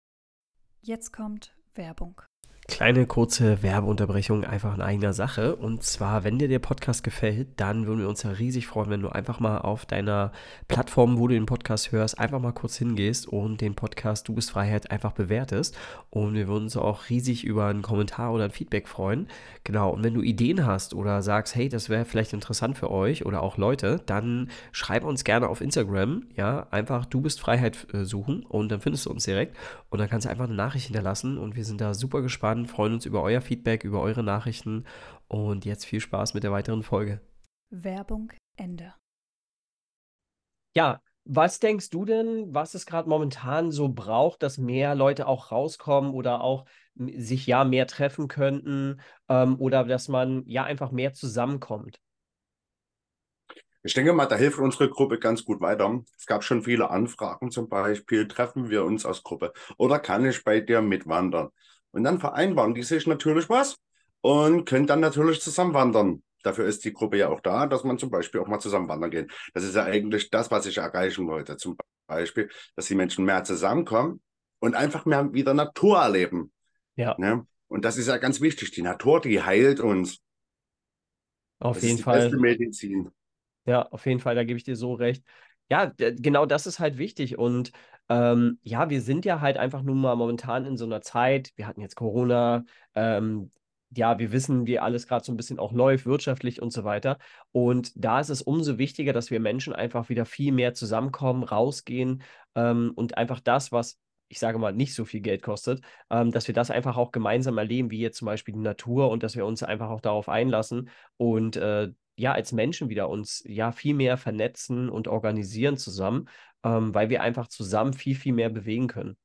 Jetzt 0.82 1.12
kommt 1.12 1.54
Werbung. 1.74 2.22
Kleine 2.70 3.04
kurze 3.04 3.64
Werbeunterbrechung 3.64 4.44
einfach 4.44 4.74
in 4.74 4.80
eigener 4.80 5.12
Sache. 5.12 5.56
Und 5.56 5.82
zwar, 5.82 6.22
wenn 6.22 6.38
dir 6.38 6.46
der 6.46 6.60
Podcast 6.60 7.02
gefällt, 7.02 7.48
dann 7.56 7.86
würden 7.86 7.98
wir 7.98 8.08
uns 8.08 8.22
ja 8.22 8.30
riesig 8.30 8.68
freuen, 8.68 8.90
wenn 8.90 9.02
du 9.02 9.08
einfach 9.08 9.40
mal 9.40 9.58
auf 9.58 9.86
deiner 9.86 10.30
Plattform, 10.68 11.18
wo 11.18 11.26
du 11.26 11.34
den 11.34 11.46
Podcast 11.46 11.90
hörst, 11.90 12.20
einfach 12.20 12.38
mal 12.38 12.52
kurz 12.52 12.76
hingehst 12.76 13.26
und 13.26 13.60
den 13.60 13.74
Podcast 13.74 14.28
Du 14.28 14.34
bist 14.34 14.52
Freiheit 14.52 14.90
einfach 14.90 15.12
bewertest. 15.12 15.76
Und 16.10 16.34
wir 16.34 16.46
würden 16.46 16.64
uns 16.64 16.76
auch 16.76 17.10
riesig 17.10 17.44
über 17.44 17.66
einen 17.66 17.82
Kommentar 17.82 18.32
oder 18.32 18.44
ein 18.44 18.52
Feedback 18.52 18.86
freuen. 18.86 19.26
Genau. 19.64 19.90
Und 19.90 20.04
wenn 20.04 20.14
du 20.14 20.22
Ideen 20.22 20.64
hast 20.64 20.94
oder 20.94 21.22
sagst, 21.22 21.56
hey, 21.56 21.68
das 21.68 21.88
wäre 21.88 22.04
vielleicht 22.04 22.32
interessant 22.32 22.78
für 22.78 22.90
euch 22.90 23.26
oder 23.26 23.42
auch 23.42 23.56
Leute, 23.56 24.00
dann 24.06 24.48
schreib 24.70 25.04
uns 25.04 25.24
gerne 25.24 25.48
auf 25.48 25.60
Instagram. 25.60 26.22
Ja, 26.36 26.68
einfach 26.70 27.04
Du 27.04 27.20
bist 27.20 27.40
Freiheit 27.40 27.92
äh, 27.92 28.04
suchen 28.04 28.44
und 28.46 28.70
dann 28.70 28.80
findest 28.80 29.06
du 29.06 29.10
uns 29.10 29.24
direkt. 29.24 29.56
Und 29.90 29.98
dann 29.98 30.08
kannst 30.08 30.24
du 30.24 30.30
einfach 30.30 30.44
eine 30.44 30.54
Nachricht 30.54 30.86
hinterlassen 30.86 31.36
und 31.36 31.56
wir 31.56 31.64
sind 31.64 31.80
da 31.80 31.94
super 31.94 32.22
gespannt, 32.22 32.70
freuen 32.70 32.94
uns 32.94 33.06
über 33.06 33.22
euer 33.22 33.40
Feedback, 33.40 33.82
über 33.84 34.00
eure 34.00 34.22
Nachrichten 34.22 34.86
und 35.28 35.64
jetzt 35.64 35.84
viel 35.84 36.00
Spaß 36.00 36.34
mit 36.34 36.44
der 36.44 36.52
weiteren 36.52 36.82
Folge. 36.82 37.20
Werbung 37.70 38.32
Ende. 38.56 38.94
Ja, 40.76 41.00
was 41.24 41.58
denkst 41.58 41.90
du 41.90 42.04
denn, 42.04 42.54
was 42.54 42.74
es 42.74 42.86
gerade 42.86 43.08
momentan 43.08 43.70
so 43.72 43.88
braucht, 43.88 44.42
dass 44.42 44.58
mehr 44.58 44.94
Leute 44.94 45.26
auch 45.26 45.50
rauskommen 45.50 46.12
oder 46.12 46.40
auch 46.42 46.66
sich 46.94 47.46
ja 47.46 47.64
mehr 47.64 47.86
treffen 47.86 48.28
könnten 48.28 49.00
ähm, 49.28 49.58
oder 49.58 49.84
dass 49.84 50.08
man 50.08 50.44
ja 50.46 50.64
einfach 50.64 50.92
mehr 50.92 51.12
zusammenkommt? 51.12 52.00
Ich 53.82 53.94
denke 53.94 54.12
mal, 54.12 54.26
da 54.26 54.36
hilft 54.36 54.58
unsere 54.58 54.90
Gruppe 54.90 55.18
ganz 55.18 55.44
gut 55.44 55.60
weiter. 55.60 56.02
Es 56.18 56.26
gab 56.26 56.44
schon 56.44 56.62
viele 56.62 56.90
Anfragen, 56.90 57.50
zum 57.50 57.68
Beispiel, 57.68 58.28
treffen 58.28 58.68
wir 58.68 58.84
uns 58.84 59.06
als 59.06 59.22
Gruppe 59.22 59.52
oder 59.78 59.98
kann 59.98 60.24
ich 60.26 60.44
bei 60.44 60.60
dir 60.60 60.82
mitwandern? 60.82 61.48
Und 61.92 62.04
dann 62.04 62.20
vereinbaren 62.20 62.74
die 62.74 62.82
sich 62.82 63.06
natürlich 63.06 63.48
was 63.48 63.76
und 64.20 64.64
können 64.66 64.86
dann 64.86 65.00
natürlich 65.00 65.40
zusammen 65.40 65.74
wandern. 65.74 66.22
Dafür 66.42 66.66
ist 66.66 66.84
die 66.84 66.92
Gruppe 66.92 67.18
ja 67.18 67.28
auch 67.28 67.40
da, 67.40 67.66
dass 67.66 67.84
man 67.84 67.98
zum 67.98 68.10
Beispiel 68.10 68.40
auch 68.40 68.46
mal 68.48 68.60
zusammen 68.60 68.88
wandern 68.88 69.10
geht. 69.10 69.30
Das 69.54 69.64
ist 69.64 69.74
ja 69.74 69.84
eigentlich 69.84 70.30
das, 70.30 70.50
was 70.50 70.66
ich 70.66 70.78
erreichen 70.78 71.26
wollte. 71.26 71.56
Zum 71.56 71.76
Beispiel, 72.06 72.48
dass 72.76 72.86
die 72.86 72.94
Menschen 72.94 73.24
mehr 73.24 73.44
zusammenkommen 73.44 74.20
und 74.58 74.74
einfach 74.74 75.04
mehr 75.06 75.32
wieder 75.32 75.54
Natur 75.54 75.98
erleben. 76.00 76.52
Ja, 76.96 77.16
Ne? 77.16 77.46
Und 77.68 77.84
das 77.84 77.96
ist 77.98 78.08
ja 78.08 78.18
ganz 78.18 78.40
wichtig. 78.40 78.72
Die 78.72 78.82
Natur, 78.82 79.20
die 79.20 79.42
heilt 79.42 79.80
uns. 79.80 80.20
auf 81.58 81.76
Das 81.76 81.84
jeden 81.84 81.98
ist 82.14 82.30
die 82.32 82.36
Fall. 82.36 82.36
Medizin. 82.36 83.10
Ja, 83.66 83.82
auf 83.90 84.06
jeden 84.06 84.20
Fall, 84.20 84.34
da 84.34 84.44
gebe 84.44 84.56
ich 84.56 84.64
dir 84.64 84.76
so 84.76 84.94
recht. 84.94 85.24
Ja, 85.70 85.92
genau 85.96 86.46
das 86.46 86.66
ist 86.66 86.80
halt 86.80 86.98
wichtig. 86.98 87.38
Und 87.38 87.70
ähm, 88.08 88.58
ja, 88.62 88.90
wir 88.90 89.00
sind 89.00 89.24
ja 89.24 89.40
halt 89.40 89.56
einfach 89.56 89.82
nun 89.82 90.00
mal 90.00 90.16
momentan 90.16 90.64
in 90.66 90.76
so 90.76 90.84
einer 90.84 91.00
Zeit, 91.00 91.52
wir 91.56 91.66
hatten 91.66 91.80
jetzt 91.80 91.94
Corona, 91.94 92.64
ähm, 92.94 93.50
ja, 93.90 94.18
wir 94.18 94.32
wissen, 94.32 94.66
wie 94.66 94.78
alles 94.78 95.06
gerade 95.06 95.24
so 95.24 95.32
ein 95.32 95.36
bisschen 95.36 95.58
auch 95.58 95.72
läuft, 95.72 96.06
wirtschaftlich 96.06 96.62
und 96.62 96.72
so 96.72 96.84
weiter. 96.84 97.18
Und 97.52 97.92
da 97.96 98.20
ist 98.20 98.28
es 98.30 98.42
umso 98.42 98.78
wichtiger, 98.78 99.12
dass 99.12 99.30
wir 99.30 99.40
Menschen 99.40 99.72
einfach 99.72 100.08
wieder 100.08 100.24
viel 100.26 100.52
mehr 100.52 100.74
zusammenkommen, 100.74 101.42
rausgehen 101.44 102.22
ähm, 102.54 102.92
und 102.94 103.16
einfach 103.18 103.40
das, 103.40 103.72
was 103.72 103.98
ich 104.32 104.38
sage 104.38 104.58
mal, 104.58 104.72
nicht 104.72 104.94
so 104.94 105.04
viel 105.04 105.20
Geld 105.20 105.42
kostet, 105.42 105.80
ähm, 106.08 106.30
dass 106.30 106.46
wir 106.46 106.54
das 106.54 106.70
einfach 106.70 106.96
auch 106.96 107.10
gemeinsam 107.10 107.58
erleben, 107.58 107.90
wie 107.90 107.98
jetzt 107.98 108.18
zum 108.18 108.26
Beispiel 108.26 108.54
die 108.54 108.60
Natur 108.60 109.10
und 109.10 109.24
dass 109.24 109.34
wir 109.34 109.44
uns 109.44 109.64
einfach 109.64 109.90
auch 109.90 110.00
darauf 110.00 110.28
einlassen 110.28 110.88
und 111.16 111.56
äh, 111.56 111.88
ja, 112.20 112.32
als 112.32 112.52
Menschen 112.52 112.88
wieder 112.88 113.08
uns 113.08 113.42
ja 113.46 113.72
viel 113.72 113.94
mehr 113.94 114.16
vernetzen 114.18 114.88
und 114.90 115.08
organisieren 115.08 115.76
zusammen, 115.76 116.28
ähm, 116.64 116.94
weil 116.94 117.08
wir 117.10 117.22
einfach 117.22 117.48
zusammen 117.48 117.92
viel, 117.94 118.14
viel 118.16 118.32
mehr 118.34 118.50
bewegen 118.50 118.88
können. 118.88 119.16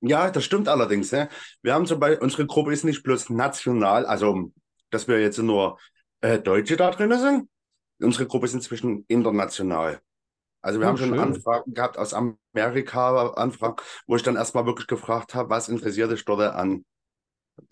Ja, 0.00 0.30
das 0.30 0.44
stimmt 0.44 0.68
allerdings. 0.68 1.10
Ne? 1.12 1.28
Wir 1.62 1.74
haben 1.74 1.86
zum 1.86 1.98
Beispiel, 1.98 2.22
unsere 2.22 2.46
Gruppe 2.46 2.72
ist 2.72 2.84
nicht 2.84 3.02
bloß 3.02 3.30
national, 3.30 4.06
also 4.06 4.52
dass 4.90 5.08
wir 5.08 5.20
jetzt 5.20 5.38
nur 5.38 5.78
äh, 6.20 6.38
Deutsche 6.38 6.76
da 6.76 6.90
drin 6.90 7.18
sind. 7.18 7.48
Unsere 8.00 8.26
Gruppe 8.26 8.46
ist 8.46 8.54
inzwischen 8.54 9.04
international. 9.08 10.00
Also 10.62 10.80
wir 10.80 10.86
Oh, 10.86 10.88
haben 10.88 10.98
schon 10.98 11.14
schön. 11.14 11.18
Anfragen 11.18 11.74
gehabt 11.74 11.98
aus 11.98 12.14
Amerika, 12.14 13.28
Anfragen, 13.30 13.76
wo 14.06 14.16
ich 14.16 14.22
dann 14.22 14.36
erstmal 14.36 14.66
wirklich 14.66 14.86
gefragt 14.88 15.34
habe, 15.34 15.50
was 15.50 15.68
interessiert 15.68 16.10
dich 16.12 16.24
dort 16.24 16.42
an 16.54 16.84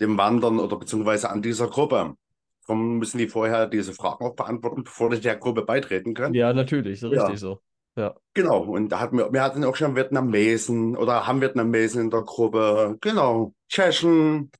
dem 0.00 0.18
Wandern 0.18 0.60
oder 0.60 0.78
beziehungsweise 0.78 1.30
an 1.30 1.42
dieser 1.42 1.68
Gruppe? 1.68 2.16
Darum 2.66 2.98
müssen 2.98 3.18
die 3.18 3.28
vorher 3.28 3.66
diese 3.66 3.92
Fragen 3.94 4.24
auch 4.24 4.34
beantworten, 4.36 4.84
bevor 4.84 5.10
die 5.10 5.20
der 5.20 5.36
Gruppe 5.36 5.62
beitreten 5.62 6.14
können. 6.14 6.40
Ja, 6.40 6.52
natürlich, 6.52 7.00
so 7.00 7.08
Ja. 7.08 7.18
richtig 7.18 7.40
so. 7.40 7.62
Ja. 7.96 8.14
Genau, 8.34 8.62
und 8.64 8.88
da 8.90 9.00
hatten 9.00 9.18
wir, 9.18 9.32
wir 9.32 9.42
hatten 9.42 9.64
auch 9.64 9.76
schon 9.76 9.94
Vietnamesen 9.96 10.96
oder 10.96 11.26
haben 11.26 11.40
Vietnamesen 11.40 12.02
in 12.02 12.10
der 12.10 12.22
Gruppe. 12.22 12.96
Genau, 13.00 13.54
Tschechen, 13.68 14.50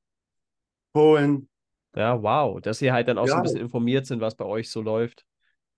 Polen, 0.93 1.49
Ja, 1.97 2.21
wow, 2.23 2.61
dass 2.61 2.83
ihr 2.83 2.93
halt 2.93 3.07
dann 3.09 3.19
auch 3.19 3.29
so 3.29 3.39
ein 3.39 3.43
Ja. 3.43 3.43
bisschen 3.43 3.61
informiert 3.61 4.07
sind, 4.07 4.21
was 4.21 4.35
bei 4.37 4.45
euch 4.45 4.71
so 4.71 4.83
läuft. 4.83 5.25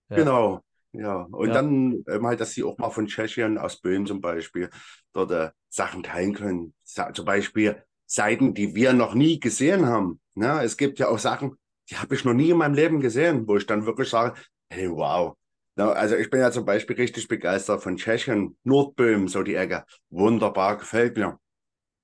Ja. 0.09 0.15
genau. 0.15 0.61
Ja, 0.93 1.27
und 1.31 1.49
Ja. 1.49 1.55
dann 1.55 2.03
ähm, 2.07 2.25
halt, 2.25 2.39
dass 2.39 2.53
sie 2.53 2.63
auch 2.63 2.77
mal 2.77 2.89
von 2.89 3.05
Tschechien 3.07 3.57
aus 3.57 3.77
Böhmen 3.81 4.07
zum 4.07 4.21
Beispiel 4.21 4.69
dort 5.13 5.31
äh, 5.31 5.51
Sachen 5.69 6.01
teilen 6.01 6.33
können. 6.33 6.73
Sa 6.83 7.13
zum 7.13 7.25
Beispiel 7.25 7.83
Seiten, 8.05 8.53
die 8.53 8.73
wir 8.73 8.93
noch 8.93 9.13
nie 9.13 9.39
gesehen 9.39 9.85
haben. 9.85 10.19
Ne? 10.33 10.61
Es 10.63 10.77
gibt 10.77 10.97
ja 10.99 11.09
auch 11.09 11.19
Sachen, 11.19 11.55
die 11.89 11.97
habe 11.97 12.15
ich 12.15 12.25
noch 12.25 12.33
nie 12.33 12.49
in 12.49 12.57
meinem 12.57 12.73
Leben 12.73 12.99
gesehen, 12.99 13.47
wo 13.47 13.57
ich 13.57 13.65
dann 13.65 13.85
wirklich 13.85 14.09
sage, 14.09 14.39
hey, 14.69 14.89
wow. 14.89 15.35
Also 15.75 16.15
ich 16.15 16.29
bin 16.29 16.39
ja 16.39 16.51
zum 16.51 16.65
Beispiel 16.65 16.95
richtig 16.95 17.27
begeistert 17.27 17.83
von 17.83 17.97
Tschechien, 17.97 18.57
Nordböhmen, 18.63 19.27
so 19.27 19.43
die 19.43 19.55
Ecke. 19.55 19.85
Wunderbar, 20.09 20.77
gefällt 20.77 21.17
mir. 21.17 21.39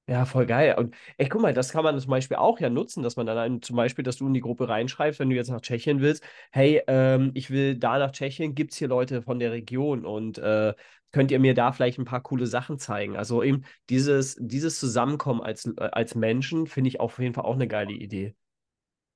Ja, 0.05 0.25
voll 0.25 0.45
geil. 0.45 0.75
Und 0.77 0.95
ey, 1.17 1.29
guck 1.29 1.41
mal, 1.41 1.53
das 1.53 1.71
kann 1.71 1.83
man 1.83 1.97
zum 1.97 2.09
Beispiel 2.09 2.35
auch 2.35 2.59
ja 2.59 2.69
nutzen, 2.69 3.03
dass 3.03 3.15
man 3.15 3.25
dann 3.25 3.61
zum 3.61 3.77
Beispiel, 3.77 4.03
dass 4.03 4.17
du 4.17 4.27
in 4.27 4.33
die 4.33 4.41
Gruppe 4.41 4.67
reinschreibst, 4.67 5.17
wenn 5.19 5.29
du 5.29 5.35
jetzt 5.35 5.49
nach 5.49 5.61
Tschechien 5.61 6.01
willst, 6.01 6.23
hey, 6.51 6.81
ähm, 6.87 7.31
ich 7.35 7.49
will 7.51 7.77
da 7.77 7.97
nach 7.97 8.11
Tschechien, 8.11 8.53
gibt 8.53 8.73
es 8.73 8.77
hier 8.77 8.89
Leute 8.89 9.21
von 9.21 9.39
der 9.39 9.53
Region 9.53 10.05
und 10.05 10.37
äh, 10.39 10.73
könnt 11.13 11.31
ihr 11.31 11.39
mir 11.39 11.53
da 11.53 11.71
vielleicht 11.71 11.99
ein 11.99 12.05
paar 12.05 12.21
coole 12.21 12.47
Sachen 12.47 12.79
zeigen? 12.79 13.15
Also 13.15 13.43
eben 13.43 13.63
dieses, 13.89 14.35
dieses 14.39 14.77
Zusammenkommen 14.77 15.41
als, 15.41 15.65
äh, 15.67 15.71
als 15.79 16.15
Menschen 16.15 16.67
finde 16.67 16.89
ich 16.89 16.99
auf 16.99 17.17
jeden 17.19 17.33
Fall 17.33 17.45
auch 17.45 17.55
eine 17.55 17.67
geile 17.69 17.93
Idee. 17.93 18.35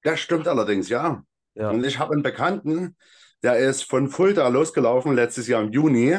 Das 0.08 0.22
stimmt 0.22 0.48
allerdings, 0.48 0.88
ja. 0.88 1.22
Ja. 1.54 1.72
Und 1.72 1.86
ich 1.86 2.00
habe 2.00 2.14
einen 2.14 2.24
Bekannten, 2.24 2.96
der 3.44 3.58
ist 3.58 3.84
von 3.84 4.08
Fulda 4.10 4.48
losgelaufen 4.48 5.14
letztes 5.14 5.48
Jahr 5.48 5.62
im 5.62 5.72
Juni, 5.74 6.18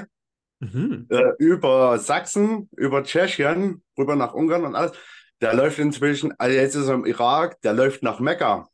Mhm. 0.61 1.07
äh, 1.09 1.33
über 1.39 1.99
Sachsen, 1.99 2.69
über 2.77 3.03
Tschechien, 3.05 3.83
rüber 3.97 4.15
nach 4.17 4.35
Ungarn 4.35 4.65
und 4.65 4.75
alles. 4.75 4.93
Der 5.41 5.55
läuft 5.55 5.79
inzwischen, 5.79 6.35
also 6.37 6.55
jetzt 6.55 6.75
ist 6.75 6.89
er 6.89 6.95
im 6.95 7.07
Irak, 7.07 7.61
der 7.63 7.73
läuft 7.73 8.03
nach 8.03 8.19
Mekka. 8.21 8.69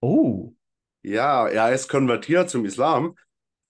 Oh, 0.00 0.54
Ja, 1.02 1.46
er 1.48 1.72
ist 1.74 1.88
konvertiert 1.88 2.48
zum 2.48 2.64
Islam 2.64 3.16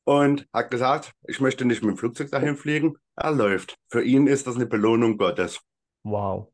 und 0.05 0.47
hat 0.53 0.71
gesagt, 0.71 1.13
ich 1.27 1.41
möchte 1.41 1.65
nicht 1.65 1.83
mit 1.83 1.97
dem 1.97 1.99
Flugzeug 1.99 2.31
dahin 2.31 2.57
fliegen. 2.57 2.99
Er 3.17 3.33
läuft. 3.33 3.79
Für 3.89 4.03
ihn 4.05 4.27
ist 4.29 4.47
das 4.47 4.57
eine 4.57 4.67
Belohnung 4.67 5.17
Gottes. 5.17 5.59
Wow. 6.05 6.52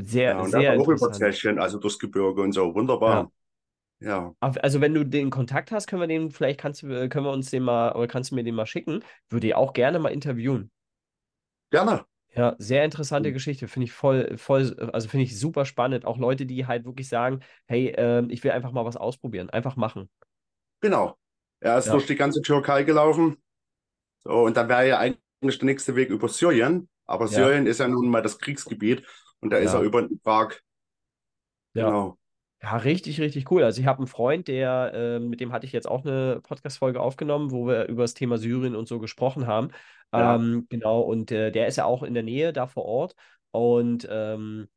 Sehr, 0.00 0.30
Ja, 0.32 0.40
und 0.40 0.50
sehr 0.50 0.60
er 0.62 0.74
interessant. 0.74 1.58
Also 1.58 1.78
durchs 1.78 1.98
Gebirge 1.98 2.42
und 2.42 2.52
so. 2.52 2.74
Wunderbar. 2.74 3.30
Ja, 4.00 4.34
Auf- 4.40 4.62
Also 4.62 4.80
wenn 4.80 4.94
du 4.94 5.04
den 5.04 5.30
Kontakt 5.30 5.70
hast, 5.72 5.86
können 5.88 6.00
wir 6.02 6.06
den, 6.08 6.30
vielleicht 6.30 6.60
kannst 6.60 6.82
du, 6.82 6.88
äh, 6.88 7.08
können 7.08 7.24
wir 7.26 7.32
uns 7.32 7.50
den 7.50 7.62
mal, 7.64 7.92
oder 7.94 8.06
kannst 8.06 8.30
du 8.30 8.34
mir 8.36 8.44
den 8.44 8.54
mal 8.54 8.66
schicken. 8.66 9.02
Würde 9.30 9.46
ich 9.48 9.54
auch 9.54 9.72
gerne 9.72 9.98
mal 9.98 10.10
interviewen. 10.10 10.70
gerne. 11.70 12.04
Ja, 12.34 12.54
sehr 12.58 12.84
interessante 12.84 13.30
Mhm. 13.30 13.34
Geschichte. 13.34 13.68
Finde 13.68 13.84
ich 13.86 13.92
voll, 13.92 14.36
voll, 14.38 14.76
also 14.92 15.08
finde 15.08 15.24
ich 15.24 15.38
super 15.38 15.64
spannend. 15.64 16.04
Auch 16.04 16.18
Leute, 16.18 16.46
die 16.46 16.66
halt 16.66 16.84
wirklich 16.84 17.08
sagen, 17.08 17.40
hey, 17.66 17.92
ähm, 17.96 18.30
ich 18.30 18.44
will 18.44 18.50
einfach 18.52 18.70
mal 18.72 18.84
was 18.84 18.96
ausprobieren. 18.96 19.50
Einfach 19.50 19.76
machen. 19.76 20.08
Genau. 20.80 21.18
Er 21.60 21.78
ist 21.78 21.86
Ja. 21.86 21.92
durch 21.92 22.06
die 22.06 22.14
ganze 22.16 22.40
Türkei 22.42 22.84
gelaufen. 22.84 23.36
So, 24.24 24.32
und 24.44 24.56
dann 24.56 24.68
wäre 24.68 24.88
ja 24.88 24.98
eigentlich 24.98 25.58
der 25.58 25.66
nächste 25.66 25.96
Weg 25.96 26.10
über 26.10 26.28
Syrien. 26.28 26.88
Aber 27.06 27.28
Ja. 27.28 27.28
Syrien 27.28 27.66
ist 27.66 27.80
ja 27.80 27.88
nun 27.88 28.08
mal 28.10 28.22
das 28.22 28.38
Kriegsgebiet 28.38 29.04
und 29.40 29.50
da 29.50 29.58
ist 29.58 29.72
Ja. 29.72 29.78
er 29.78 29.84
über 29.84 30.02
den 30.02 30.20
Irak. 30.24 30.62
Ja. 31.74 31.86
Genau. 31.86 32.18
Ja, 32.60 32.76
richtig, 32.78 33.20
richtig 33.20 33.50
cool. 33.52 33.62
Also 33.62 33.80
ich 33.80 33.86
habe 33.86 33.98
einen 33.98 34.08
Freund, 34.08 34.48
der, 34.48 34.90
ähm, 34.92 35.28
mit 35.30 35.40
dem 35.40 35.52
hatte 35.52 35.64
ich 35.64 35.72
jetzt 35.72 35.86
auch 35.88 36.04
eine 36.04 36.40
Podcast-Folge 36.42 37.00
aufgenommen, 37.00 37.52
wo 37.52 37.68
wir 37.68 37.86
über 37.86 38.02
das 38.02 38.14
Thema 38.14 38.36
Syrien 38.36 38.74
und 38.74 38.88
so 38.88 38.98
gesprochen 38.98 39.46
haben. 39.46 39.68
Ja. 40.12 40.34
Ähm, 40.34 40.66
genau, 40.68 41.00
und 41.02 41.30
äh, 41.30 41.52
der 41.52 41.68
ist 41.68 41.76
ja 41.76 41.84
auch 41.84 42.02
in 42.02 42.14
der 42.14 42.24
Nähe 42.24 42.52
da 42.52 42.66
vor 42.66 42.84
Ort. 42.84 43.14
Und 43.52 44.08
ähm, 44.10 44.68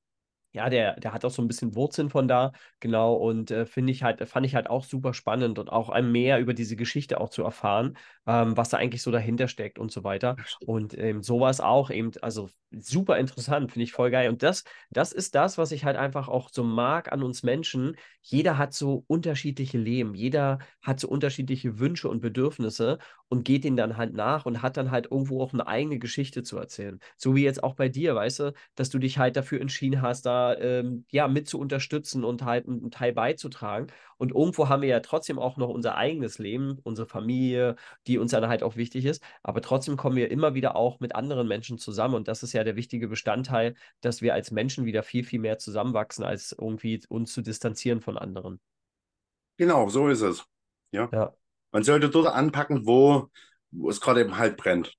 ja, 0.51 0.69
der, 0.69 0.99
der 0.99 1.13
hat 1.13 1.23
auch 1.25 1.31
so 1.31 1.41
ein 1.41 1.47
bisschen 1.47 1.75
Wurzeln 1.75 2.09
von 2.09 2.27
da, 2.27 2.51
genau, 2.79 3.13
und 3.15 3.51
äh, 3.51 3.65
finde 3.65 3.91
ich 3.91 4.03
halt, 4.03 4.27
fand 4.27 4.45
ich 4.45 4.55
halt 4.55 4.69
auch 4.69 4.83
super 4.83 5.13
spannend 5.13 5.59
und 5.59 5.69
auch 5.69 5.89
ein 5.89 6.11
mehr 6.11 6.39
über 6.39 6.53
diese 6.53 6.75
Geschichte 6.75 7.19
auch 7.21 7.29
zu 7.29 7.43
erfahren, 7.43 7.97
ähm, 8.27 8.57
was 8.57 8.69
da 8.69 8.77
eigentlich 8.77 9.01
so 9.01 9.11
dahinter 9.11 9.47
steckt 9.47 9.79
und 9.79 9.91
so 9.91 10.03
weiter. 10.03 10.35
Und 10.65 10.97
ähm, 10.97 11.23
sowas 11.23 11.61
auch 11.61 11.89
eben, 11.89 12.11
also 12.21 12.49
super 12.71 13.17
interessant, 13.17 13.71
finde 13.71 13.83
ich 13.83 13.91
voll 13.93 14.11
geil. 14.11 14.29
Und 14.29 14.43
das, 14.43 14.63
das 14.89 15.11
ist 15.11 15.35
das, 15.35 15.57
was 15.57 15.71
ich 15.71 15.85
halt 15.85 15.97
einfach 15.97 16.27
auch 16.27 16.49
so 16.51 16.63
mag 16.63 17.11
an 17.11 17.23
uns 17.23 17.43
Menschen. 17.43 17.95
Jeder 18.21 18.57
hat 18.57 18.73
so 18.73 19.03
unterschiedliche 19.07 19.77
Leben, 19.77 20.13
jeder 20.15 20.59
hat 20.81 20.99
so 20.99 21.07
unterschiedliche 21.07 21.79
Wünsche 21.79 22.09
und 22.09 22.21
Bedürfnisse 22.21 22.97
und 23.29 23.43
geht 23.45 23.63
denen 23.63 23.77
dann 23.77 23.97
halt 23.97 24.13
nach 24.13 24.45
und 24.45 24.61
hat 24.61 24.77
dann 24.77 24.91
halt 24.91 25.07
irgendwo 25.11 25.41
auch 25.41 25.53
eine 25.53 25.67
eigene 25.67 25.99
Geschichte 25.99 26.43
zu 26.43 26.57
erzählen. 26.57 26.99
So 27.17 27.35
wie 27.35 27.43
jetzt 27.43 27.63
auch 27.63 27.75
bei 27.75 27.89
dir, 27.89 28.15
weißt 28.15 28.39
du, 28.39 28.53
dass 28.75 28.89
du 28.89 28.99
dich 28.99 29.17
halt 29.17 29.35
dafür 29.35 29.61
entschieden 29.61 30.01
hast, 30.01 30.25
da 30.25 30.40
ähm, 30.59 31.05
ja 31.09 31.27
mit 31.27 31.47
zu 31.47 31.59
unterstützen 31.59 32.23
und 32.23 32.43
halt 32.43 32.67
einen 32.67 32.91
Teil 32.91 33.13
beizutragen. 33.13 33.87
Und 34.17 34.31
irgendwo 34.31 34.69
haben 34.69 34.81
wir 34.81 34.89
ja 34.89 34.99
trotzdem 34.99 35.39
auch 35.39 35.57
noch 35.57 35.69
unser 35.69 35.95
eigenes 35.95 36.37
Leben, 36.39 36.79
unsere 36.83 37.07
Familie, 37.07 37.75
die 38.07 38.17
uns 38.17 38.31
dann 38.31 38.47
halt 38.47 38.63
auch 38.63 38.75
wichtig 38.75 39.05
ist. 39.05 39.23
Aber 39.43 39.61
trotzdem 39.61 39.97
kommen 39.97 40.15
wir 40.15 40.31
immer 40.31 40.53
wieder 40.53 40.75
auch 40.75 40.99
mit 40.99 41.15
anderen 41.15 41.47
Menschen 41.47 41.77
zusammen. 41.77 42.15
Und 42.15 42.27
das 42.27 42.43
ist 42.43 42.53
ja 42.53 42.63
der 42.63 42.75
wichtige 42.75 43.07
Bestandteil, 43.07 43.75
dass 44.01 44.21
wir 44.21 44.33
als 44.33 44.51
Menschen 44.51 44.85
wieder 44.85 45.03
viel, 45.03 45.23
viel 45.23 45.39
mehr 45.39 45.57
zusammenwachsen, 45.57 46.23
als 46.23 46.51
irgendwie 46.51 47.01
uns 47.09 47.33
zu 47.33 47.41
distanzieren 47.41 48.01
von 48.01 48.17
anderen. 48.17 48.59
Genau, 49.57 49.89
so 49.89 50.07
ist 50.07 50.21
es. 50.21 50.45
Ja. 50.91 51.09
Ja. 51.11 51.33
Man 51.71 51.83
sollte 51.83 52.09
dort 52.09 52.27
anpacken, 52.27 52.85
wo, 52.85 53.29
wo 53.71 53.89
es 53.89 54.01
gerade 54.01 54.21
eben 54.21 54.37
halt 54.37 54.57
brennt. 54.57 54.97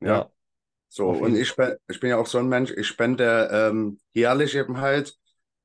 Ja. 0.00 0.08
Ja. 0.08 0.30
So, 0.88 1.10
Auf 1.10 1.20
und 1.20 1.36
ich, 1.36 1.54
ich 1.88 2.00
bin 2.00 2.10
ja 2.10 2.16
auch 2.16 2.26
so 2.26 2.38
ein 2.38 2.48
Mensch, 2.48 2.70
ich 2.70 2.86
spende 2.86 3.48
ähm, 3.52 3.98
jährlich 4.12 4.54
eben 4.54 4.80
halt. 4.80 5.16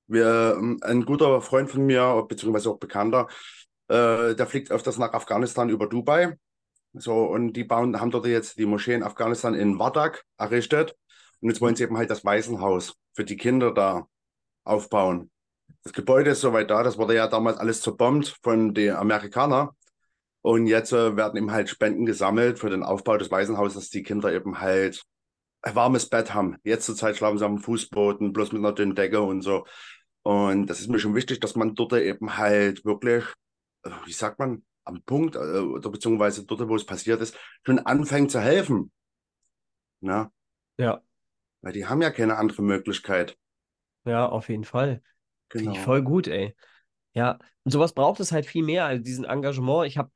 Wir, 0.07 0.55
ähm, 0.57 0.79
ein 0.81 1.05
guter 1.05 1.41
Freund 1.41 1.69
von 1.69 1.85
mir, 1.85 2.25
beziehungsweise 2.27 2.69
auch 2.69 2.79
Bekannter, 2.79 3.27
äh, 3.87 4.35
der 4.35 4.47
fliegt 4.47 4.71
öfters 4.71 4.97
nach 4.97 5.13
Afghanistan 5.13 5.69
über 5.69 5.87
Dubai. 5.87 6.37
So, 6.93 7.23
und 7.23 7.53
die 7.53 7.63
bauen, 7.63 7.99
haben 7.99 8.11
dort 8.11 8.25
jetzt 8.25 8.57
die 8.57 8.65
Moschee 8.65 8.93
in 8.93 9.03
Afghanistan 9.03 9.53
in 9.53 9.79
Wardak 9.79 10.25
errichtet. 10.37 10.95
Und 11.39 11.49
jetzt 11.49 11.61
wollen 11.61 11.75
sie 11.75 11.83
eben 11.83 11.97
halt 11.97 12.09
das 12.09 12.25
Waisenhaus 12.25 12.95
für 13.13 13.23
die 13.23 13.37
Kinder 13.37 13.73
da 13.73 14.07
aufbauen. 14.63 15.31
Das 15.83 15.93
Gebäude 15.93 16.31
ist 16.31 16.41
soweit 16.41 16.69
da, 16.69 16.83
das 16.83 16.97
wurde 16.97 17.15
ja 17.15 17.27
damals 17.27 17.57
alles 17.57 17.81
zerbombt 17.81 18.37
von 18.43 18.73
den 18.73 18.93
Amerikanern. 18.93 19.69
Und 20.41 20.67
jetzt 20.67 20.91
äh, 20.91 21.15
werden 21.15 21.37
eben 21.37 21.51
halt 21.51 21.69
Spenden 21.69 22.05
gesammelt 22.05 22.59
für 22.59 22.69
den 22.69 22.83
Aufbau 22.83 23.17
des 23.17 23.31
Waisenhauses, 23.31 23.75
dass 23.75 23.89
die 23.89 24.03
Kinder 24.03 24.33
eben 24.33 24.59
halt 24.59 25.03
warmes 25.63 26.09
Bett 26.09 26.33
haben. 26.33 26.57
Jetzt 26.63 26.85
zur 26.85 26.95
Zeit 26.95 27.17
schlafen 27.17 27.37
sie 27.37 27.45
am 27.45 27.59
Fußboden, 27.59 28.33
bloß 28.33 28.51
mit 28.51 28.59
einer 28.59 28.73
dünnen 28.73 28.95
Decke 28.95 29.21
und 29.21 29.41
so. 29.41 29.65
Und 30.23 30.67
das 30.67 30.79
ist 30.79 30.89
mir 30.89 30.99
schon 30.99 31.15
wichtig, 31.15 31.39
dass 31.39 31.55
man 31.55 31.75
dort 31.75 31.93
eben 31.93 32.37
halt 32.37 32.85
wirklich, 32.85 33.25
äh, 33.83 33.89
wie 34.05 34.13
sagt 34.13 34.39
man, 34.39 34.63
am 34.85 35.01
Punkt, 35.03 35.35
äh, 35.35 35.39
oder 35.39 35.89
beziehungsweise 35.89 36.45
dort, 36.45 36.67
wo 36.67 36.75
es 36.75 36.85
passiert 36.85 37.21
ist, 37.21 37.37
schon 37.65 37.79
anfängt 37.79 38.31
zu 38.31 38.39
helfen. 38.39 38.91
Na? 40.01 40.31
Ja. 40.77 41.01
Weil 41.61 41.73
die 41.73 41.85
haben 41.85 42.01
ja 42.01 42.11
keine 42.11 42.37
andere 42.37 42.61
Möglichkeit. 42.61 43.37
Ja, 44.05 44.27
auf 44.27 44.49
jeden 44.49 44.63
Fall. 44.63 45.01
Finde 45.49 45.71
ich 45.71 45.73
Genau. 45.73 45.85
voll 45.85 46.01
gut, 46.01 46.27
ey. 46.27 46.55
Ja, 47.13 47.39
und 47.63 47.71
sowas 47.71 47.93
braucht 47.93 48.19
es 48.19 48.31
halt 48.31 48.45
viel 48.45 48.63
mehr, 48.63 48.85
also 48.85 49.03
diesen 49.03 49.25
Engagement. 49.25 49.87
Ich 49.87 49.97
habe 49.97 50.11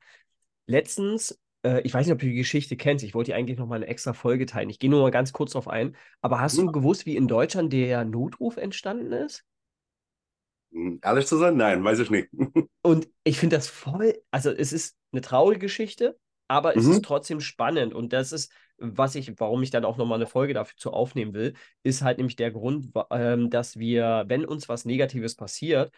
letztens, 0.66 1.38
äh, 1.66 1.80
ich 1.82 1.94
weiß 1.94 2.06
nicht, 2.06 2.12
ob 2.14 2.20
du 2.20 2.26
die 2.26 2.34
Geschichte 2.34 2.76
kennst, 2.76 3.04
ich 3.04 3.14
wollte 3.14 3.32
dir 3.32 3.36
eigentlich 3.36 3.58
noch 3.58 3.66
mal 3.66 3.76
eine 3.76 3.86
extra 3.86 4.12
Folge 4.12 4.46
teilen. 4.46 4.70
Ich 4.70 4.78
gehe 4.78 4.90
nur 4.90 5.02
mal 5.02 5.10
ganz 5.10 5.32
kurz 5.32 5.52
drauf 5.52 5.68
ein. 5.68 5.96
Aber 6.20 6.40
hast 6.40 6.56
Hm. 6.56 6.62
du 6.62 6.72
gewusst, 6.72 7.06
wie 7.06 7.16
in 7.16 7.28
Deutschland 7.28 7.72
der 7.72 8.04
Notruf 8.04 8.56
entstanden 8.56 9.12
ist? 9.12 9.44
Hm, 10.72 11.00
Ehrlich 11.02 11.26
zu 11.26 11.36
sein? 11.38 11.56
Nein, 11.56 11.82
weiß 11.84 11.98
ich 12.00 12.10
nicht. 12.10 12.28
Und 12.82 13.08
ich 13.24 13.38
finde 13.38 13.56
das 13.56 13.68
voll, 13.68 14.14
also 14.30 14.50
es 14.50 14.72
ist 14.72 14.96
eine 15.12 15.20
traurige 15.20 15.60
Geschichte, 15.60 16.18
aber 16.48 16.76
es 16.76 16.86
Mhm. 16.86 16.88
ist 16.88 17.04
trotzdem 17.04 17.40
spannend. 17.40 17.94
Und 17.94 18.12
das 18.12 18.30
ist, 18.32 18.52
was 18.78 19.14
ich, 19.16 19.32
warum 19.40 19.62
ich 19.62 19.70
dann 19.70 19.84
auch 19.84 19.96
nochmal 19.96 20.18
eine 20.18 20.26
Folge 20.26 20.54
dafür 20.54 20.92
aufnehmen 20.94 21.34
will, 21.34 21.54
ist 21.82 22.02
halt 22.02 22.18
nämlich 22.18 22.36
der 22.36 22.52
Grund, 22.52 22.92
ähm, 23.10 23.50
dass 23.50 23.76
wir, 23.78 24.24
wenn 24.28 24.44
uns 24.44 24.68
was 24.68 24.84
Negatives 24.84 25.34
passiert, 25.34 25.92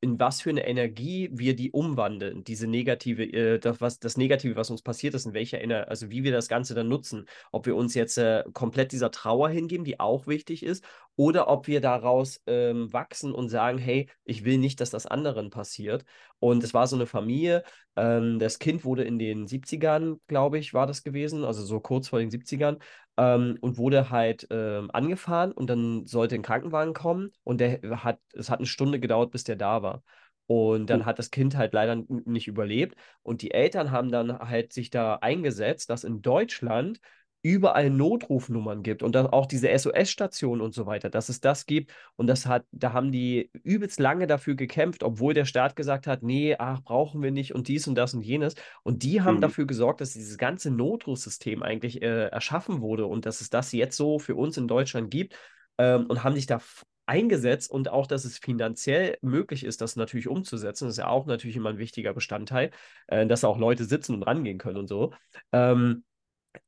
in 0.00 0.20
was 0.20 0.42
für 0.42 0.50
eine 0.50 0.66
Energie 0.66 1.30
wir 1.32 1.56
die 1.56 1.70
umwandeln, 1.70 2.44
diese 2.44 2.66
negative, 2.66 3.24
äh, 3.24 3.58
das, 3.58 3.80
was, 3.80 3.98
das 3.98 4.16
Negative, 4.16 4.56
was 4.56 4.70
uns 4.70 4.82
passiert 4.82 5.14
ist, 5.14 5.26
in 5.26 5.34
welcher 5.34 5.60
Ener 5.60 5.88
also 5.88 6.10
wie 6.10 6.24
wir 6.24 6.32
das 6.32 6.48
Ganze 6.48 6.74
dann 6.74 6.88
nutzen. 6.88 7.26
Ob 7.52 7.66
wir 7.66 7.76
uns 7.76 7.94
jetzt 7.94 8.18
äh, 8.18 8.44
komplett 8.52 8.92
dieser 8.92 9.10
Trauer 9.10 9.48
hingeben, 9.48 9.84
die 9.84 10.00
auch 10.00 10.26
wichtig 10.26 10.62
ist, 10.62 10.84
oder 11.16 11.48
ob 11.48 11.66
wir 11.68 11.80
daraus 11.80 12.40
ähm, 12.46 12.92
wachsen 12.92 13.32
und 13.32 13.48
sagen, 13.48 13.78
hey, 13.78 14.08
ich 14.24 14.44
will 14.44 14.58
nicht, 14.58 14.80
dass 14.80 14.90
das 14.90 15.06
anderen 15.06 15.50
passiert. 15.50 16.04
Und 16.38 16.64
es 16.64 16.74
war 16.74 16.86
so 16.86 16.96
eine 16.96 17.06
Familie, 17.06 17.62
ähm, 17.96 18.38
das 18.38 18.58
Kind 18.58 18.84
wurde 18.84 19.04
in 19.04 19.18
den 19.18 19.46
70ern, 19.46 20.18
glaube 20.26 20.58
ich, 20.58 20.74
war 20.74 20.86
das 20.86 21.02
gewesen, 21.02 21.44
also 21.44 21.64
so 21.64 21.80
kurz 21.80 22.08
vor 22.08 22.18
den 22.18 22.30
70ern, 22.30 22.78
ähm, 23.16 23.58
und 23.60 23.78
wurde 23.78 24.10
halt 24.10 24.46
ähm, 24.50 24.90
angefahren 24.92 25.52
und 25.52 25.68
dann 25.70 26.06
sollte 26.06 26.34
ein 26.34 26.42
Krankenwagen 26.42 26.94
kommen 26.94 27.32
und 27.44 27.60
der 27.60 27.80
hat, 28.04 28.20
es 28.32 28.50
hat 28.50 28.58
eine 28.60 28.66
Stunde 28.66 29.00
gedauert, 29.00 29.30
bis 29.30 29.44
der 29.44 29.56
da 29.56 29.82
war. 29.82 30.02
Und 30.46 30.90
dann 30.90 31.04
Oh. 31.04 31.06
hat 31.06 31.18
das 31.18 31.30
Kind 31.30 31.56
halt 31.56 31.72
leider 31.72 31.96
nicht 32.08 32.48
überlebt. 32.48 32.96
Und 33.22 33.40
die 33.42 33.52
Eltern 33.52 33.90
haben 33.90 34.10
dann 34.10 34.38
halt 34.38 34.72
sich 34.74 34.90
da 34.90 35.16
eingesetzt, 35.16 35.88
dass 35.88 36.04
in 36.04 36.20
Deutschland 36.20 37.00
überall 37.44 37.90
Notrufnummern 37.90 38.82
gibt 38.82 39.02
und 39.02 39.14
dann 39.14 39.26
auch 39.26 39.44
diese 39.46 39.68
SOS-Stationen 39.68 40.62
und 40.62 40.72
so 40.74 40.86
weiter, 40.86 41.10
dass 41.10 41.28
es 41.28 41.40
das 41.40 41.66
gibt. 41.66 41.92
Und 42.16 42.26
das 42.26 42.46
hat, 42.46 42.64
da 42.72 42.94
haben 42.94 43.12
die 43.12 43.50
übelst 43.62 44.00
lange 44.00 44.26
dafür 44.26 44.54
gekämpft, 44.54 45.02
obwohl 45.02 45.34
der 45.34 45.44
Staat 45.44 45.76
gesagt 45.76 46.06
hat, 46.06 46.22
nee, 46.22 46.56
ach, 46.58 46.80
brauchen 46.82 47.22
wir 47.22 47.30
nicht 47.30 47.54
und 47.54 47.68
dies 47.68 47.86
und 47.86 47.96
das 47.96 48.14
und 48.14 48.22
jenes. 48.22 48.54
Und 48.82 49.02
die 49.02 49.20
haben 49.20 49.36
Mhm. 49.36 49.42
dafür 49.42 49.66
gesorgt, 49.66 50.00
dass 50.00 50.14
dieses 50.14 50.38
ganze 50.38 50.70
Notrufsystem 50.70 51.62
eigentlich 51.62 52.00
äh, 52.02 52.28
erschaffen 52.28 52.80
wurde 52.80 53.04
und 53.06 53.26
dass 53.26 53.42
es 53.42 53.50
das 53.50 53.72
jetzt 53.72 53.96
so 53.96 54.18
für 54.18 54.34
uns 54.36 54.56
in 54.56 54.66
Deutschland 54.66 55.10
gibt 55.10 55.36
ähm, 55.78 56.06
und 56.06 56.24
haben 56.24 56.34
sich 56.34 56.46
da 56.46 56.60
eingesetzt 57.06 57.70
und 57.70 57.90
auch, 57.90 58.06
dass 58.06 58.24
es 58.24 58.38
finanziell 58.38 59.18
möglich 59.20 59.64
ist, 59.64 59.82
das 59.82 59.96
natürlich 59.96 60.28
umzusetzen. 60.28 60.86
Das 60.86 60.94
ist 60.94 60.98
ja 60.98 61.08
auch 61.08 61.26
natürlich 61.26 61.56
immer 61.56 61.68
ein 61.68 61.76
wichtiger 61.78 62.14
Bestandteil, 62.14 62.70
äh, 63.08 63.26
dass 63.26 63.44
auch 63.44 63.58
Leute 63.58 63.84
sitzen 63.84 64.14
und 64.14 64.22
rangehen 64.22 64.56
können 64.56 64.78
und 64.78 64.88
so. 64.88 65.12
Ähm, 65.52 66.04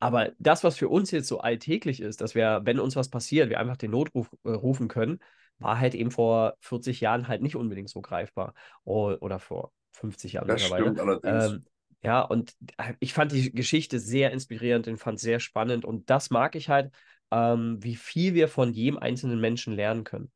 aber 0.00 0.32
das, 0.38 0.64
was 0.64 0.76
für 0.76 0.88
uns 0.88 1.10
jetzt 1.10 1.28
so 1.28 1.40
alltäglich 1.40 2.00
ist, 2.00 2.20
dass 2.20 2.34
wir, 2.34 2.60
wenn 2.64 2.80
uns 2.80 2.96
was 2.96 3.08
passiert, 3.10 3.50
wir 3.50 3.60
einfach 3.60 3.76
den 3.76 3.90
Notruf 3.92 4.30
äh, 4.44 4.50
rufen 4.50 4.88
können, 4.88 5.20
war 5.58 5.78
halt 5.80 5.94
eben 5.94 6.10
vor 6.10 6.56
40 6.60 7.00
Jahren 7.00 7.28
halt 7.28 7.42
nicht 7.42 7.56
unbedingt 7.56 7.88
so 7.88 8.00
greifbar. 8.02 8.54
O 8.84 9.12
oder 9.20 9.38
vor 9.38 9.72
50 9.92 10.34
Jahren 10.34 10.48
Das 10.48 10.62
mittlerweile. 10.62 10.94
stimmt 10.94 11.00
allerdings. 11.00 11.56
Ähm, 11.56 11.66
ja, 12.02 12.20
und 12.22 12.54
äh, 12.78 12.94
ich 13.00 13.14
fand 13.14 13.32
die 13.32 13.52
Geschichte 13.52 13.98
sehr 14.00 14.32
inspirierend 14.32 14.86
und 14.88 14.98
fand 14.98 15.18
sehr 15.20 15.40
spannend. 15.40 15.84
Und 15.84 16.10
das 16.10 16.30
mag 16.30 16.54
ich 16.56 16.68
halt, 16.68 16.92
ähm, 17.30 17.78
wie 17.82 17.96
viel 17.96 18.34
wir 18.34 18.48
von 18.48 18.72
jedem 18.72 18.98
einzelnen 18.98 19.40
Menschen 19.40 19.74
lernen 19.74 20.04
können. 20.04 20.30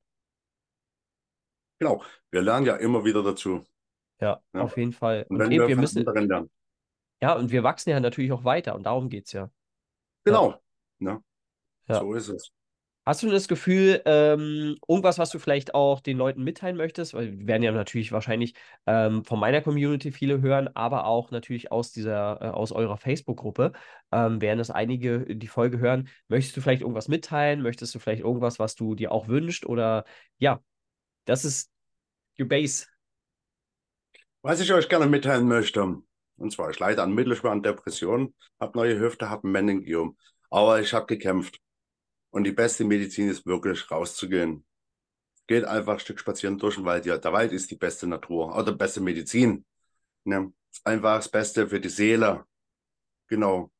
Genau. 1.78 2.02
Wir 2.30 2.42
lernen 2.42 2.66
ja 2.66 2.76
immer 2.76 3.04
wieder 3.04 3.22
dazu. 3.22 3.64
Ja, 4.20 4.42
Ja. 4.54 4.62
auf 4.62 4.76
jeden 4.76 4.92
Fall. 4.92 5.26
Und 5.28 5.44
Und 5.44 5.50
eben, 5.50 5.66
wir 5.66 5.68
wir 5.68 5.76
müssen, 5.76 6.10
lernen. 6.28 6.50
Ja, 7.22 7.34
und 7.34 7.50
wir 7.50 7.62
wachsen 7.62 7.90
ja 7.90 8.00
natürlich 8.00 8.32
auch 8.32 8.44
weiter 8.44 8.74
und 8.74 8.84
darum 8.84 9.08
geht 9.08 9.26
es 9.26 9.32
ja. 9.32 9.50
Genau. 10.24 10.54
Ne? 10.98 11.22
Ja. 11.88 12.00
So 12.00 12.14
ist 12.14 12.28
es. 12.28 12.52
Hast 13.06 13.22
du 13.22 13.30
das 13.30 13.48
Gefühl, 13.48 14.02
ähm, 14.04 14.76
irgendwas, 14.86 15.18
was 15.18 15.30
du 15.30 15.38
vielleicht 15.38 15.74
auch 15.74 16.00
den 16.00 16.18
Leuten 16.18 16.44
mitteilen 16.44 16.76
möchtest? 16.76 17.14
Weil 17.14 17.38
wir 17.38 17.46
werden 17.46 17.62
ja 17.62 17.72
natürlich 17.72 18.12
wahrscheinlich 18.12 18.54
ähm, 18.86 19.24
von 19.24 19.40
meiner 19.40 19.62
Community 19.62 20.12
viele 20.12 20.42
hören, 20.42 20.68
aber 20.74 21.06
auch 21.06 21.30
natürlich 21.30 21.72
aus 21.72 21.92
dieser, 21.92 22.40
äh, 22.42 22.48
aus 22.50 22.72
eurer 22.72 22.98
Facebook-Gruppe 22.98 23.72
ähm, 24.12 24.40
werden 24.42 24.60
es 24.60 24.70
einige 24.70 25.34
die 25.34 25.48
Folge 25.48 25.78
hören. 25.78 26.08
Möchtest 26.28 26.56
du 26.56 26.60
vielleicht 26.60 26.82
irgendwas 26.82 27.08
mitteilen? 27.08 27.62
Möchtest 27.62 27.94
du 27.94 27.98
vielleicht 27.98 28.22
irgendwas, 28.22 28.58
was 28.58 28.76
du 28.76 28.94
dir 28.94 29.12
auch 29.12 29.28
wünschst? 29.28 29.64
Oder 29.64 30.04
ja, 30.38 30.62
das 31.24 31.44
ist 31.44 31.72
your 32.38 32.46
base. 32.46 32.86
Was 34.42 34.60
ich 34.60 34.72
euch 34.72 34.88
gerne 34.88 35.06
mitteilen 35.06 35.48
möchte, 35.48 36.02
und 36.40 36.52
zwar, 36.52 36.70
ich 36.70 36.78
leide 36.78 37.02
an 37.02 37.14
mittelschweren 37.14 37.62
Depressionen, 37.62 38.34
habe 38.58 38.78
neue 38.78 38.98
Hüfte, 38.98 39.28
habe 39.28 39.46
ein 39.46 39.52
Meningium, 39.52 40.16
aber 40.48 40.80
ich 40.80 40.92
habe 40.94 41.06
gekämpft. 41.06 41.60
Und 42.30 42.44
die 42.44 42.52
beste 42.52 42.84
Medizin 42.84 43.28
ist 43.28 43.44
wirklich 43.44 43.90
rauszugehen. 43.90 44.64
Geht 45.46 45.64
einfach 45.64 45.94
ein 45.94 45.98
Stück 46.00 46.18
spazieren 46.18 46.58
durch 46.58 46.76
den 46.76 46.84
Wald. 46.84 47.04
Ja, 47.04 47.18
der 47.18 47.32
Wald 47.32 47.52
ist 47.52 47.70
die 47.70 47.76
beste 47.76 48.06
Natur 48.06 48.56
oder 48.56 48.72
beste 48.72 49.00
Medizin. 49.00 49.66
Ne? 50.24 50.52
Einfach 50.84 51.16
das 51.16 51.28
Beste 51.28 51.68
für 51.68 51.80
die 51.80 51.88
Seele. 51.88 52.46
Genau. 53.26 53.70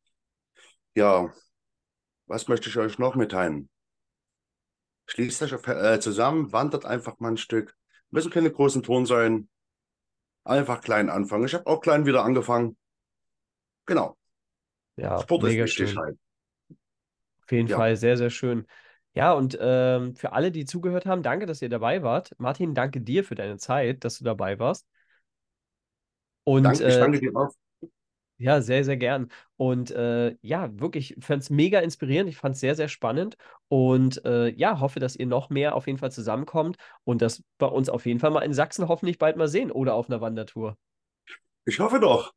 Ja, 0.94 1.32
was 2.26 2.48
möchte 2.48 2.68
ich 2.68 2.76
euch 2.76 2.98
noch 2.98 3.14
mitteilen? 3.14 3.70
Schließt 5.06 5.42
euch 5.42 5.52
äh, 5.66 5.98
zusammen, 6.00 6.52
wandert 6.52 6.84
einfach 6.84 7.18
mal 7.20 7.30
ein 7.32 7.36
Stück. 7.36 7.74
Müssen 8.10 8.30
keine 8.30 8.50
großen 8.50 8.82
Touren 8.82 9.06
sein. 9.06 9.48
Einfach 10.44 10.80
klein 10.80 11.10
anfangen. 11.10 11.44
Ich 11.44 11.54
habe 11.54 11.66
auch 11.66 11.80
klein 11.80 12.06
wieder 12.06 12.24
angefangen. 12.24 12.76
Genau. 13.86 14.16
Ja, 14.96 15.18
Sport 15.18 15.42
mega 15.42 15.64
ist 15.64 15.70
wichtig 15.70 15.90
schön. 15.90 15.98
halt. 15.98 16.18
Auf 17.42 17.52
jeden 17.52 17.68
ja. 17.68 17.76
Fall 17.76 17.96
sehr, 17.96 18.16
sehr 18.16 18.30
schön. 18.30 18.66
Ja, 19.12 19.32
und 19.32 19.58
ähm, 19.60 20.14
für 20.14 20.32
alle, 20.32 20.52
die 20.52 20.64
zugehört 20.64 21.04
haben, 21.04 21.22
danke, 21.22 21.46
dass 21.46 21.62
ihr 21.62 21.68
dabei 21.68 22.02
wart. 22.02 22.32
Martin, 22.38 22.74
danke 22.74 23.00
dir 23.00 23.24
für 23.24 23.34
deine 23.34 23.58
Zeit, 23.58 24.04
dass 24.04 24.18
du 24.18 24.24
dabei 24.24 24.58
warst. 24.58 24.86
Und, 26.44 26.62
danke, 26.62 26.86
ich 26.86 26.96
danke 26.96 27.18
äh, 27.18 27.20
dir 27.20 27.36
auch. 27.36 27.50
Ja, 28.40 28.62
sehr, 28.62 28.84
sehr 28.84 28.96
gern. 28.96 29.28
Und 29.58 29.90
äh, 29.90 30.34
ja, 30.40 30.70
wirklich, 30.80 31.14
ich 31.18 31.24
fand 31.24 31.42
es 31.42 31.50
mega 31.50 31.78
inspirierend. 31.80 32.30
Ich 32.30 32.38
fand 32.38 32.54
es 32.54 32.60
sehr, 32.60 32.74
sehr 32.74 32.88
spannend. 32.88 33.36
Und 33.68 34.24
äh, 34.24 34.48
ja, 34.48 34.80
hoffe, 34.80 34.98
dass 34.98 35.14
ihr 35.14 35.26
noch 35.26 35.50
mehr 35.50 35.74
auf 35.74 35.86
jeden 35.86 35.98
Fall 35.98 36.10
zusammenkommt 36.10 36.78
und 37.04 37.20
das 37.20 37.44
bei 37.58 37.66
uns 37.66 37.90
auf 37.90 38.06
jeden 38.06 38.18
Fall 38.18 38.30
mal 38.30 38.40
in 38.40 38.54
Sachsen 38.54 38.88
hoffentlich 38.88 39.18
bald 39.18 39.36
mal 39.36 39.46
sehen 39.46 39.70
oder 39.70 39.92
auf 39.92 40.08
einer 40.08 40.22
Wandertour. 40.22 40.78
Ich 41.66 41.78
hoffe 41.80 42.00
doch. 42.00 42.32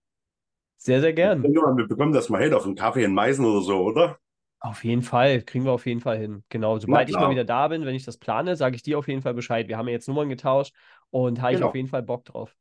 Sehr, 0.75 0.99
sehr 0.99 1.13
gern. 1.13 1.41
wir 1.41 1.87
bekommen 1.87 2.11
das 2.11 2.27
mal 2.27 2.43
hin 2.43 2.53
auf 2.53 2.65
einen 2.65 2.75
Kaffee 2.75 3.05
in 3.05 3.13
Meißen 3.13 3.45
oder 3.45 3.61
so, 3.61 3.79
oder? 3.79 4.19
Auf 4.59 4.83
jeden 4.83 5.03
Fall, 5.03 5.41
kriegen 5.41 5.63
wir 5.63 5.71
auf 5.71 5.85
jeden 5.85 6.01
Fall 6.01 6.17
hin. 6.17 6.43
Genau, 6.49 6.77
sobald 6.79 7.07
ich 7.09 7.15
mal 7.15 7.31
wieder 7.31 7.45
da 7.45 7.69
bin, 7.69 7.85
wenn 7.85 7.95
ich 7.95 8.03
das 8.03 8.17
plane, 8.17 8.57
sage 8.57 8.75
ich 8.75 8.83
dir 8.83 8.99
auf 8.99 9.07
jeden 9.07 9.21
Fall 9.21 9.33
Bescheid. 9.33 9.69
Wir 9.69 9.77
haben 9.77 9.87
ja 9.87 9.93
jetzt 9.93 10.09
Nummern 10.09 10.27
getauscht 10.27 10.75
und 11.11 11.41
habe 11.41 11.53
genau. 11.53 11.67
ich 11.67 11.69
auf 11.69 11.75
jeden 11.75 11.87
Fall 11.87 12.03
Bock 12.03 12.25
drauf. 12.25 12.53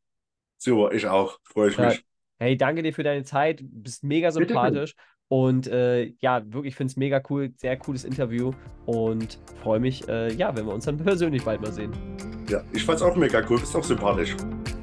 Super, 0.58 0.92
ich 0.94 1.08
auch. 1.08 1.40
Freue 1.42 1.70
ich 1.70 1.76
ja. 1.76 1.88
mich. 1.88 2.04
Hey, 2.42 2.56
danke 2.56 2.82
dir 2.82 2.92
für 2.92 3.04
deine 3.04 3.22
Zeit. 3.22 3.60
Du 3.60 3.82
bist 3.84 4.02
mega 4.02 4.32
sympathisch. 4.32 4.96
Und 5.28 5.68
äh, 5.68 6.06
ja, 6.18 6.42
wirklich, 6.52 6.72
ich 6.72 6.76
finde 6.76 6.90
es 6.90 6.96
mega 6.96 7.22
cool. 7.30 7.52
Sehr 7.54 7.76
cooles 7.76 8.02
Interview. 8.02 8.50
Und 8.84 9.38
freue 9.62 9.78
mich, 9.78 10.08
äh, 10.08 10.32
ja, 10.34 10.56
wenn 10.56 10.66
wir 10.66 10.74
uns 10.74 10.86
dann 10.86 10.96
persönlich 11.04 11.44
bald 11.44 11.60
mal 11.60 11.72
sehen. 11.72 11.92
Ja, 12.48 12.60
ich 12.72 12.84
fand 12.84 12.96
es 12.96 13.02
auch 13.02 13.14
mega 13.14 13.40
cool. 13.48 13.60
Bist 13.60 13.76
auch 13.76 13.84
sympathisch. 13.84 14.36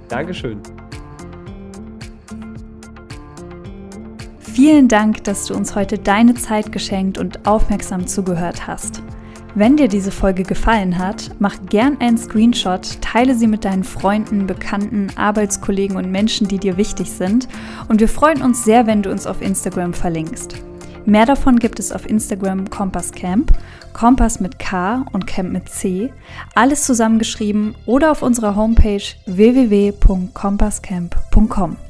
Dankeschön. 0.08 0.62
Vielen 4.40 4.88
Dank, 4.88 5.26
dass 5.26 5.46
du 5.48 5.54
uns 5.54 5.76
heute 5.76 5.98
deine 5.98 6.36
Zeit 6.36 6.72
geschenkt 6.72 7.18
und 7.18 7.46
aufmerksam 7.46 8.08
zugehört 8.08 8.68
hast. 8.68 9.04
Wenn 9.56 9.78
dir 9.78 9.88
diese 9.88 10.12
Folge 10.12 10.44
gefallen 10.44 11.00
hat, 11.00 11.32
mach 11.40 11.56
gern 11.70 12.00
einen 12.00 12.20
Screenshot, 12.20 13.02
teile 13.02 13.34
sie 13.36 13.48
mit 13.48 13.66
deinen 13.66 13.84
Freunden, 13.84 14.46
Bekannten, 14.46 15.08
Arbeitskollegen 15.16 15.98
und 15.98 16.12
Menschen, 16.12 16.48
die 16.48 16.60
dir 16.60 16.78
wichtig 16.78 17.10
sind. 17.12 17.48
Und 17.88 18.00
wir 18.00 18.10
freuen 18.10 18.44
uns 18.44 18.64
sehr, 18.64 18.86
wenn 18.86 19.02
du 19.02 19.10
uns 19.12 19.26
auf 19.26 19.42
Instagram 19.42 19.94
verlinkst. 19.94 20.58
Mehr 21.06 21.26
davon 21.26 21.58
gibt 21.58 21.80
es 21.80 21.92
auf 21.92 22.08
Instagram 22.08 22.70
Kompass 22.70 23.12
Camp, 23.12 23.52
Kompass 23.94 24.40
mit 24.40 24.60
K 24.60 25.04
und 25.12 25.26
Camp 25.26 25.52
mit 25.52 25.68
C, 25.68 26.14
alles 26.54 26.84
zusammengeschrieben 26.84 27.74
oder 27.88 28.12
auf 28.12 28.22
unserer 28.22 28.56
Homepage 28.56 29.02
www.kompasscamp.com. 29.26 31.89